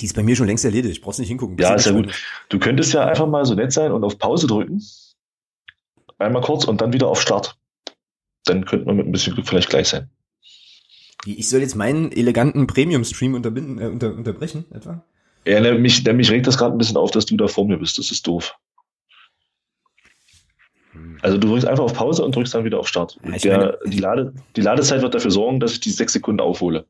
[0.00, 1.02] Die ist bei mir schon längst erledigt.
[1.02, 1.56] Brauchst nicht hingucken.
[1.58, 2.12] Ja, ist ja gut.
[2.48, 4.82] Du könntest ja einfach mal so nett sein und auf Pause drücken.
[6.18, 7.58] Einmal kurz und dann wieder auf Start.
[8.44, 10.10] Dann könnte man mit ein bisschen Glück vielleicht gleich sein.
[11.26, 15.04] Ich soll jetzt meinen eleganten Premium-Stream unterbinden, äh, unter, unterbrechen, etwa?
[15.46, 17.66] Ja, ne, mich, ne, mich regt das gerade ein bisschen auf, dass du da vor
[17.66, 17.98] mir bist.
[17.98, 18.56] Das ist doof.
[21.22, 23.18] Also du drückst einfach auf Pause und drückst dann wieder auf Start.
[23.24, 26.40] Ja, Der, meine, die, Lade, die Ladezeit wird dafür sorgen, dass ich die sechs Sekunden
[26.40, 26.86] aufhole.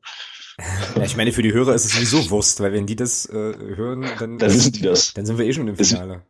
[0.95, 3.33] Ja, ich meine, für die Hörer ist es sowieso Wurst, weil wenn die das äh,
[3.33, 5.13] hören, dann, dann wissen die das.
[5.13, 6.23] Dann sind wir eh schon im Finale.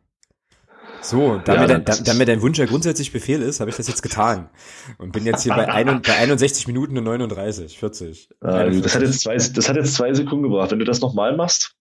[1.00, 3.70] So, da, ja, mir dein, da, da, mir dein Wunsch ja grundsätzlich Befehl ist, habe
[3.70, 4.50] ich das jetzt getan.
[4.98, 8.30] Und bin jetzt hier bei, ein, bei 61 Minuten und 39, 40.
[8.40, 10.72] Ah, das, hat jetzt zwei, das hat jetzt zwei Sekunden gebracht.
[10.72, 11.76] Wenn du das nochmal machst.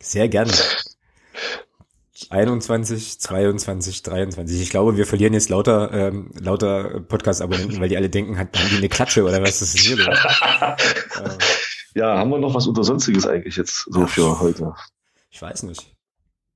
[0.00, 0.52] Sehr gerne.
[2.30, 4.60] 21, 22, 23.
[4.60, 8.76] Ich glaube, wir verlieren jetzt lauter, ähm, lauter Podcast-Abonnenten, weil die alle denken, haben die
[8.76, 10.06] eine Klatsche oder was ist hier los?
[11.94, 14.74] ja, haben wir noch was unter Sonstiges eigentlich jetzt so Ach, für heute?
[15.30, 15.92] Ich weiß nicht.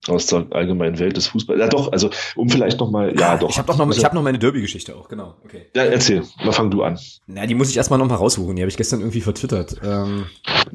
[0.08, 1.60] Aus der allgemeinen Welt des Fußballs.
[1.60, 3.50] Ja, doch, also um vielleicht nochmal, ja, doch.
[3.50, 5.36] Ich habe noch, ich hab noch meine Derby-Geschichte auch, genau.
[5.44, 5.66] Okay.
[5.76, 6.98] Ja, erzähl, mal fang du an.
[7.26, 8.56] Na, die muss ich erstmal noch mal raussuchen.
[8.56, 9.76] Die habe ich gestern irgendwie vertwittert.
[9.84, 10.26] Ähm,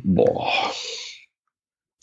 [0.04, 0.52] Boah.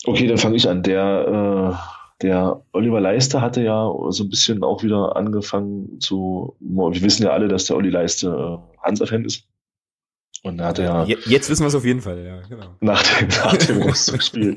[0.05, 0.83] Okay, dann fange ich an.
[0.83, 7.01] Der äh, der Oliver Leiste hatte ja so ein bisschen auch wieder angefangen zu, wir
[7.01, 9.47] wissen ja alle, dass der Olli Leiste äh, Hansa-Fan ist.
[10.41, 11.17] Und da hat er ja.
[11.25, 12.75] Jetzt wissen wir es auf jeden Fall, ja, genau.
[12.81, 14.55] Nach dem, nach dem Rostock-Spiel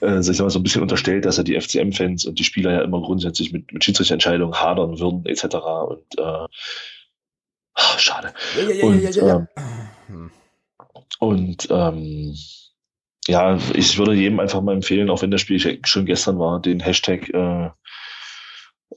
[0.00, 2.82] äh, sich mal so ein bisschen unterstellt, dass er die FCM-Fans und die Spieler ja
[2.82, 5.44] immer grundsätzlich mit, mit Schiedsrichterentscheidungen hadern würden, etc.
[5.88, 6.46] Und äh,
[7.74, 8.32] Ach, schade.
[8.56, 9.48] Ja, ja, und,
[10.08, 10.30] ähm,
[11.18, 12.34] und ähm,
[13.26, 16.80] ja, ich würde jedem einfach mal empfehlen, auch wenn das Spiel schon gestern war, den
[16.80, 17.70] Hashtag, äh,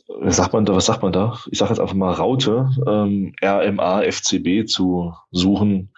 [0.07, 1.39] was sagt man da, was sagt man da?
[1.51, 5.93] Ich sage jetzt einfach mal Raute, ähm, RMA FCB zu suchen.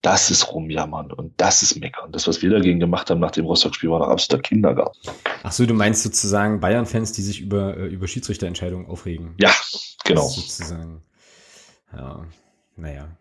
[0.00, 2.10] Das ist rumjammern und das ist meckern.
[2.10, 4.98] Das, was wir dagegen gemacht haben nach dem Rostock-Spiel, war doch absoluter Kindergarten.
[5.44, 9.34] Ach so, du meinst sozusagen Bayern-Fans, die sich über, äh, über Schiedsrichterentscheidungen aufregen?
[9.38, 9.52] Ja,
[10.04, 10.26] genau.
[10.26, 11.02] Sozusagen.
[11.92, 12.26] Ja,
[12.74, 13.16] naja.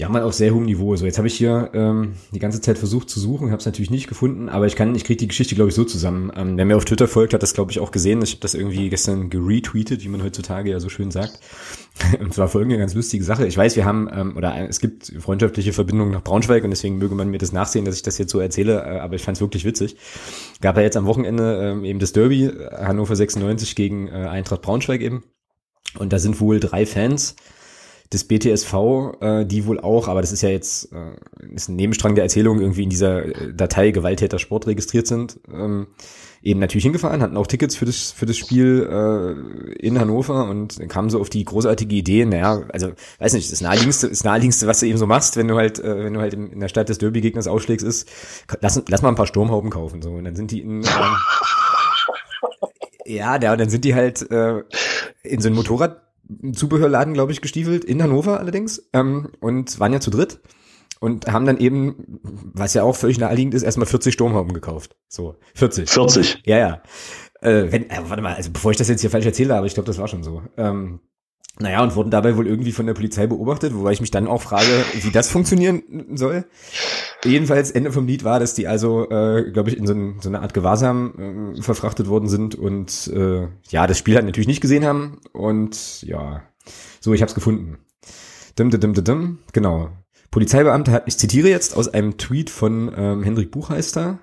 [0.00, 0.96] Ja, mal auf sehr hohem Niveau.
[0.96, 3.90] So, jetzt habe ich hier ähm, die ganze Zeit versucht zu suchen, habe es natürlich
[3.90, 6.32] nicht gefunden, aber ich kann, ich kriege die Geschichte, glaube ich, so zusammen.
[6.34, 8.22] Ähm, wer mir auf Twitter folgt, hat das, glaube ich, auch gesehen.
[8.22, 11.38] Ich habe das irgendwie gestern geretweetet, wie man heutzutage ja so schön sagt.
[12.18, 13.46] Und zwar folgende ganz lustige Sache.
[13.46, 17.14] Ich weiß, wir haben, ähm, oder es gibt freundschaftliche Verbindungen nach Braunschweig und deswegen möge
[17.14, 19.42] man mir das nachsehen, dass ich das jetzt so erzähle, äh, aber ich fand es
[19.42, 19.96] wirklich witzig.
[20.62, 24.62] Gab ja jetzt am Wochenende ähm, eben das Derby, äh, Hannover 96 gegen äh, Eintracht
[24.62, 25.24] Braunschweig eben.
[25.98, 27.36] Und da sind wohl drei Fans
[28.12, 28.74] des BTSV,
[29.20, 32.60] äh, die wohl auch, aber das ist ja jetzt äh, ist ein Nebenstrang der Erzählung,
[32.60, 35.86] irgendwie in dieser äh, Datei Gewalttäter Sport registriert sind, ähm,
[36.42, 40.80] eben natürlich hingefahren, hatten auch Tickets für das für das Spiel äh, in Hannover und
[40.88, 44.80] kamen so auf die großartige Idee, naja, also weiß nicht, das naheliegendste, das naheliegendste, was
[44.80, 46.88] du eben so machst, wenn du halt, äh, wenn du halt in, in der Stadt
[46.88, 48.08] des Derby-Gegners ausschlägst, ist,
[48.60, 50.84] lass, lass mal ein paar Sturmhauben kaufen, so und dann sind die in ähm,
[53.06, 54.64] ja, der, und dann sind die halt äh,
[55.22, 56.09] in so ein Motorrad
[56.52, 60.40] Zubehörladen, glaube ich, gestiefelt, in Hannover allerdings, ähm, und waren ja zu dritt
[61.00, 64.96] und haben dann eben, was ja auch völlig naheliegend ist, erstmal 40 Sturmhauben gekauft.
[65.08, 65.88] So, 40.
[65.88, 66.42] 40.
[66.44, 66.82] Ja, ja.
[67.40, 69.74] Äh, wenn, äh, warte mal, also bevor ich das jetzt hier falsch erzähle, aber ich
[69.74, 70.42] glaube, das war schon so.
[70.58, 71.00] Ähm,
[71.58, 74.42] naja, und wurden dabei wohl irgendwie von der Polizei beobachtet, wobei ich mich dann auch
[74.42, 76.44] frage, wie das funktionieren soll.
[77.24, 80.28] Jedenfalls, Ende vom Lied war, dass die also, äh, glaube ich, in so, ein, so,
[80.28, 84.62] eine Art Gewahrsam äh, verfrachtet worden sind und äh, ja, das Spiel halt natürlich nicht
[84.62, 85.20] gesehen haben.
[85.32, 86.42] Und ja,
[87.00, 87.78] so, ich habe es gefunden.
[88.58, 89.90] Dim, dim, dim, dim, genau.
[90.30, 94.18] Polizeibeamter hat, ich zitiere jetzt aus einem Tweet von ähm, Hendrik Buchheister,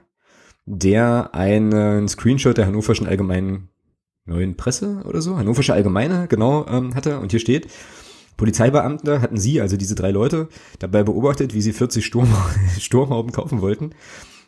[0.66, 3.70] der einen Screenshot der Hannoverschen Allgemeinen
[4.26, 7.20] Neuen Presse oder so, Hannoversche Allgemeine, genau, ähm, hatte.
[7.20, 7.68] Und hier steht,
[8.38, 10.50] Polizeibeamte hatten sie, also diese drei Leute,
[10.80, 12.34] dabei beobachtet, wie sie 40 Sturm
[12.80, 13.92] Sturmhauben kaufen wollten.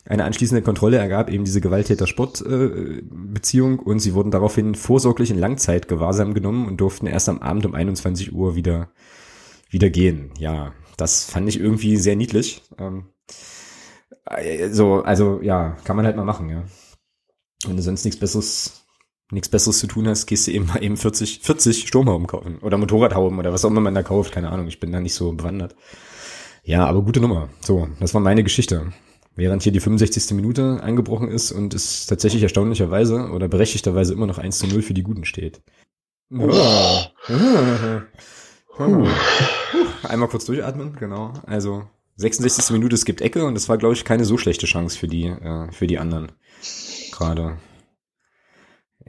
[0.05, 6.67] Eine anschließende Kontrolle ergab eben diese Gewalttäter-Sport-Beziehung und sie wurden daraufhin vorsorglich in Langzeitgewahrsam genommen
[6.67, 8.89] und durften erst am Abend um 21 Uhr wieder,
[9.69, 10.31] wieder gehen.
[10.37, 12.63] Ja, das fand ich irgendwie sehr niedlich.
[12.77, 13.05] Ähm,
[14.25, 16.63] äh, so, also ja, kann man halt mal machen, ja.
[17.65, 18.78] Wenn du sonst nichts Besseres
[19.31, 22.77] nichts Besseres zu tun hast, gehst du eben mal eben 40, 40 Sturmhauben kaufen oder
[22.77, 25.31] Motorradhauben oder was auch immer man da kauft, keine Ahnung, ich bin da nicht so
[25.31, 25.75] bewandert.
[26.63, 27.49] Ja, aber gute Nummer.
[27.61, 28.91] So, das war meine Geschichte.
[29.35, 30.35] Während hier die 65.
[30.35, 34.93] Minute eingebrochen ist und es tatsächlich erstaunlicherweise oder berechtigterweise immer noch 1 zu 0 für
[34.93, 35.61] die Guten steht.
[36.31, 37.01] Oh.
[40.03, 41.33] Einmal kurz durchatmen, genau.
[41.45, 41.83] Also
[42.17, 42.71] 66.
[42.71, 45.27] Minute, es gibt Ecke und das war, glaube ich, keine so schlechte Chance für die,
[45.27, 46.31] äh, für die anderen.
[47.11, 47.57] Gerade.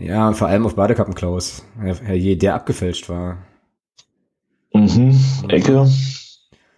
[0.00, 1.62] Ja, vor allem auf Badekappenklaus.
[1.78, 3.46] Herr, Herr Je, der abgefälscht war.
[4.72, 5.20] Mhm.
[5.48, 5.90] Ecke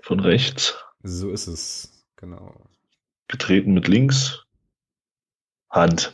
[0.02, 0.74] von rechts.
[1.04, 2.52] So ist es, genau.
[3.28, 4.44] Getreten mit links.
[5.70, 6.12] Hand.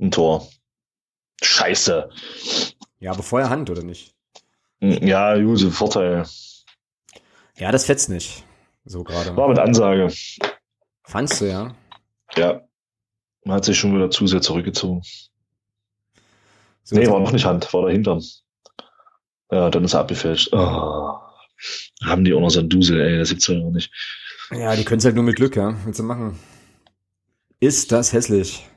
[0.00, 0.46] Ein Tor.
[1.42, 2.10] Scheiße.
[3.00, 4.14] Ja, aber vorher Hand, oder nicht?
[4.80, 6.26] Hm, ja, Juse, Vorteil.
[7.56, 8.44] Ja, das fetzt nicht.
[8.84, 9.36] So gerade.
[9.36, 10.12] War mit Ansage.
[11.02, 11.74] Fandst du, ja?
[12.36, 12.62] Ja.
[13.44, 15.02] Man hat sich schon wieder zu sehr zurückgezogen.
[16.86, 18.20] So nee, war noch nicht Hand, war dahinter.
[19.50, 20.50] Ja, dann ist er abgefälscht.
[20.52, 21.18] Oh.
[22.04, 23.92] Haben die auch noch so einen Dusel, ey, das gibt's ja noch nicht.
[24.52, 25.76] Ja, die können es halt nur mit Glück, ja.
[25.84, 26.38] Willst du machen?
[27.58, 28.68] Ist das hässlich?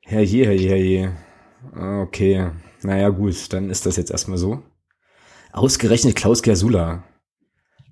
[0.00, 1.16] Herrje, herrje, herrje.
[2.04, 2.52] Okay.
[2.80, 4.62] Naja, gut, dann ist das jetzt erstmal so.
[5.52, 7.04] Ausgerechnet Klaus Gersula.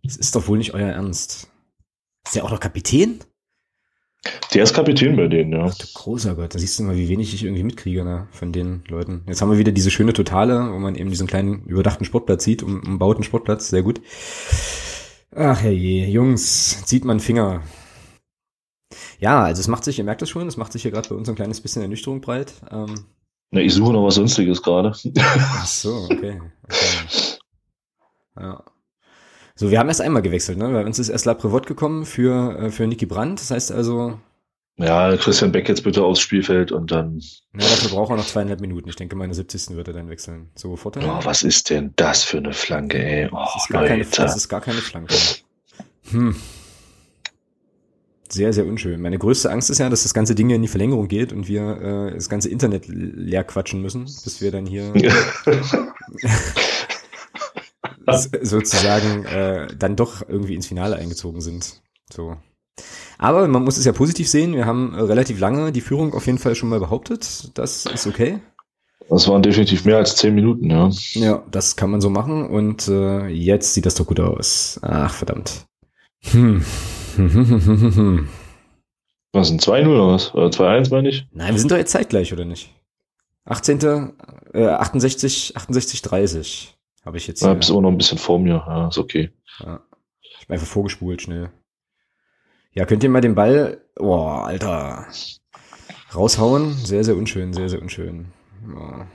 [0.05, 1.51] Das ist doch wohl nicht euer Ernst.
[2.24, 3.18] Ist der auch noch Kapitän?
[4.54, 5.66] Der ist Kapitän bei denen, ja.
[5.66, 8.84] Ach, großer Gott, da siehst du mal, wie wenig ich irgendwie mitkriege ne, von den
[8.88, 9.22] Leuten.
[9.26, 12.62] Jetzt haben wir wieder diese schöne Totale, wo man eben diesen kleinen überdachten Sportplatz sieht,
[12.62, 14.00] um, umbauten Sportplatz, sehr gut.
[15.34, 17.62] Ach herrje, Jungs, zieht man Finger.
[19.18, 21.14] Ja, also es macht sich, ihr merkt das schon, es macht sich hier gerade bei
[21.14, 22.54] uns ein kleines bisschen Ernüchterung breit.
[22.70, 23.06] Ähm,
[23.50, 24.92] Na, ich suche noch was Sonstiges gerade.
[25.18, 26.40] Ach so, okay.
[26.64, 27.38] okay.
[28.38, 28.62] Ja.
[29.58, 30.68] So, wir haben erst einmal gewechselt, ne?
[30.68, 33.40] Bei uns ist erst La Prevot gekommen für, äh, für Niki Brandt.
[33.40, 34.20] Das heißt also.
[34.76, 37.20] Ja, Christian Beck jetzt bitte aufs Spielfeld und dann.
[37.54, 38.90] Ja, dafür braucht er noch zweieinhalb Minuten.
[38.90, 39.74] Ich denke, meine 70.
[39.74, 40.50] wird er dann wechseln.
[40.54, 41.04] So, Vorteil.
[41.06, 43.30] Oh, was ist denn das für eine Flanke, ey?
[43.32, 45.14] Oh, das, ist gar keine, das ist gar keine Flanke.
[46.10, 46.36] Hm.
[48.28, 49.00] Sehr, sehr unschön.
[49.00, 51.48] Meine größte Angst ist ja, dass das ganze Ding ja in die Verlängerung geht und
[51.48, 54.92] wir äh, das ganze Internet leer quatschen müssen, bis wir dann hier
[58.42, 61.82] sozusagen äh, dann doch irgendwie ins Finale eingezogen sind.
[62.12, 62.36] So.
[63.18, 64.54] Aber man muss es ja positiv sehen.
[64.54, 67.56] Wir haben äh, relativ lange die Führung auf jeden Fall schon mal behauptet.
[67.58, 68.40] Das ist okay.
[69.08, 70.90] Das waren definitiv mehr als zehn Minuten, ja.
[71.12, 72.46] Ja, das kann man so machen.
[72.48, 74.80] Und äh, jetzt sieht das doch gut aus.
[74.82, 75.66] Ach, verdammt.
[76.24, 76.64] Hm.
[79.32, 80.34] Was, ein 2-0 oder was?
[80.34, 81.26] Oder 2-1 meine ich?
[81.30, 82.72] Nein, wir sind doch jetzt zeitgleich, oder nicht?
[83.44, 84.12] 18.
[84.54, 86.75] Äh, 68, 68, 30
[87.06, 87.42] habe ich jetzt.
[87.42, 88.64] Ja, bist immer noch ein bisschen vor mir.
[88.66, 89.30] Ja, ist okay.
[89.60, 89.80] Ja.
[90.40, 91.50] Ich bin einfach vorgespult, schnell.
[92.72, 95.06] Ja, könnt ihr mal den Ball, boah, Alter,
[96.14, 96.74] raushauen?
[96.74, 98.26] Sehr, sehr unschön, sehr, sehr unschön.
[98.68, 99.06] Ja.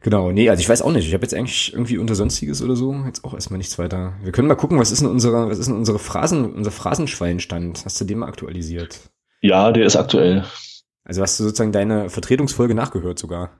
[0.00, 1.06] Genau, nee, also ich weiß auch nicht.
[1.06, 4.14] Ich habe jetzt eigentlich irgendwie unter Sonstiges oder so jetzt auch erstmal nichts weiter.
[4.22, 7.84] Wir können mal gucken, was ist denn unsere, was ist denn unsere Phrasen, unser Phrasenschweinstand?
[7.84, 9.00] Hast du den mal aktualisiert?
[9.40, 10.44] Ja, der ist aktuell.
[11.04, 13.58] Also hast du sozusagen deine Vertretungsfolge nachgehört sogar?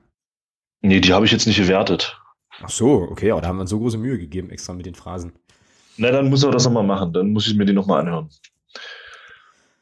[0.82, 2.20] Nee, die habe ich jetzt nicht gewertet.
[2.62, 4.95] Ach so, okay, aber da haben wir uns so große Mühe gegeben extra mit den
[4.95, 5.33] Phrasen.
[5.99, 7.12] Na, dann muss er das nochmal machen.
[7.12, 8.28] Dann muss ich mir die nochmal anhören.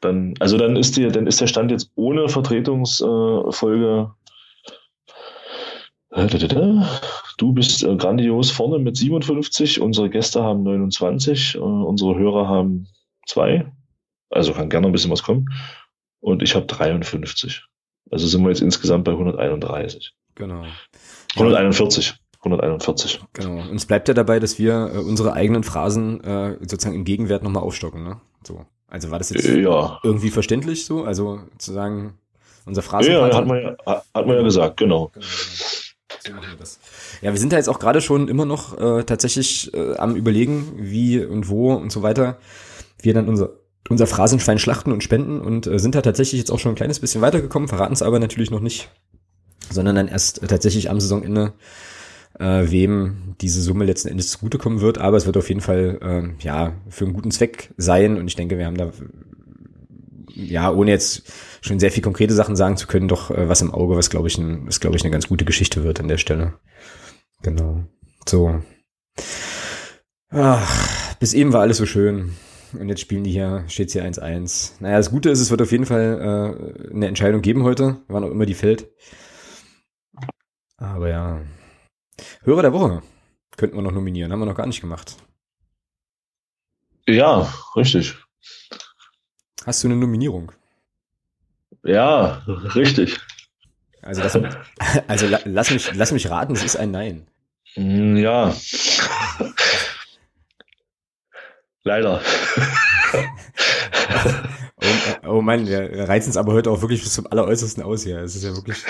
[0.01, 4.11] Dann, also dann ist die, dann ist der Stand jetzt ohne Vertretungsfolge.
[6.11, 6.27] Äh,
[7.37, 9.81] du bist äh, grandios vorne mit 57.
[9.81, 11.55] Unsere Gäste haben 29.
[11.55, 12.87] Äh, unsere Hörer haben
[13.25, 13.71] zwei.
[14.29, 15.49] Also kann gerne ein bisschen was kommen.
[16.19, 17.63] Und ich habe 53.
[18.11, 20.13] Also sind wir jetzt insgesamt bei 131.
[20.35, 20.63] Genau.
[21.35, 22.15] 141.
[22.45, 23.21] 141.
[23.33, 23.69] Genau.
[23.69, 27.63] Uns bleibt ja dabei, dass wir äh, unsere eigenen Phrasen äh, sozusagen im Gegenwert nochmal
[27.63, 28.03] aufstocken.
[28.03, 28.21] Ne?
[28.45, 28.65] So.
[28.87, 29.99] Also war das jetzt äh, ja.
[30.03, 31.03] irgendwie verständlich so?
[31.03, 32.17] Also zu sagen,
[32.65, 33.29] unser Phrasenpartner.
[33.29, 35.11] Ja, hat man ja, hat man ja gesagt, genau.
[36.23, 36.63] genau, genau.
[37.21, 40.73] Ja, wir sind da jetzt auch gerade schon immer noch äh, tatsächlich äh, am überlegen,
[40.77, 42.37] wie und wo und so weiter
[43.01, 43.49] wir dann unser
[43.87, 46.99] unser Phrasenschwein schlachten und spenden und äh, sind da tatsächlich jetzt auch schon ein kleines
[46.99, 48.89] bisschen weitergekommen, verraten es aber natürlich noch nicht,
[49.69, 51.53] sondern dann erst äh, tatsächlich am Saisonende
[52.39, 54.97] äh, wem diese Summe letzten Endes zugutekommen wird.
[54.97, 58.17] Aber es wird auf jeden Fall äh, ja für einen guten Zweck sein.
[58.17, 58.91] Und ich denke, wir haben da
[60.35, 61.31] ja ohne jetzt
[61.61, 64.27] schon sehr viel konkrete Sachen sagen zu können, doch äh, was im Auge, was glaube
[64.27, 66.53] ich, was glaube ich eine ganz gute Geschichte wird an der Stelle.
[67.41, 67.83] Genau.
[68.27, 68.61] So.
[70.29, 72.33] Ach, bis eben war alles so schön.
[72.77, 74.73] Und jetzt spielen die hier, steht hier 1-1.
[74.81, 78.23] Naja, das Gute ist, es wird auf jeden Fall äh, eine Entscheidung geben heute, wann
[78.23, 78.91] auch immer die fällt.
[80.77, 81.41] Aber ja,
[82.43, 83.01] Hörer der Woche
[83.57, 85.15] könnten wir noch nominieren, haben wir noch gar nicht gemacht.
[87.07, 88.15] Ja, richtig.
[89.65, 90.51] Hast du eine Nominierung?
[91.83, 92.43] Ja,
[92.75, 93.19] richtig.
[94.01, 94.35] Also, das,
[95.07, 97.27] also lass, mich, lass mich raten, es ist ein Nein.
[97.75, 98.53] Mm, ja.
[101.83, 102.21] Leider.
[105.23, 108.19] oh, oh Mann, wir reizen es aber heute auch wirklich bis zum Alleräußersten aus hier.
[108.19, 108.83] Es ist ja wirklich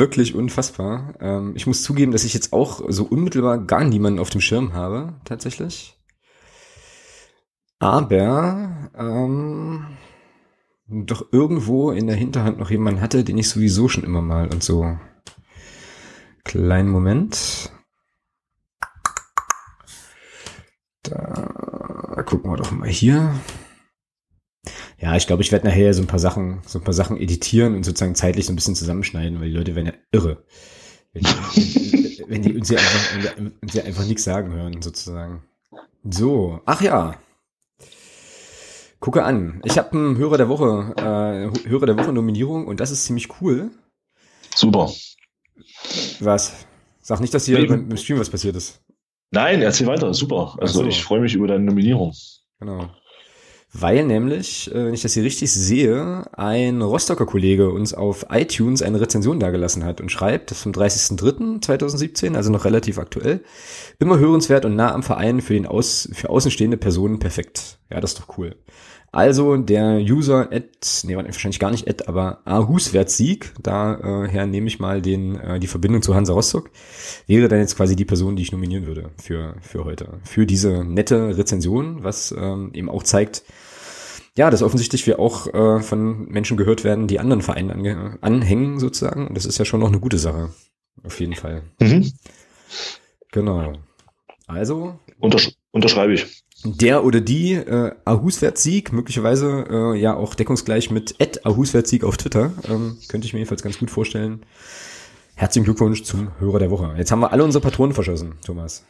[0.00, 1.14] wirklich unfassbar.
[1.20, 4.72] Ähm, ich muss zugeben, dass ich jetzt auch so unmittelbar gar niemanden auf dem Schirm
[4.72, 5.96] habe, tatsächlich.
[7.78, 9.86] Aber ähm,
[10.86, 14.62] doch irgendwo in der Hinterhand noch jemanden hatte, den ich sowieso schon immer mal und
[14.62, 14.98] so.
[16.44, 17.70] Kleinen Moment.
[21.02, 23.34] Da gucken wir doch mal hier.
[25.00, 27.74] Ja, ich glaube, ich werde nachher so ein paar Sachen, so ein paar Sachen editieren
[27.74, 30.44] und sozusagen zeitlich so ein bisschen zusammenschneiden, weil die Leute werden ja irre.
[31.12, 35.42] Wenn die, wenn die uns ja einfach, uns ja einfach nichts sagen hören, sozusagen.
[36.04, 37.16] So, ach ja.
[39.00, 39.62] Gucke an.
[39.64, 43.40] Ich habe einen Hörer der Woche, äh, Hörer der Woche Nominierung und das ist ziemlich
[43.40, 43.70] cool.
[44.54, 44.90] Super.
[46.20, 46.66] Was?
[47.00, 48.82] Sag nicht, dass hier beim Stream was passiert ist.
[49.30, 50.12] Nein, erzähl weiter.
[50.12, 50.56] Super.
[50.60, 50.86] Also so.
[50.86, 52.12] ich freue mich über deine Nominierung.
[52.58, 52.90] Genau.
[53.72, 58.82] Weil nämlich, äh, wenn ich das hier richtig sehe, ein Rostocker Kollege uns auf iTunes
[58.82, 63.44] eine Rezension dargelassen hat und schreibt, das vom 30.03.2017, also noch relativ aktuell,
[64.00, 67.78] immer hörenswert und nah am Verein für den Aus, für außenstehende Personen perfekt.
[67.90, 68.56] Ja, das ist doch cool.
[69.12, 75.02] Also der User at, nee, wahrscheinlich gar nicht at, aber Ahuswert-Sieg, daher nehme ich mal
[75.02, 76.70] den, äh, die Verbindung zu Hansa Rostock,
[77.26, 80.20] wäre dann jetzt quasi die Person, die ich nominieren würde für, für heute.
[80.22, 83.42] Für diese nette Rezension, was ähm, eben auch zeigt,
[84.36, 89.26] ja, dass offensichtlich wir auch äh, von Menschen gehört werden, die anderen Vereinen anhängen sozusagen.
[89.26, 90.50] Und das ist ja schon noch eine gute Sache.
[91.02, 91.62] Auf jeden Fall.
[91.80, 92.12] Mhm.
[93.32, 93.72] Genau.
[94.46, 94.98] Also.
[95.18, 101.44] Untersch unterschreibe ich der oder die äh, Ahuswert-Sieg, möglicherweise äh, ja auch deckungsgleich mit Ed
[101.46, 104.44] Ahuswert-Sieg auf Twitter, ähm, könnte ich mir jedenfalls ganz gut vorstellen.
[105.34, 106.94] Herzlichen Glückwunsch zum Hörer der Woche.
[106.98, 108.84] Jetzt haben wir alle unsere Patronen verschossen, Thomas.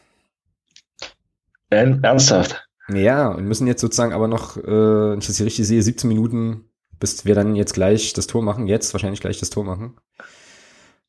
[1.69, 2.67] Ernsthaft?
[2.89, 6.07] Ja, und müssen jetzt sozusagen aber noch, äh, wenn ich das hier richtig sehe, 17
[6.09, 6.65] Minuten,
[6.99, 9.95] bis wir dann jetzt gleich das Tor machen, jetzt wahrscheinlich gleich das Tor machen.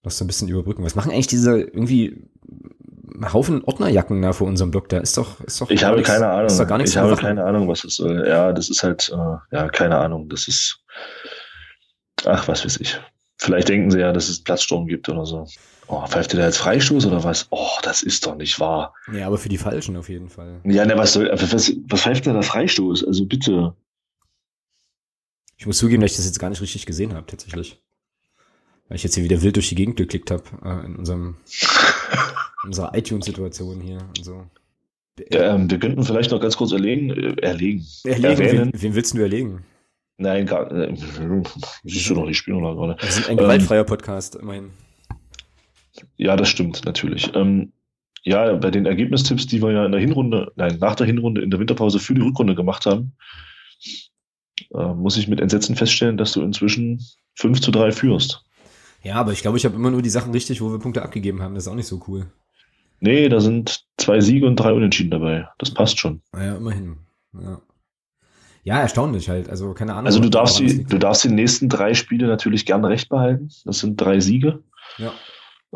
[0.04, 0.84] Noch so ein bisschen überbrücken.
[0.84, 2.30] Was machen eigentlich diese irgendwie
[3.32, 4.88] Haufen Ordnerjacken da vor unserem Block.
[4.88, 5.70] Da ist doch, ist doch.
[5.70, 6.46] Ich habe keine Ahnung.
[6.46, 8.26] Ist doch gar nichts ich habe keine Ahnung, was das soll.
[8.26, 10.28] Ja, das ist halt, äh, ja, keine Ahnung.
[10.28, 10.84] Das ist,
[12.24, 12.98] ach, was weiß ich.
[13.38, 15.46] Vielleicht denken sie ja, dass es Platzsturm gibt oder so.
[15.88, 17.48] Oh, pfeift ihr da jetzt Freistoß oder was?
[17.50, 18.94] Oh, das ist doch nicht wahr.
[19.12, 20.60] Ja, aber für die Falschen auf jeden Fall.
[20.64, 23.04] Ja, ne, was soll, was, was pfeift denn da Freistoß?
[23.04, 23.74] Also bitte.
[25.56, 27.82] Ich muss zugeben, dass ich das jetzt gar nicht richtig gesehen habe, tatsächlich.
[28.88, 31.36] Weil ich jetzt hier wieder wild durch die Gegend geklickt habe, äh, in unserem,
[32.62, 34.46] in unserer iTunes-Situation hier und so.
[35.30, 37.84] Ähm, wir könnten vielleicht noch ganz kurz erlegen, äh, erlegen.
[38.04, 39.64] erlegen wen, wen willst du erlegen?
[40.16, 40.94] Nein, gar äh,
[41.84, 42.96] Siehst du doch die Spielung gerade.
[43.00, 44.70] Wir sind ein gewaltfreier ähm, Podcast, immerhin.
[46.16, 47.30] Ja, das stimmt, natürlich.
[47.34, 47.72] Ähm,
[48.24, 51.50] ja, bei den Ergebnistipps, die wir ja in der Hinrunde, nein, nach der Hinrunde in
[51.50, 53.16] der Winterpause für die Rückrunde gemacht haben,
[54.74, 58.44] äh, muss ich mit Entsetzen feststellen, dass du inzwischen 5 zu 3 führst.
[59.02, 61.42] Ja, aber ich glaube, ich habe immer nur die Sachen richtig, wo wir Punkte abgegeben
[61.42, 61.54] haben.
[61.54, 62.26] Das ist auch nicht so cool.
[63.04, 65.48] Nee, da sind zwei Siege und drei Unentschieden dabei.
[65.58, 66.22] Das passt schon.
[66.32, 66.98] Ja, immerhin.
[67.34, 67.60] Ja.
[68.62, 69.48] Ja, erstaunlich halt.
[69.48, 70.06] Also keine Ahnung.
[70.06, 73.50] Also du darfst die, du darfst die nächsten drei Spiele natürlich gerne recht behalten.
[73.64, 74.62] Das sind drei Siege.
[74.98, 75.12] Ja.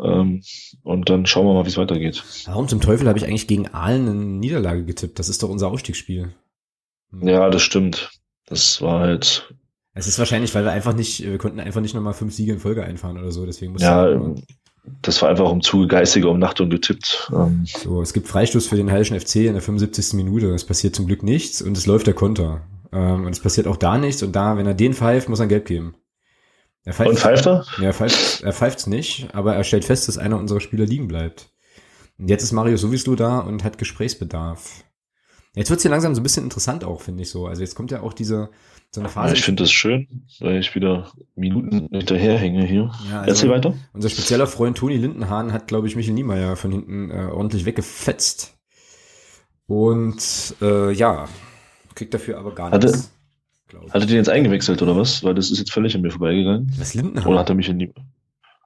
[0.01, 0.41] Ähm,
[0.83, 2.23] und dann schauen wir mal, wie es weitergeht.
[2.45, 5.19] Warum zum Teufel habe ich eigentlich gegen Aalen eine Niederlage getippt?
[5.19, 6.33] Das ist doch unser Aufstiegsspiel.
[7.11, 7.27] Hm.
[7.27, 8.09] Ja, das stimmt.
[8.45, 9.53] Das war halt.
[9.93, 12.59] Es ist wahrscheinlich, weil wir einfach nicht, wir konnten einfach nicht nochmal fünf Siege in
[12.59, 13.45] Folge einfahren oder so.
[13.45, 14.05] Deswegen muss ja,
[15.01, 17.31] das war einfach um Zuge geistiger Umnachtung getippt.
[17.33, 17.65] Ähm.
[17.65, 20.13] So, es gibt Freistoß für den Heilischen FC in der 75.
[20.13, 20.53] Minute.
[20.53, 22.61] Es passiert zum Glück nichts und es läuft der Konter.
[22.91, 25.47] Ähm, und es passiert auch da nichts und da, wenn er den pfeift, muss er
[25.47, 25.95] Gelb geben.
[26.83, 27.65] Er pfeift, Und pfeift er?
[27.79, 31.07] Ja, er pfeift, er pfeift's nicht, aber er stellt fest, dass einer unserer Spieler liegen
[31.07, 31.51] bleibt.
[32.17, 34.85] Und jetzt ist Mario sowieso da und hat Gesprächsbedarf.
[35.53, 37.47] Jetzt wird's hier langsam so ein bisschen interessant auch, finde ich so.
[37.47, 38.49] Also jetzt kommt ja auch diese
[38.91, 39.27] so eine Phase.
[39.27, 42.91] Ja, ich finde das schön, weil ich wieder Minuten hinterherhänge hier.
[43.09, 43.73] Ja, also Erzähl weiter.
[43.93, 48.57] Unser spezieller Freund Toni Lindenhahn hat, glaube ich, Michael Niemeyer von hinten äh, ordentlich weggefetzt.
[49.67, 51.27] Und äh, ja,
[51.95, 53.11] kriegt dafür aber gar hatte, nichts.
[53.91, 55.23] Hat er den jetzt eingewechselt oder was?
[55.23, 56.71] Weil das ist jetzt völlig an mir vorbeigegangen.
[56.77, 57.31] Was Lindenhammer?
[57.31, 57.93] Oder hat er mich in die.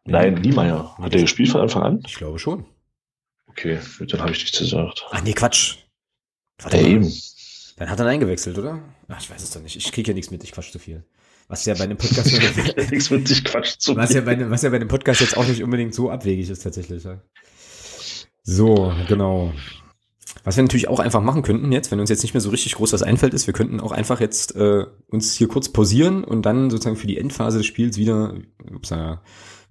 [0.05, 0.95] Nein, Niemeyer.
[0.97, 2.03] Hat er gespielt von Anfang an?
[2.05, 2.65] Ich glaube schon.
[3.47, 5.05] Okay, dann habe ich nichts gesagt.
[5.11, 5.77] Ach nee, Quatsch.
[6.59, 7.11] Warte ja, eben.
[7.77, 8.79] Dann hat er eingewechselt, oder?
[9.11, 9.75] Ach, ich weiß es doch nicht.
[9.75, 11.03] Ich kriege ja nichts mit, ich quatsch zu viel.
[11.47, 12.31] Was ja bei einem Podcast
[12.91, 14.17] nichts mit, ich quatsch zu was viel.
[14.17, 17.03] Ja bei, was ja bei einem Podcast jetzt auch nicht unbedingt so abwegig ist tatsächlich.
[17.03, 17.21] Ja.
[18.43, 19.53] So, genau.
[20.43, 22.75] Was wir natürlich auch einfach machen könnten jetzt, wenn uns jetzt nicht mehr so richtig
[22.75, 26.45] groß was einfällt, ist, wir könnten auch einfach jetzt äh, uns hier kurz pausieren und
[26.45, 28.35] dann sozusagen für die Endphase des Spiels wieder,
[28.73, 29.21] ups, ja,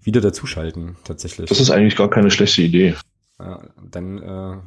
[0.02, 1.48] wieder dazuschalten, tatsächlich.
[1.48, 2.94] Das ist eigentlich gar keine schlechte Idee.
[3.38, 4.58] Ja, dann, äh,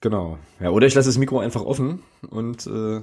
[0.00, 0.38] genau.
[0.60, 3.00] Ja, oder ich lasse das Mikro einfach offen und äh,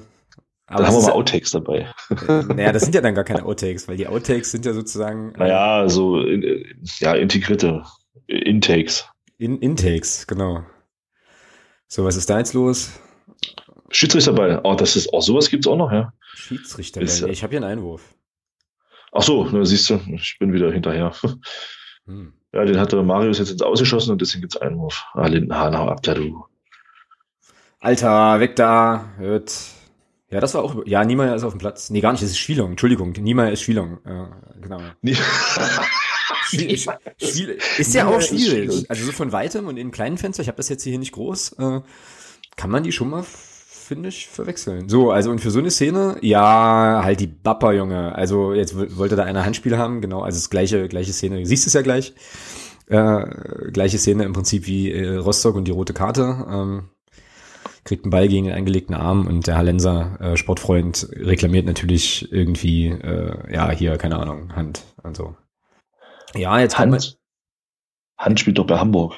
[0.68, 1.94] aber da haben wir mal Outtakes dabei.
[2.10, 5.34] Äh, naja, das sind ja dann gar keine Outtakes, weil die Outtakes sind ja sozusagen.
[5.36, 6.66] Äh, naja, so äh,
[7.00, 7.84] ja, integrierte
[8.28, 9.08] Intakes.
[9.38, 10.66] In Intakes, genau.
[11.88, 13.00] So, was ist da jetzt los?
[13.92, 14.62] Schiedsrichterball.
[14.64, 16.14] Oh, das ist, oh, sowas gibt's auch noch, ja.
[16.34, 17.06] Schiedsrichterball.
[17.06, 18.16] Ist, ich habe hier einen Einwurf.
[19.12, 21.14] Ach so, na, siehst du, ich bin wieder hinterher.
[22.06, 22.34] Hm.
[22.54, 25.06] Ja, den hatte Marius jetzt ins Ausgeschossen und deswegen gibt's Einwurf.
[25.14, 26.46] Ah, Lindenhahn, hau ab da, du.
[27.80, 29.14] Alter, weg da.
[29.18, 29.54] Hört.
[30.30, 30.76] Ja, das war auch.
[30.86, 31.90] Ja, Niemeyer ist auf dem Platz.
[31.90, 32.72] Nee, gar nicht, das ist Spielung.
[32.72, 34.00] Entschuldigung, Niemeyer ist Spielung.
[34.06, 34.80] Ja, genau.
[36.48, 36.88] Schwierig.
[37.78, 38.90] Ist ja auch schwierig.
[38.90, 41.54] Also so von weitem und in kleinen Fenster, ich habe das jetzt hier nicht groß,
[41.54, 41.82] äh,
[42.56, 44.90] kann man die schon mal, finde ich, verwechseln.
[44.90, 48.16] So, also und für so eine Szene, ja, halt die Bapper, Junge.
[48.16, 51.40] Also jetzt wollte da einer Handspiel haben, genau, also das gleiche, gleiche Szene.
[51.40, 52.14] Du siehst es ja gleich.
[52.88, 56.46] Äh, gleiche Szene im Prinzip wie äh, Rostock und die rote Karte.
[56.50, 56.90] Ähm,
[57.86, 62.88] kriegt einen Ball gegen den eingelegten Arm und der Hallenser äh, Sportfreund reklamiert natürlich irgendwie,
[62.88, 65.36] äh, ja, hier, keine Ahnung, Hand und so.
[66.34, 67.18] Ja, jetzt Hand,
[68.18, 69.18] Hand spielt doch bei Hamburg.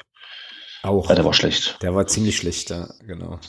[0.82, 1.08] Auch.
[1.08, 1.82] Ja, der war schlecht.
[1.82, 3.40] Der war ziemlich schlecht, ja, genau.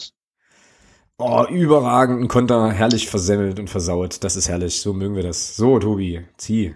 [1.19, 4.23] Oh, überragend, ein Konter, herrlich versemmelt und versaut.
[4.23, 5.57] Das ist herrlich, so mögen wir das.
[5.57, 6.75] So, Tobi, zieh.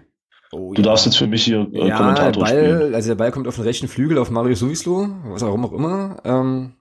[0.52, 0.88] Oh, du ja.
[0.88, 2.94] darfst jetzt für mich hier äh, ja, Kommentator Ball, spielen.
[2.94, 6.20] Also der Ball kommt auf den rechten Flügel auf Mario Suvislo, was auch immer.
[6.24, 6.74] Ähm,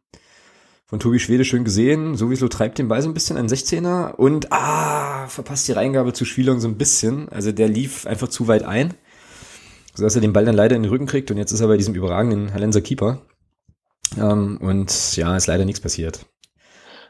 [0.93, 2.15] von Tobi Schwede schön gesehen.
[2.15, 6.23] Suvislo treibt den Ball so ein bisschen an 16er und ah, verpasst die Reingabe zu
[6.23, 7.29] Spielung so ein bisschen.
[7.29, 8.93] Also der lief einfach zu weit ein
[9.95, 11.77] sodass er den Ball dann leider in den Rücken kriegt und jetzt ist er bei
[11.77, 13.21] diesem überragenden Hallenser Keeper.
[14.17, 16.27] Ähm, und ja, ist leider nichts passiert.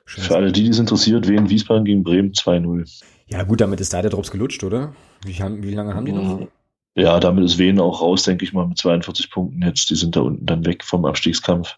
[0.05, 0.23] Schön.
[0.23, 2.89] Für alle, die dies interessiert, wen Wiesbaden gegen Bremen 2-0.
[3.27, 4.93] Ja, gut, damit ist da der Drops gelutscht, oder?
[5.25, 6.47] Wie, haben, wie lange haben die noch?
[6.95, 9.89] Ja, damit ist Wien auch raus, denke ich mal, mit 42 Punkten jetzt.
[9.89, 11.77] Die sind da unten dann weg vom Abstiegskampf.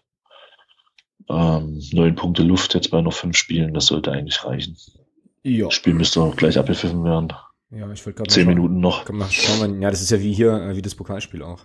[1.28, 4.76] Ähm, neun Punkte Luft jetzt bei noch fünf Spielen, das sollte eigentlich reichen.
[5.42, 5.66] Ja.
[5.66, 7.32] Das Spiel müsste auch gleich abgepfiffen werden.
[7.70, 9.04] Ja, ich wollte gerade Zehn Minuten noch.
[9.04, 11.60] Komm, mal schauen wir, ja, das ist ja wie hier, äh, wie das Pokalspiel auch.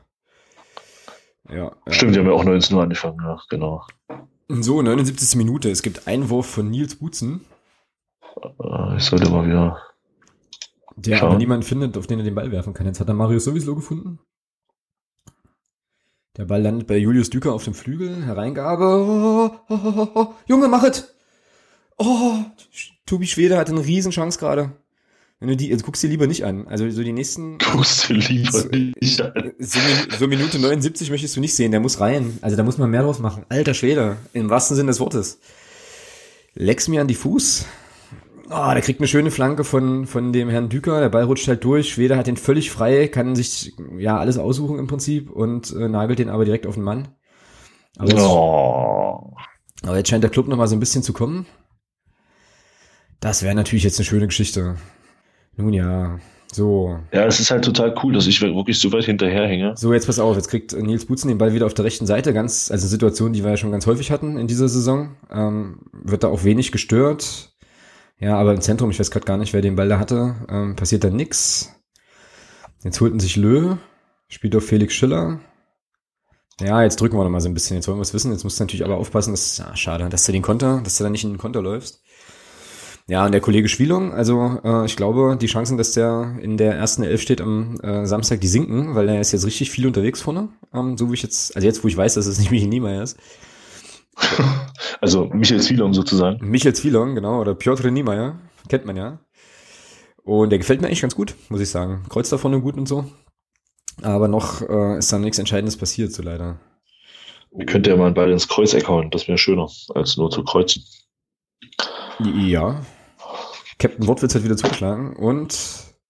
[1.49, 1.55] Ja,
[1.85, 1.93] ja.
[1.93, 3.83] Stimmt, die haben ja auch 19 Uhr angefangen, ja, genau.
[4.47, 5.35] So, 79.
[5.37, 5.69] Minute.
[5.69, 7.41] Es gibt Einwurf von Nils Butzen,
[8.59, 9.77] Äh, Ich sollte mal wieder.
[10.95, 11.29] der Schauen.
[11.29, 12.85] aber niemanden findet, auf den er den Ball werfen kann.
[12.87, 14.19] Jetzt hat er Marius sowieso gefunden.
[16.37, 18.25] Der Ball landet bei Julius Düker auf dem Flügel.
[18.25, 18.85] Hereingabe.
[18.85, 20.27] Oh, oh, oh.
[20.47, 21.13] Junge, mach es!
[21.97, 22.35] Oh,
[23.05, 24.71] Tobi Schwede hat eine Riesenchance gerade.
[25.39, 26.67] Wenn du die, jetzt guckst du dir lieber nicht an.
[26.67, 29.51] Also so die nächsten Guckst du lieber So- nicht an.
[29.59, 29.79] So,
[30.19, 32.37] so Minute 79 möchtest du nicht sehen, der muss rein.
[32.41, 33.45] Also da muss man mehr draus machen.
[33.49, 35.39] Alter Schwede, im wahrsten Sinne des Wortes.
[36.53, 37.65] Lex mir an die Fuß.
[38.53, 40.99] Oh, der kriegt eine schöne Flanke von, von dem Herrn Düker.
[40.99, 41.93] Der Ball rutscht halt durch.
[41.93, 46.19] Schwede hat den völlig frei, kann sich ja alles aussuchen im Prinzip und äh, nagelt
[46.19, 47.07] den aber direkt auf den Mann.
[47.97, 49.33] Aber jetzt, Oh.
[49.83, 51.45] aber jetzt scheint der Club noch mal so ein bisschen zu kommen.
[53.21, 54.75] Das wäre natürlich jetzt eine schöne Geschichte.
[55.55, 56.19] Nun ja,
[56.51, 56.97] so.
[57.13, 59.73] Ja, es ist halt total cool, dass ich wirklich so weit hinterherhänge.
[59.77, 62.05] So, jetzt pass auf, jetzt kriegt äh, Nils Butzen den Ball wieder auf der rechten
[62.05, 65.15] Seite, ganz, also Situation, die wir ja schon ganz häufig hatten in dieser Saison.
[65.31, 67.50] Ähm, wird da auch wenig gestört.
[68.21, 70.75] Ja, aber im Zentrum, ich weiß gerade gar nicht, wer den Ball da hatte, ähm,
[70.75, 71.71] passiert da nix.
[72.83, 73.77] Jetzt holten sich Lö,
[74.27, 75.39] spielt auf Felix Schiller.
[76.59, 77.77] Ja, jetzt drücken wir noch mal so ein bisschen.
[77.77, 78.31] Jetzt wollen wir es wissen.
[78.31, 81.03] Jetzt musst du natürlich aber aufpassen, dass, ja, schade, dass du den Konter, dass du
[81.03, 82.03] da nicht in den Konter läufst.
[83.07, 86.75] Ja, und der Kollege Schwielung, also äh, ich glaube, die Chancen, dass der in der
[86.75, 90.21] ersten Elf steht am äh, Samstag, die sinken, weil er ist jetzt richtig viel unterwegs
[90.21, 90.49] vorne.
[90.73, 93.01] Ähm, so wie ich jetzt, also jetzt, wo ich weiß, dass es nicht Michi Niemeyer
[93.01, 93.17] ist.
[94.99, 96.37] Also Michael Zwielung sozusagen.
[96.47, 99.19] Michael Zwielong, genau, oder Piotr Niemeyer, kennt man ja.
[100.23, 102.03] Und der gefällt mir eigentlich ganz gut, muss ich sagen.
[102.09, 103.05] Kreuzt da vorne gut und so.
[104.01, 106.59] Aber noch äh, ist da nichts Entscheidendes passiert, so leider.
[107.57, 110.43] Ihr könnt ja mal einen Ball ins Kreuzeck hauen, das wäre schöner, als nur zu
[110.43, 110.83] kreuzen.
[112.19, 112.81] Ja.
[113.77, 115.57] Captain Wortwitz hat wieder zugeschlagen und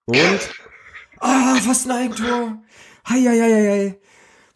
[0.05, 0.39] und
[1.19, 2.61] ah, fast ein Eigentor.
[3.07, 4.00] Hei, hei, hei, hei.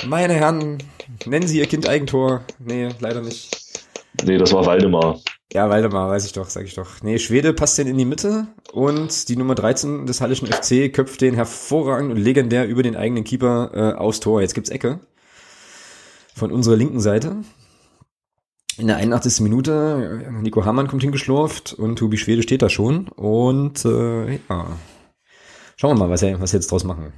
[0.07, 0.77] Meine Herren,
[1.25, 2.43] nennen Sie Ihr Kind Eigentor.
[2.59, 3.81] Nee, leider nicht.
[4.23, 5.19] Nee, das war Waldemar.
[5.51, 7.01] Ja, Waldemar, weiß ich doch, sag ich doch.
[7.01, 11.21] Nee, Schwede passt den in die Mitte und die Nummer 13 des Hallischen FC köpft
[11.21, 14.41] den hervorragend und legendär über den eigenen Keeper äh, aufs Tor.
[14.41, 14.99] Jetzt gibt's Ecke
[16.35, 17.37] von unserer linken Seite.
[18.77, 19.41] In der 81.
[19.41, 23.07] Minute, äh, Nico Hamann kommt hingeschlurft und Tobi Schwede steht da schon.
[23.07, 24.77] Und äh, ja,
[25.77, 27.13] schauen wir mal, was, er, was sie jetzt draus machen.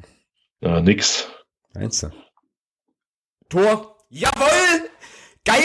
[0.61, 1.27] Ja, nix.
[1.73, 2.11] Meinst du?
[3.49, 3.95] Tor!
[4.09, 4.89] Jawohl!
[5.45, 5.61] Geil!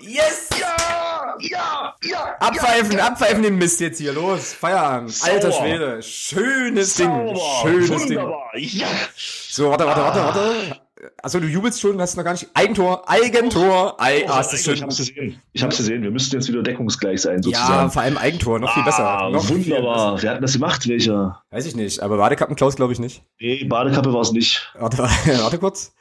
[0.00, 0.48] Yes!
[0.58, 2.36] Ja, ja, ja.
[2.40, 5.12] Abpfeifen, abpfeifen den Mist jetzt hier, los, Feierabend.
[5.12, 5.32] Sauber.
[5.32, 8.18] Alter Schwede, schönes Ding, Sauber, schönes Ding.
[8.18, 8.50] wunderbar.
[8.56, 8.86] Ja.
[9.16, 10.80] So, warte, warte, warte, warte.
[11.22, 12.48] Achso, du jubelst schon, hast noch gar nicht.
[12.54, 14.82] Eigentor, Eigentor, Ei, ah, ist das ich schön.
[14.82, 15.40] hab's gesehen.
[15.52, 16.02] Ich hab's gesehen.
[16.02, 17.90] Wir müssten jetzt wieder deckungsgleich sein, Ja, sozusagen.
[17.92, 19.04] vor allem Eigentor, noch viel besser.
[19.08, 20.20] Ah, Noch viel wunderbar.
[20.20, 20.88] Wer hat denn das gemacht?
[20.88, 21.12] Welcher?
[21.12, 21.42] besser.
[21.50, 23.22] Weiß ich nicht, aber Badekappen Klaus glaube ich nicht.
[23.40, 24.72] Nee, Badekappe war es nicht.
[24.76, 24.98] Warte,
[25.42, 25.92] warte kurz.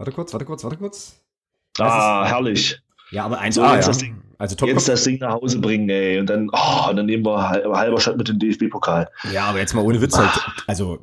[0.00, 1.20] Warte kurz, warte kurz, warte kurz.
[1.78, 2.80] Ah, herrlich.
[3.10, 3.74] Ja, aber 1A, So, ja.
[3.74, 4.22] jetzt das Ding.
[4.38, 4.70] Also top.
[4.70, 6.18] Jetzt das Ding nach Hause bringen, ey.
[6.18, 9.10] Und dann, oh, und dann nehmen wir halber, halber Stadt mit dem DFB-Pokal.
[9.30, 10.30] Ja, aber jetzt mal ohne Witz halt.
[10.66, 11.00] Also,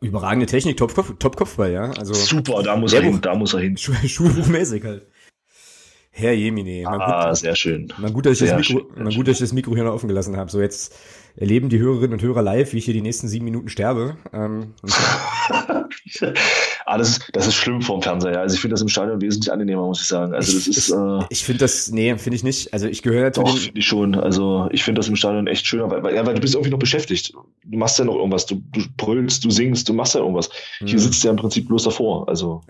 [0.00, 1.90] überragende Technik, Top-Kopf, Top-Kopfball, ja.
[1.90, 3.76] Also, Super, da muss er hin, da muss er hin.
[3.76, 5.06] Schu Schulbuchmäßig halt.
[6.10, 6.88] Herr Jemine.
[6.88, 7.92] Ah, gut, sehr schön.
[7.98, 9.92] mal gut, dass ich das Mikro, schön, mal gut, dass ich das Mikro hier noch
[9.92, 10.50] offen gelassen habe.
[10.50, 10.96] So, jetzt
[11.36, 14.16] erleben die Hörerinnen und Hörer live, wie ich hier die nächsten sieben Minuten sterbe.
[14.32, 14.72] Ähm,
[16.90, 18.32] ah, das ist, schlimm vom Fernseher.
[18.32, 18.40] Ja.
[18.40, 20.34] Also ich finde das im Stadion wesentlich angenehmer, muss ich sagen.
[20.34, 22.72] Also das ist, äh, ich finde das, nee, finde ich nicht.
[22.72, 24.14] Also ich gehöre zu doch, finde ich schon.
[24.14, 26.70] Also ich finde das im Stadion echt schöner, weil, weil, ja, weil du bist irgendwie
[26.70, 27.32] noch beschäftigt.
[27.64, 28.46] Du machst ja noch irgendwas.
[28.46, 30.50] Du, du brüllst, du singst, du machst ja irgendwas.
[30.80, 30.98] Hier Hm.
[30.98, 32.28] sitzt du ja im Prinzip bloß davor.
[32.28, 32.62] Also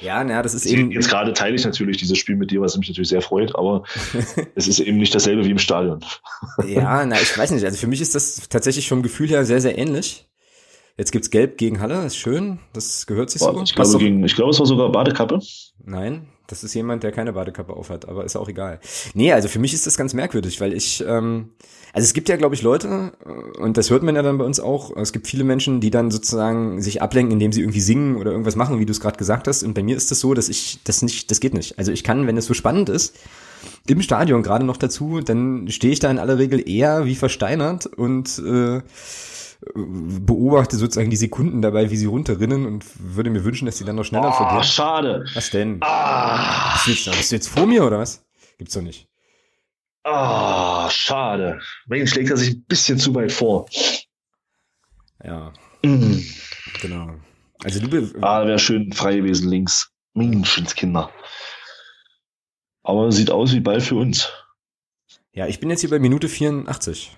[0.00, 2.76] ja, naja, das ist eben, jetzt gerade teile ich natürlich dieses Spiel mit dir, was
[2.78, 3.82] mich natürlich sehr freut, aber
[4.54, 6.00] es ist eben nicht dasselbe wie im Stadion.
[6.66, 7.64] ja, na, ich weiß nicht.
[7.64, 10.28] Also für mich ist das tatsächlich vom Gefühl her sehr, sehr ähnlich.
[10.96, 12.58] Jetzt gibt's Gelb gegen Halle, ist schön.
[12.72, 13.62] Das gehört sich so.
[13.62, 15.40] Ich glaube, gegen, ich glaube, es war sogar Badekappe.
[15.84, 18.78] Nein, das ist jemand, der keine Badekappe aufhat, aber ist auch egal.
[19.14, 21.50] Nee, also für mich ist das ganz merkwürdig, weil ich, ähm,
[21.94, 24.44] also es gibt ja, glaube ich, Leute, äh, und das hört man ja dann bei
[24.44, 28.16] uns auch, es gibt viele Menschen, die dann sozusagen sich ablenken, indem sie irgendwie singen
[28.16, 29.62] oder irgendwas machen, wie du es gerade gesagt hast.
[29.62, 31.78] Und bei mir ist das so, dass ich das nicht, das geht nicht.
[31.78, 33.16] Also ich kann, wenn es so spannend ist,
[33.86, 37.86] im Stadion gerade noch dazu, dann stehe ich da in aller Regel eher wie versteinert
[37.86, 38.82] und äh,
[39.74, 43.96] beobachte sozusagen die Sekunden dabei, wie sie runterrinnen und würde mir wünschen, dass sie dann
[43.96, 44.64] noch schneller Ah, vergehen.
[44.64, 45.24] schade.
[45.34, 45.78] Was denn?
[45.82, 48.24] Ah, Bist du, jetzt, bist du jetzt vor mir oder was?
[48.58, 49.08] Gibt's doch nicht.
[50.04, 51.60] ah, schade.
[51.86, 53.66] Mensch, schlägt er sich ein bisschen zu weit vor.
[55.24, 55.52] Ja,
[55.84, 56.16] Mm.
[56.80, 57.14] genau.
[57.64, 59.90] Also du Ah, wäre schön frei gewesen links.
[60.14, 61.10] Menschenskinder.
[62.84, 64.28] Aber sieht aus wie Ball für uns.
[65.32, 67.16] ja, ich bin jetzt hier bei Minute 84.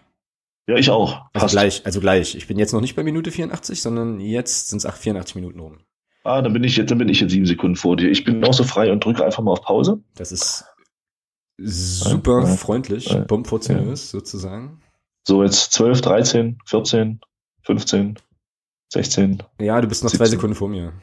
[0.66, 1.26] Ja, ich auch.
[1.32, 1.52] Also Fast.
[1.52, 2.34] gleich, also gleich.
[2.34, 5.78] Ich bin jetzt noch nicht bei Minute 84, sondern jetzt sind es 84 Minuten rum.
[6.24, 8.10] Ah, dann bin ich jetzt, dann bin ich jetzt sieben Sekunden vor dir.
[8.10, 10.02] Ich bin auch so frei und drücke einfach mal auf Pause.
[10.14, 10.64] Das ist
[11.58, 14.80] super Ja, ja, freundlich, ja, bombfortunös sozusagen.
[15.26, 17.20] So, jetzt 12, 13, 14,
[17.62, 18.18] 15,
[18.92, 19.42] 16.
[19.60, 20.38] Ja, du bist noch zwei 17.
[20.38, 20.94] Sekunden vor mir.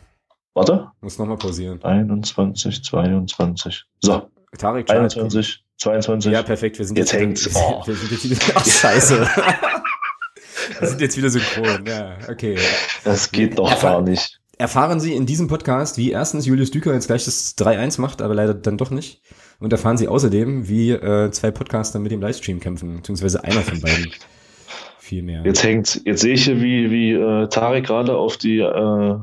[0.54, 0.92] Warte.
[1.02, 1.84] Muss nochmal pausieren.
[1.84, 3.86] 21, 22.
[4.02, 6.32] So, Tarek, Chad, 21, 22.
[6.32, 6.78] Ja, perfekt.
[6.78, 7.50] Wir sind Jetzt wieder, hängt's.
[7.56, 7.82] Oh.
[7.86, 8.54] Wir sind jetzt wieder.
[8.56, 9.20] Ach, scheiße.
[10.80, 11.86] wir sind jetzt wieder synchron.
[11.88, 12.56] Ja, okay.
[13.04, 14.40] Das geht doch Erfa- gar nicht.
[14.60, 18.36] Erfahren Sie in diesem Podcast, wie erstens Julius Düker jetzt gleich das 3-1 macht, aber
[18.36, 19.22] leider dann doch nicht.
[19.60, 23.82] Und erfahren Sie außerdem, wie äh, zwei Podcaster mit dem Livestream kämpfen, beziehungsweise einer von
[23.82, 24.12] beiden.
[25.00, 25.42] Viel mehr.
[25.44, 29.16] Jetzt hängt, jetzt sehe ich hier, wie, wie äh, Tarek gerade auf die äh,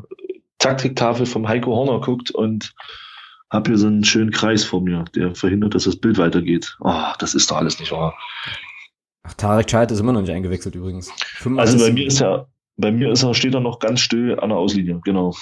[0.59, 2.74] Taktiktafel vom Heiko Horner guckt und
[3.51, 6.77] habe hier so einen schönen Kreis vor mir, der verhindert, dass das Bild weitergeht.
[6.81, 8.15] Oh, das ist doch alles nicht wahr.
[9.23, 11.11] Ach, Tarek Chait ist immer noch nicht eingewechselt übrigens.
[11.11, 11.81] Also 85.
[11.81, 14.59] bei mir ist er, bei mir ist er, steht er noch ganz still an der
[14.59, 15.35] Auslinie, genau.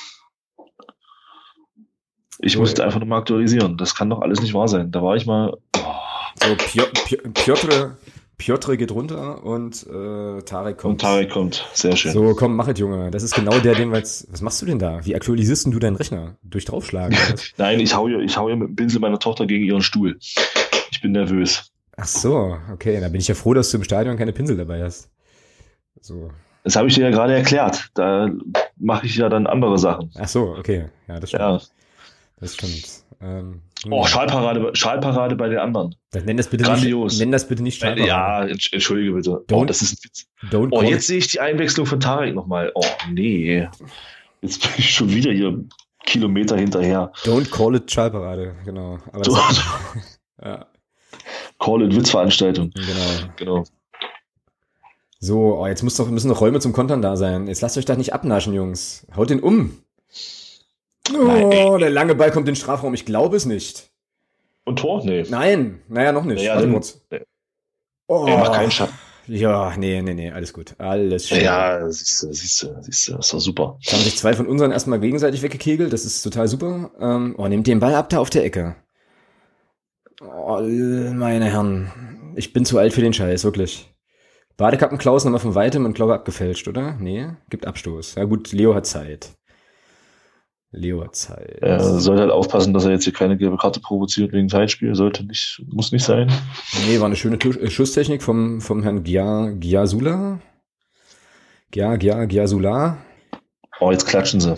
[2.39, 3.77] Ich So, musste einfach nochmal aktualisieren.
[3.79, 4.91] Das kann doch alles nicht wahr sein.
[4.91, 5.57] Da war ich mal.
[5.75, 7.97] So, Pio- Pio- Piotr,
[8.39, 10.93] Piotr geht runter und äh, Tarek kommt.
[10.93, 11.67] Und Tarek kommt.
[11.73, 12.13] Sehr schön.
[12.13, 13.11] So, komm, mach es, Junge.
[13.11, 14.31] Das ist genau der, den wir jetzt.
[14.31, 15.05] Was machst du denn da?
[15.07, 16.37] Wie aktualisierst du deinen Rechner?
[16.43, 17.17] Durch draufschlagen?
[17.57, 20.19] Nein, ich hau hier, ich hau hier mit dem Pinsel meiner Tochter gegen ihren Stuhl.
[20.91, 21.73] Ich bin nervös.
[21.97, 23.01] Ach so, okay.
[23.01, 25.09] Da bin ich ja froh, dass du im Stadion keine Pinsel dabei hast.
[26.01, 26.31] So.
[26.63, 27.91] Das habe ich dir ja gerade erklärt.
[27.95, 28.29] Da
[28.77, 30.11] mache ich ja dann andere Sachen.
[30.15, 30.91] Ach so, okay.
[31.09, 31.43] Ja, das stimmt.
[31.43, 31.61] Ja.
[32.39, 33.06] Das stimmt.
[33.21, 34.09] Ähm, Oh, hm.
[34.09, 35.95] Schallparade, Schallparade bei den anderen.
[36.11, 37.13] Dann nenn das bitte Grandios.
[37.13, 37.21] nicht.
[37.21, 38.09] Nenn das bitte nicht Schallparade.
[38.09, 39.31] Ja, entsch- entschuldige bitte.
[39.41, 40.27] Oh, Don't- das ist ein Witz.
[40.51, 42.73] Don't Oh, jetzt sehe ich die Einwechslung von Tarek nochmal.
[42.75, 43.69] Oh, nee.
[44.41, 45.63] Jetzt bin ich schon wieder hier
[46.05, 47.13] Kilometer hinterher.
[47.25, 48.99] don't call it Schallparade, genau.
[50.43, 50.67] Ja,
[51.59, 52.71] Call it Witzveranstaltung.
[52.75, 53.31] genau.
[53.37, 53.65] Genau.
[55.19, 57.47] So, oh, jetzt muss doch, müssen noch Räume zum Kontern da sein.
[57.49, 59.07] Jetzt lasst euch das nicht abnaschen, Jungs.
[59.17, 59.79] Haut den um.
[61.15, 62.95] Oh, der lange Ball kommt in den Strafraum.
[62.95, 63.91] Ich glaube es nicht.
[64.65, 65.05] Und Tor?
[65.05, 65.25] Nee.
[65.29, 66.45] Nein, naja, noch nicht.
[66.45, 67.01] Naja, kurz.
[67.11, 67.21] nee.
[68.09, 68.27] Oh.
[68.27, 68.95] Er macht keinen Schatten.
[69.29, 70.75] Ja, nee, nee, nee, alles gut.
[70.79, 71.43] Alles schön.
[71.43, 73.77] Ja, siehst du, siehst du, siehst du, ist doch super.
[73.81, 75.93] Jetzt haben sich zwei von unseren erstmal gegenseitig weggekegelt.
[75.93, 76.93] Das ist total super.
[77.01, 78.77] Ähm, oh, nehmt den Ball ab da auf der Ecke.
[80.21, 82.33] Oh, meine Herren.
[82.37, 83.93] Ich bin zu alt für den Scheiß, wirklich.
[84.57, 86.97] Badekappen Klaus nochmal von weitem und glaube abgefälscht, oder?
[86.99, 88.15] Nee, gibt Abstoß.
[88.15, 89.31] Ja gut, Leo hat Zeit.
[90.77, 91.59] Leo hat Zeit.
[91.61, 94.95] Er soll halt aufpassen, dass er jetzt hier keine gelbe Karte provoziert wegen Zeitspiel.
[94.95, 96.31] Sollte nicht, muss nicht sein.
[96.87, 100.39] Nee, war eine schöne äh, Schusstechnik vom, vom Herrn Gia, Giasula.
[101.71, 102.99] Gia, Gia, Giasula.
[103.81, 104.55] Oh, jetzt klatschen sie.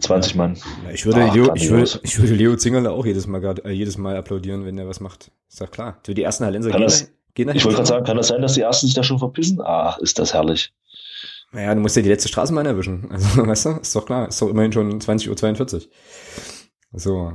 [0.00, 0.56] 20 Mann.
[0.84, 3.64] Ja, ich würde, Ach, Leo, ich, würde, ich würde Leo Zingerle auch jedes Mal, grad-
[3.64, 5.30] äh, jedes Mal applaudieren, wenn er was macht.
[5.48, 5.98] Ist doch klar.
[6.06, 8.42] So die ersten Hallenser Kann gehen, das- gehen Ich wollte gerade sagen, kann das sein,
[8.42, 9.58] dass die Ersten sich da schon verpissen?
[9.64, 10.72] Ach, ist das herrlich.
[11.52, 13.08] Naja, du musst ja die letzte Straßenbahn erwischen.
[13.10, 14.28] Also, weißt du, ist doch klar.
[14.28, 15.82] Ist doch immerhin schon 20.42 Uhr.
[16.92, 17.32] So.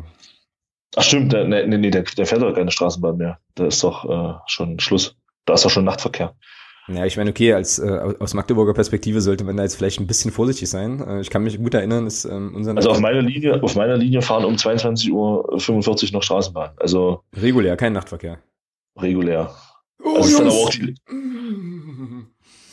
[0.96, 3.40] Ach stimmt, der, nee, nee, der, der fährt doch keine Straßenbahn mehr.
[3.56, 5.16] Da ist doch äh, schon Schluss.
[5.46, 6.36] Da ist doch schon Nachtverkehr.
[6.88, 10.08] Ja, ich meine, okay, als, äh, aus Magdeburger Perspektive sollte man da jetzt vielleicht ein
[10.08, 11.00] bisschen vorsichtig sein.
[11.08, 13.96] Äh, ich kann mich gut erinnern, dass ähm, unser Also auf meiner Linie, auf meiner
[13.98, 16.72] Linie fahren um 22.45 Uhr noch Straßenbahn.
[16.78, 18.40] Also regulär, kein Nachtverkehr.
[19.00, 19.56] regulär.
[20.04, 20.96] Oh, Das ist dann aber auch die,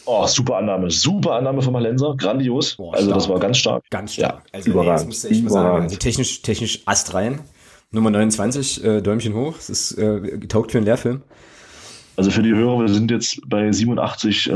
[0.09, 0.91] oh, super Annahme.
[0.91, 2.17] Super Annahme vom Hallenser.
[2.17, 2.77] Grandios.
[2.77, 3.85] Boah, also das war ganz stark.
[3.91, 4.43] Ganz stark.
[4.47, 4.91] Ja, also, überragend.
[4.91, 5.83] Nee, das musst du echt mal sagen.
[5.83, 7.41] Also technisch, technisch Ast rein.
[7.91, 9.57] Nummer 29, äh, Däumchen hoch.
[9.59, 11.23] Es ist äh, taugt für einen Lehrfilm.
[12.17, 14.53] Also für die Hörer, wir sind jetzt bei 87, äh,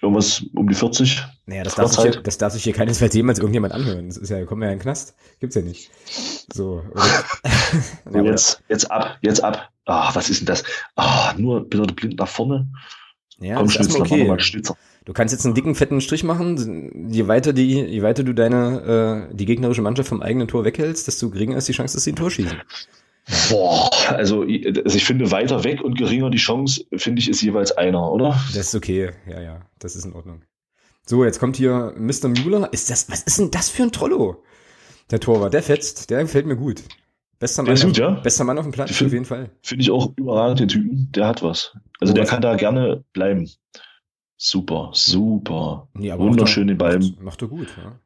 [0.00, 1.22] irgendwas um die 40.
[1.46, 4.06] Naja, das darf, sich hier, das darf sich hier keinesfalls jemals irgendjemand anhören.
[4.06, 5.16] Das ist ja, kommen wir ja in den Knast.
[5.40, 5.90] Gibt's ja nicht.
[6.52, 6.82] So.
[8.12, 9.68] Ja, jetzt, jetzt ab, jetzt ab.
[9.84, 10.62] Ah, was ist denn das?
[10.94, 12.68] Ah, nur bitte blind nach vorne.
[13.40, 14.40] Ja, Komm, das ist mal okay.
[14.40, 14.76] Schnitzer.
[15.04, 17.10] Du kannst jetzt einen dicken, fetten Strich machen.
[17.10, 21.06] Je weiter die, je weiter du deine, äh, die gegnerische Mannschaft vom eigenen Tor weghältst,
[21.06, 22.62] desto geringer ist die Chance, dass sie ein Tor schießen.
[23.50, 27.42] Boah, also ich, also ich finde weiter weg und geringer die Chance, finde ich, ist
[27.42, 28.38] jeweils einer, oder?
[28.54, 29.10] Das ist okay.
[29.26, 30.42] Ja, ja, das ist in Ordnung.
[31.06, 32.28] So, jetzt kommt hier Mr.
[32.28, 32.72] Müller.
[32.72, 34.42] Ist das, was ist denn das für ein Trollo?
[35.10, 36.82] Der Torwart, der fetzt, der gefällt mir gut.
[37.38, 38.10] Bester Der Mann, gut, auf, ja?
[38.20, 39.50] bester Mann auf dem Platz, find- auf jeden Fall.
[39.62, 41.10] Finde ich auch überragend, den Typen.
[41.12, 41.76] Der hat was.
[42.00, 43.50] Also Oh, der was- kann da gerne bleiben.
[44.36, 45.88] Super, super.
[45.94, 46.98] Aber Wunderschön den Ball.
[46.98, 47.98] Macht, macht er gut, ja.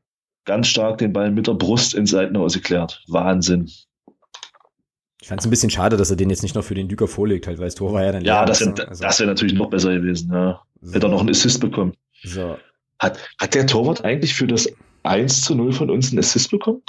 [0.45, 3.03] Ganz stark den Ball mit der Brust ins Seitenhaus geklärt.
[3.09, 3.71] Wahnsinn.
[5.21, 7.09] Ich fand es ein bisschen schade, dass er den jetzt nicht noch für den Düker
[7.09, 8.89] vorlegt, halt, weil das Tor war ja dann Ja, das wäre?
[8.89, 10.31] Also, wär natürlich noch besser gewesen.
[10.33, 10.63] Ja.
[10.93, 11.95] Hätte er noch einen Assist bekommen.
[12.23, 12.57] so.
[13.01, 14.69] Hat, hat der Torwart eigentlich für das
[15.05, 16.83] 1 zu 0 von uns einen Assist bekommen?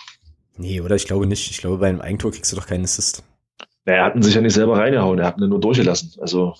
[0.60, 0.96] Nee, oder?
[0.96, 1.50] Ich glaube nicht.
[1.50, 3.24] Ich glaube, bei einem Eigentor kriegst du doch keinen Assist.
[3.86, 6.14] Naja, er hat ihn sich ja nicht selber reingehauen, er hat ihn nur durchgelassen.
[6.20, 6.56] Also,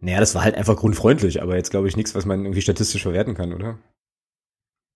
[0.00, 3.02] Naja, das war halt einfach grundfreundlich, aber jetzt glaube ich nichts, was man irgendwie statistisch
[3.02, 3.78] verwerten kann, oder?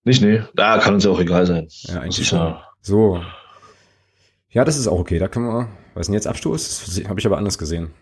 [0.05, 0.42] Nicht, nee.
[0.55, 1.68] Da kann uns ja auch egal sein.
[1.84, 2.38] Ja, eigentlich schon.
[2.38, 3.22] Ja so.
[4.50, 5.18] Ja, das ist auch okay.
[5.18, 5.68] Da können wir.
[5.94, 6.84] Was ist denn jetzt Abstoß?
[6.84, 7.92] Das habe ich aber anders gesehen.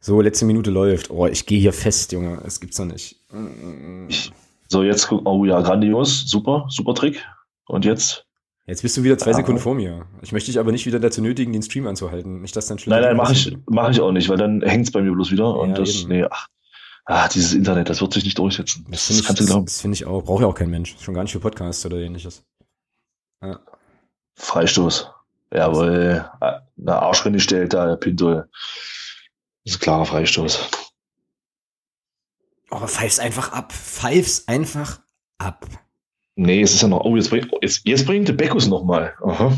[0.00, 1.10] So, letzte Minute läuft.
[1.10, 2.42] Oh, ich gehe hier fest, Junge.
[2.44, 3.16] Es gibt's doch nicht.
[4.08, 4.32] Ich,
[4.68, 6.28] so, jetzt, oh ja, grandios.
[6.28, 7.24] Super, super Trick.
[7.66, 8.26] Und jetzt?
[8.66, 9.32] Jetzt bist du wieder zwei.
[9.32, 10.06] Sekunden vor mir.
[10.22, 12.42] Ich möchte dich aber nicht wieder dazu nötigen, den Stream anzuhalten.
[12.42, 14.92] Nicht, dass dann schlimm Nein, nein, mache ich, mach ich auch nicht, weil dann hängt's
[14.92, 15.44] bei mir bloß wieder.
[15.44, 16.08] Ja, und das, eben.
[16.08, 16.48] nee, ach,
[17.06, 18.86] ah, dieses Internet, das wird sich nicht durchsetzen.
[18.88, 19.66] Das, das kannst ich, du glauben.
[19.66, 20.22] Das, das finde ich auch.
[20.24, 20.96] Braucht ja auch kein Mensch.
[21.00, 22.44] Schon gar nicht für Podcasts oder ähnliches.
[23.42, 23.58] Ja.
[24.36, 25.10] Freistoß.
[25.52, 26.30] Jawohl.
[26.40, 28.34] Eine Arschrinne stellt da, Pinto.
[28.34, 28.46] Das
[29.64, 30.70] ist ein klarer Freistoß.
[32.70, 33.72] Oh, pfeif's einfach ab.
[33.72, 35.00] Pfeif's einfach
[35.38, 35.66] ab.
[36.34, 37.04] Nee, es ist ja noch.
[37.04, 39.14] Oh, jetzt, bring, jetzt, jetzt bringt der Beckus nochmal.
[39.22, 39.52] Aha.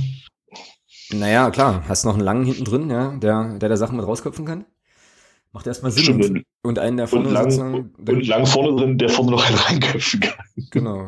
[1.13, 1.85] Naja, klar.
[1.89, 4.65] Hast noch einen langen hinten drin, ja, der, der da Sachen mit rausköpfen kann.
[5.53, 6.03] Macht erstmal Sinn.
[6.03, 9.31] Stimmt, und, und einen der vorne und lang, sitzen, und lang vorne drin, der vorne
[9.31, 10.45] noch einen reinköpfen kann.
[10.71, 11.07] Genau.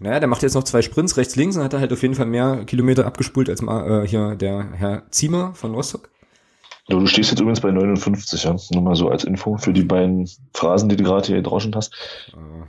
[0.00, 2.14] Naja, der macht jetzt noch zwei Sprints rechts, links und hat da halt auf jeden
[2.14, 6.08] Fall mehr Kilometer abgespult als mal, äh, hier der Herr Ziemer von Rostock.
[6.88, 8.56] Ja, du stehst jetzt übrigens bei 59, ja.
[8.72, 11.94] Nur mal so als Info für die beiden Phrasen, die du gerade hier draußen hast.
[12.32, 12.64] Äh.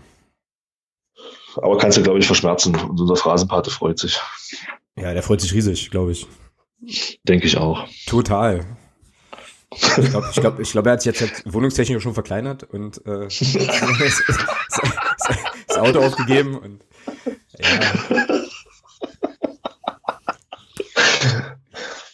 [1.57, 2.75] Aber kannst du, glaube ich, verschmerzen.
[2.75, 4.19] Und unser Phrasenpate freut sich.
[4.95, 6.27] Ja, der freut sich riesig, glaube ich.
[7.23, 7.87] Denke ich auch.
[8.05, 8.65] Total.
[9.71, 13.03] Ich glaube, ich glaub, ich glaub, er hat sich jetzt halt wohnungstechnisch schon verkleinert und
[13.07, 13.27] äh,
[15.67, 16.83] das Auto aufgegeben und
[17.57, 17.67] ja.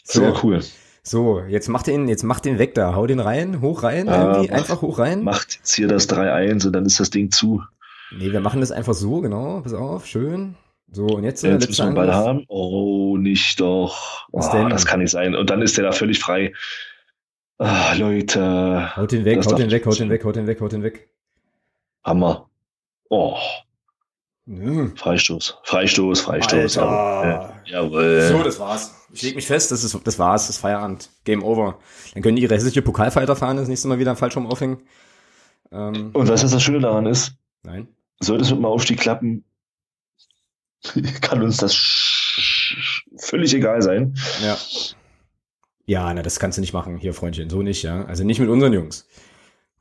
[0.03, 0.59] So, Sehr cool.
[1.03, 4.47] So, jetzt mach den, jetzt mach den weg da, hau den rein, hoch rein, irgendwie,
[4.49, 5.23] mach, einfach hoch rein.
[5.23, 7.63] Macht jetzt hier das 3-1 und dann ist das Ding zu.
[8.11, 10.55] Nee, wir machen das einfach so, genau, pass auf, schön.
[10.91, 12.45] So, und jetzt, ja, jetzt müssen wir Ball haben.
[12.47, 14.27] Oh, nicht doch.
[14.31, 15.35] Oh, das kann nicht sein.
[15.35, 16.53] Und dann ist der da völlig frei.
[17.59, 18.95] Ah, Leute.
[18.95, 21.09] Haut den weg, haut den weg, haut den weg, haut den weg, haut den weg.
[22.03, 22.49] Hammer.
[23.09, 23.37] Oh.
[24.45, 24.89] Nö.
[24.95, 25.59] Freistoß.
[25.63, 26.75] Freistoß, Freistoß.
[26.75, 28.21] Ja, jawohl.
[28.31, 28.95] So, das war's.
[29.13, 31.09] Ich leg mich fest, das, ist, das war's, das ist Feierabend.
[31.23, 31.77] Game over.
[32.13, 34.79] Dann können die ihre hässliche Pokalfighter fahren, das nächste Mal wieder falsch rum aufhängen.
[35.71, 37.33] Ähm, Und weißt du, was das Schöne daran ist?
[37.61, 37.87] Nein.
[38.21, 39.43] Sollte es mit dem Aufstieg klappen,
[41.21, 41.75] kann uns das
[43.17, 44.15] völlig egal sein.
[44.43, 44.57] Ja.
[45.85, 47.49] Ja, na, das kannst du nicht machen, hier, Freundchen.
[47.49, 48.05] So nicht, ja.
[48.05, 49.07] Also nicht mit unseren Jungs.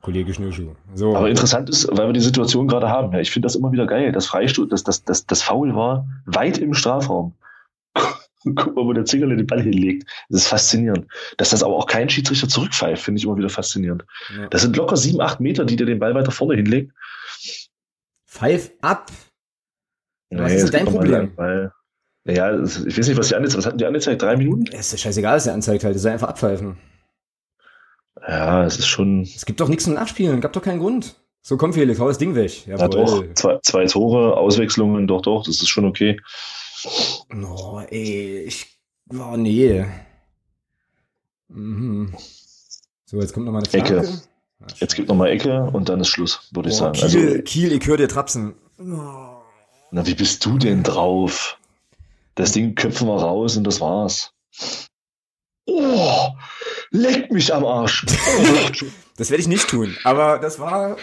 [0.01, 0.75] Kollege Schnürschuh.
[0.95, 1.15] So.
[1.15, 3.11] Aber interessant ist, weil wir die Situation gerade haben.
[3.13, 4.11] Ja, ich finde das immer wieder geil.
[4.11, 7.35] Das Freistoß, das, das, das, das Foul war weit im Strafraum.
[8.43, 10.09] Guck mal, wo der Zingerle den Ball hinlegt.
[10.29, 11.05] Das ist faszinierend.
[11.37, 14.05] Dass das aber auch kein Schiedsrichter zurückpfeift, finde ich immer wieder faszinierend.
[14.35, 14.47] Ja.
[14.47, 16.93] Das sind locker sieben, acht Meter, die der den Ball weiter vorne hinlegt.
[18.29, 19.11] Pfeif ab.
[20.29, 21.31] Nee, was ist denn dein Problem?
[21.35, 21.71] Weil,
[22.25, 24.21] naja, ich weiß nicht, was die angezeigt Was hatten die angezeigt?
[24.21, 24.65] Drei Minuten?
[24.71, 25.95] Ja, ist scheißegal, was der anzeigt halt.
[25.95, 26.77] Das soll einfach abpfeifen.
[28.27, 29.23] Ja, es ist schon.
[29.23, 31.15] Es gibt doch nichts zum Nachspielen, gab doch keinen Grund.
[31.41, 32.67] So, komm Felix, hau das Ding weg.
[32.67, 32.81] Jawohl.
[32.81, 33.33] Ja, doch.
[33.33, 36.19] Zwei, zwei Tore, Auswechslungen, doch, doch, das ist schon okay.
[37.33, 38.79] Oh, ey, ich.
[39.11, 39.85] Oh, nee.
[41.47, 42.13] Mhm.
[43.05, 43.99] So, jetzt kommt nochmal eine Flanke.
[43.99, 44.21] Ecke.
[44.77, 46.93] Jetzt gibt nochmal Ecke und dann ist Schluss, würde ich sagen.
[46.93, 48.55] Kiel, also, Kiel, ich höre dir trapsen.
[48.79, 49.41] Oh.
[49.91, 51.57] Na, wie bist du denn drauf?
[52.35, 54.33] Das Ding köpfen wir raus und das war's.
[55.65, 56.29] Oh,
[56.91, 58.05] leck mich am Arsch.
[59.17, 60.97] das werde ich nicht tun, aber das war,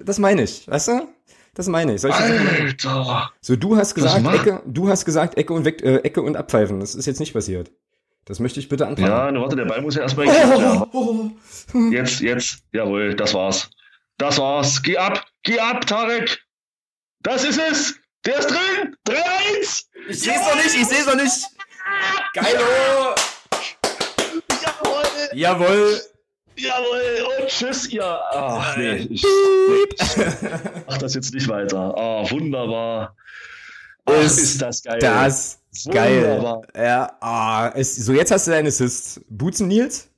[0.00, 1.08] das meine ich, weißt du?
[1.54, 2.00] Das meine ich.
[2.00, 3.30] Solche Alter.
[3.40, 6.80] So, du hast gesagt, Ecke, du hast gesagt, Ecke und weg, äh, Ecke und abpfeifen.
[6.80, 7.70] Das ist jetzt nicht passiert.
[8.24, 9.08] Das möchte ich bitte anfangen.
[9.08, 11.30] Ja, ne, warte, der Ball muss ja erstmal oh, oh,
[11.74, 13.68] oh, Jetzt, jetzt, jawohl, das war's.
[14.18, 14.82] Das war's.
[14.82, 16.40] Geh ab, geh ab, Tarek.
[17.22, 17.94] Das ist es.
[18.24, 18.96] Der ist drin.
[19.08, 19.84] 3-1.
[20.08, 21.46] Ich seh's noch nicht, ich seh's noch nicht.
[22.34, 23.14] Geilo.
[24.54, 25.30] Jawohl.
[25.32, 26.00] Jawohl.
[26.56, 28.04] Jawohl, und tschüss, ihr.
[28.04, 29.24] Ach, nee, ich,
[30.86, 31.94] mach das jetzt nicht weiter.
[31.96, 33.16] Ah, wunderbar.
[34.04, 34.98] Ach, ist, ist das geil.
[35.00, 35.61] Das.
[35.90, 36.62] Geil.
[36.76, 39.20] Ja, ah, ist, so jetzt hast du deinen Assist.
[39.28, 40.08] Butzen Nils?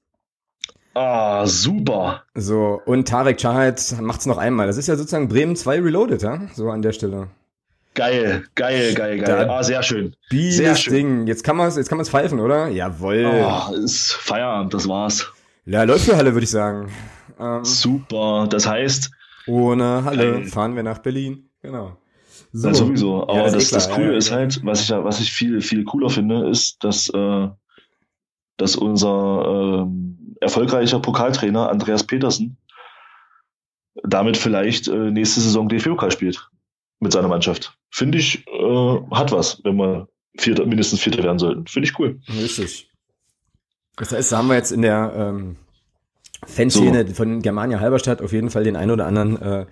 [0.95, 2.23] Ah, super.
[2.35, 4.67] So, und Tarek Chahat macht's noch einmal.
[4.67, 6.41] Das ist ja sozusagen Bremen 2 Reloaded, ja?
[6.55, 7.29] So an der Stelle.
[7.95, 9.47] Geil, geil, geil, geil.
[9.47, 10.17] Da, ah, sehr schön.
[10.31, 10.95] Sehr schön.
[10.95, 11.27] Ding.
[11.27, 12.69] Jetzt kann man es jetzt kann man's pfeifen, oder?
[12.69, 13.25] Jawohl.
[13.25, 15.33] Oh, ist Feierabend, das war's.
[15.65, 16.93] Ja, läuft für Halle, würde ich sagen.
[17.39, 18.49] Ähm, Super.
[18.51, 19.11] Das heißt.
[19.47, 20.45] Ohne Halle geil.
[20.47, 21.49] fahren wir nach Berlin.
[21.63, 21.97] Genau.
[22.57, 22.69] So.
[22.69, 23.23] Ja, sowieso.
[23.25, 25.83] Aber ja, das, das, das, Coole ja, ist halt, was ich, was ich viel, viel
[25.83, 27.49] cooler finde, ist, dass, äh,
[28.59, 29.87] dass unser äh,
[30.41, 32.57] erfolgreicher Pokaltrainer Andreas Petersen
[34.05, 36.49] damit vielleicht äh, nächste Saison DFB-Pokal spielt
[37.01, 37.77] mit seiner Mannschaft.
[37.91, 40.09] Finde ich, äh, hat was, wenn wir
[40.39, 41.67] Vierter, mindestens Vierter werden sollten.
[41.67, 42.21] Finde ich cool.
[42.29, 42.89] Richtig.
[43.97, 45.57] Das heißt, da haben wir jetzt in der, ähm,
[46.47, 47.15] Fanszene so.
[47.15, 49.67] von Germania Halberstadt auf jeden Fall den einen oder anderen äh,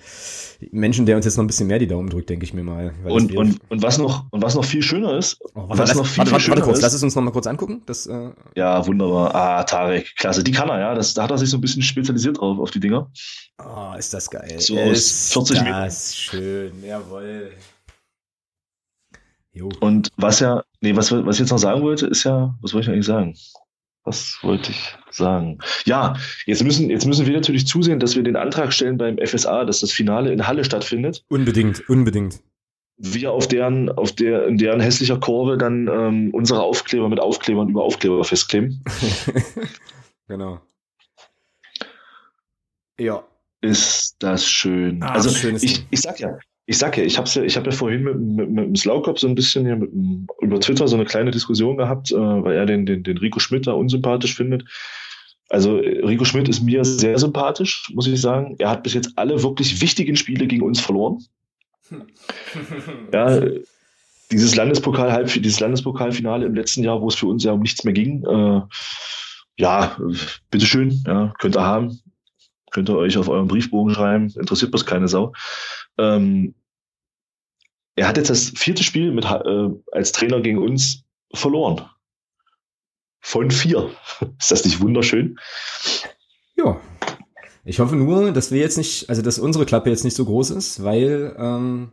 [0.71, 2.93] Menschen, der uns jetzt noch ein bisschen mehr die Daumen drückt, denke ich mir mal.
[3.05, 6.07] Und, und, und, was noch, und was noch viel schöner ist, oh, was das, noch
[6.07, 7.83] viel, warte, warte, schöner warte kurz, ist, lass es uns noch mal kurz angucken.
[7.87, 9.35] Das, äh ja, wunderbar.
[9.35, 10.45] Ah, Tarek, klasse.
[10.45, 10.95] Die kann er, ja.
[10.95, 13.11] Das, da hat er sich so ein bisschen spezialisiert drauf, auf die Dinger.
[13.59, 14.61] Oh, ist das geil.
[14.61, 15.91] So ist 40 das Meter.
[15.91, 17.53] schön, jawohl.
[19.53, 19.69] Jo.
[19.81, 22.87] Und was ja, nee, was, was ich jetzt noch sagen wollte, ist ja, was wollte
[22.87, 23.35] ich eigentlich sagen?
[24.05, 25.59] Was wollte ich sagen?
[25.85, 26.15] Ja,
[26.47, 29.81] jetzt müssen, jetzt müssen wir natürlich zusehen, dass wir den Antrag stellen beim FSA, dass
[29.81, 31.25] das Finale in Halle stattfindet.
[31.29, 32.41] Unbedingt, unbedingt.
[32.99, 37.69] Wir auf deren, auf der, in deren hässlicher Kurve dann ähm, unsere Aufkleber mit Aufklebern
[37.69, 38.85] über Aufkleber festkleben.
[40.29, 40.61] genau.
[42.99, 43.25] Ja.
[43.63, 45.03] Ist das schön.
[45.05, 46.37] Ah, also ich, ich sag ja,
[46.67, 49.19] ich sag ja, ich habe ja, ich habe ja vorhin mit, mit, mit dem Slaukop
[49.19, 49.91] so ein bisschen hier mit,
[50.41, 53.67] über Twitter so eine kleine Diskussion gehabt, äh, weil er den, den, den Rico Schmidt
[53.67, 54.65] da unsympathisch findet.
[55.49, 58.57] Also Rico Schmidt ist mir sehr sympathisch, muss ich sagen.
[58.59, 61.23] Er hat bis jetzt alle wirklich wichtigen Spiele gegen uns verloren.
[63.13, 63.43] ja,
[64.31, 67.85] dieses Landespokal halb dieses Landespokalfinale im letzten Jahr, wo es für uns ja um nichts
[67.85, 68.25] mehr ging.
[68.25, 68.63] Äh,
[69.59, 69.99] ja,
[70.51, 72.01] bitteschön, ja, könnt ihr haben.
[72.71, 75.35] Könnt ihr euch auf euren Briefbogen schreiben, interessiert bloß keine Sau.
[75.99, 76.55] Ähm,
[77.95, 81.05] er hat jetzt das vierte Spiel mit, äh, als Trainer gegen uns
[81.35, 81.83] verloren.
[83.21, 83.91] Von vier.
[84.39, 85.39] Ist das nicht wunderschön?
[86.57, 86.81] Ja.
[87.65, 90.51] Ich hoffe nur, dass wir jetzt nicht, also dass unsere Klappe jetzt nicht so groß
[90.51, 91.93] ist, weil ähm,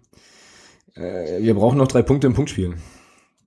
[0.96, 2.76] äh, wir brauchen noch drei Punkte im Punktspiel.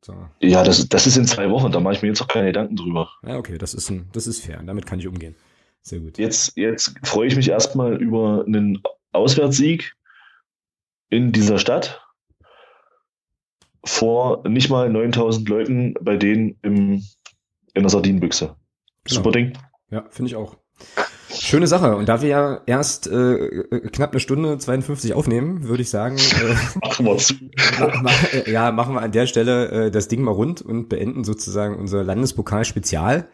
[0.02, 0.14] So.
[0.40, 2.76] Ja, das, das ist in zwei Wochen, da mache ich mir jetzt auch keine Gedanken
[2.76, 3.10] drüber.
[3.26, 4.62] Ja, okay, das ist, ein, das ist fair.
[4.64, 5.34] Damit kann ich umgehen.
[5.82, 6.18] Sehr gut.
[6.18, 9.96] Jetzt, jetzt freue ich mich erstmal über einen Auswärtssieg
[11.12, 12.00] in dieser Stadt
[13.84, 17.02] vor nicht mal 9000 Leuten bei denen im,
[17.74, 18.56] in der Sardinenbüchse.
[19.04, 19.14] Genau.
[19.16, 19.52] Super Ding.
[19.90, 20.56] Ja, finde ich auch.
[21.28, 21.96] Schöne Sache.
[21.96, 26.16] Und da wir ja erst äh, äh knapp eine Stunde 52 aufnehmen, würde ich sagen,
[26.16, 27.34] äh, machen wir zu.
[28.50, 32.02] ja, machen wir an der Stelle äh, das Ding mal rund und beenden sozusagen unser
[32.04, 33.28] Landespokal-Spezial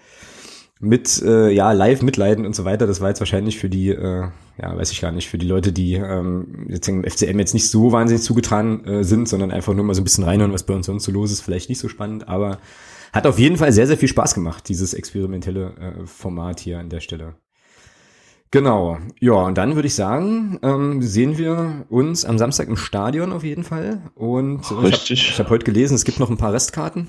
[0.81, 2.87] mit äh, ja live mitleiden und so weiter.
[2.87, 4.29] Das war jetzt wahrscheinlich für die, äh,
[4.63, 7.69] ja weiß ich gar nicht, für die Leute, die ähm, jetzt im FCM jetzt nicht
[7.69, 10.75] so wahnsinnig zugetan äh, sind, sondern einfach nur mal so ein bisschen reinhören, was bei
[10.75, 11.41] uns sonst so los ist.
[11.41, 12.59] Vielleicht nicht so spannend, aber
[13.13, 16.91] hat auf jeden Fall sehr sehr viel Spaß gemacht, dieses experimentelle äh, Format hier an
[16.91, 17.35] der Stelle.
[18.51, 23.33] Genau, ja, und dann würde ich sagen, ähm, sehen wir uns am Samstag im Stadion
[23.33, 24.11] auf jeden Fall.
[24.15, 25.21] Und Richtig.
[25.21, 27.09] ich habe hab heute gelesen, es gibt noch ein paar Restkarten.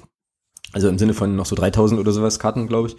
[0.74, 2.98] Also im Sinne von noch so 3000 oder sowas Karten, glaube ich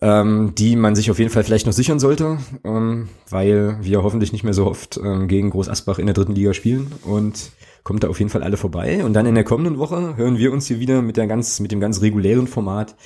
[0.00, 4.32] ähm, die man sich auf jeden Fall vielleicht noch sichern sollte, ähm, weil wir hoffentlich
[4.32, 7.50] nicht mehr so oft ähm, gegen Groß Asbach in der dritten Liga spielen und
[7.82, 9.04] kommt da auf jeden Fall alle vorbei.
[9.04, 11.72] Und dann in der kommenden Woche hören wir uns hier wieder mit der ganz, mit
[11.72, 12.96] dem ganz regulären Format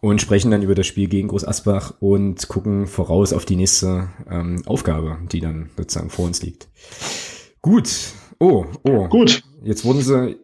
[0.00, 4.08] und sprechen dann über das Spiel gegen Groß Asbach und gucken voraus auf die nächste
[4.28, 6.68] ähm, Aufgabe, die dann sozusagen vor uns liegt.
[7.62, 7.88] Gut.
[8.40, 9.06] Oh, oh.
[9.06, 9.44] Gut.
[9.62, 10.36] Jetzt wurden sie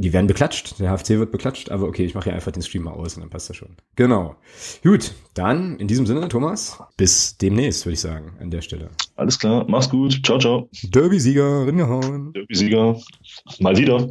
[0.00, 2.84] die werden beklatscht, der HFC wird beklatscht, aber okay, ich mache ja einfach den Stream
[2.84, 3.76] mal aus und dann passt das schon.
[3.96, 4.34] Genau.
[4.82, 8.88] Gut, dann in diesem Sinne, Thomas, bis demnächst, würde ich sagen, an der Stelle.
[9.16, 10.70] Alles klar, mach's gut, ciao, ciao.
[10.84, 12.32] Derby-Sieger, ringehauen.
[12.32, 12.98] Derby-Sieger,
[13.58, 14.08] mal wieder.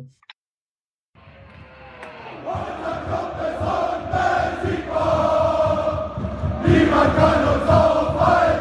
[6.68, 8.60] Niemand kann uns aufhalten.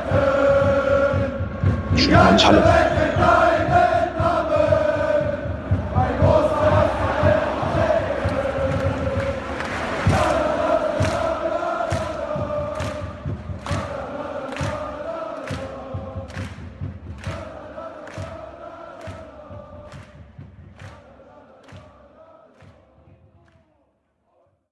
[1.94, 3.47] Schön, Halle.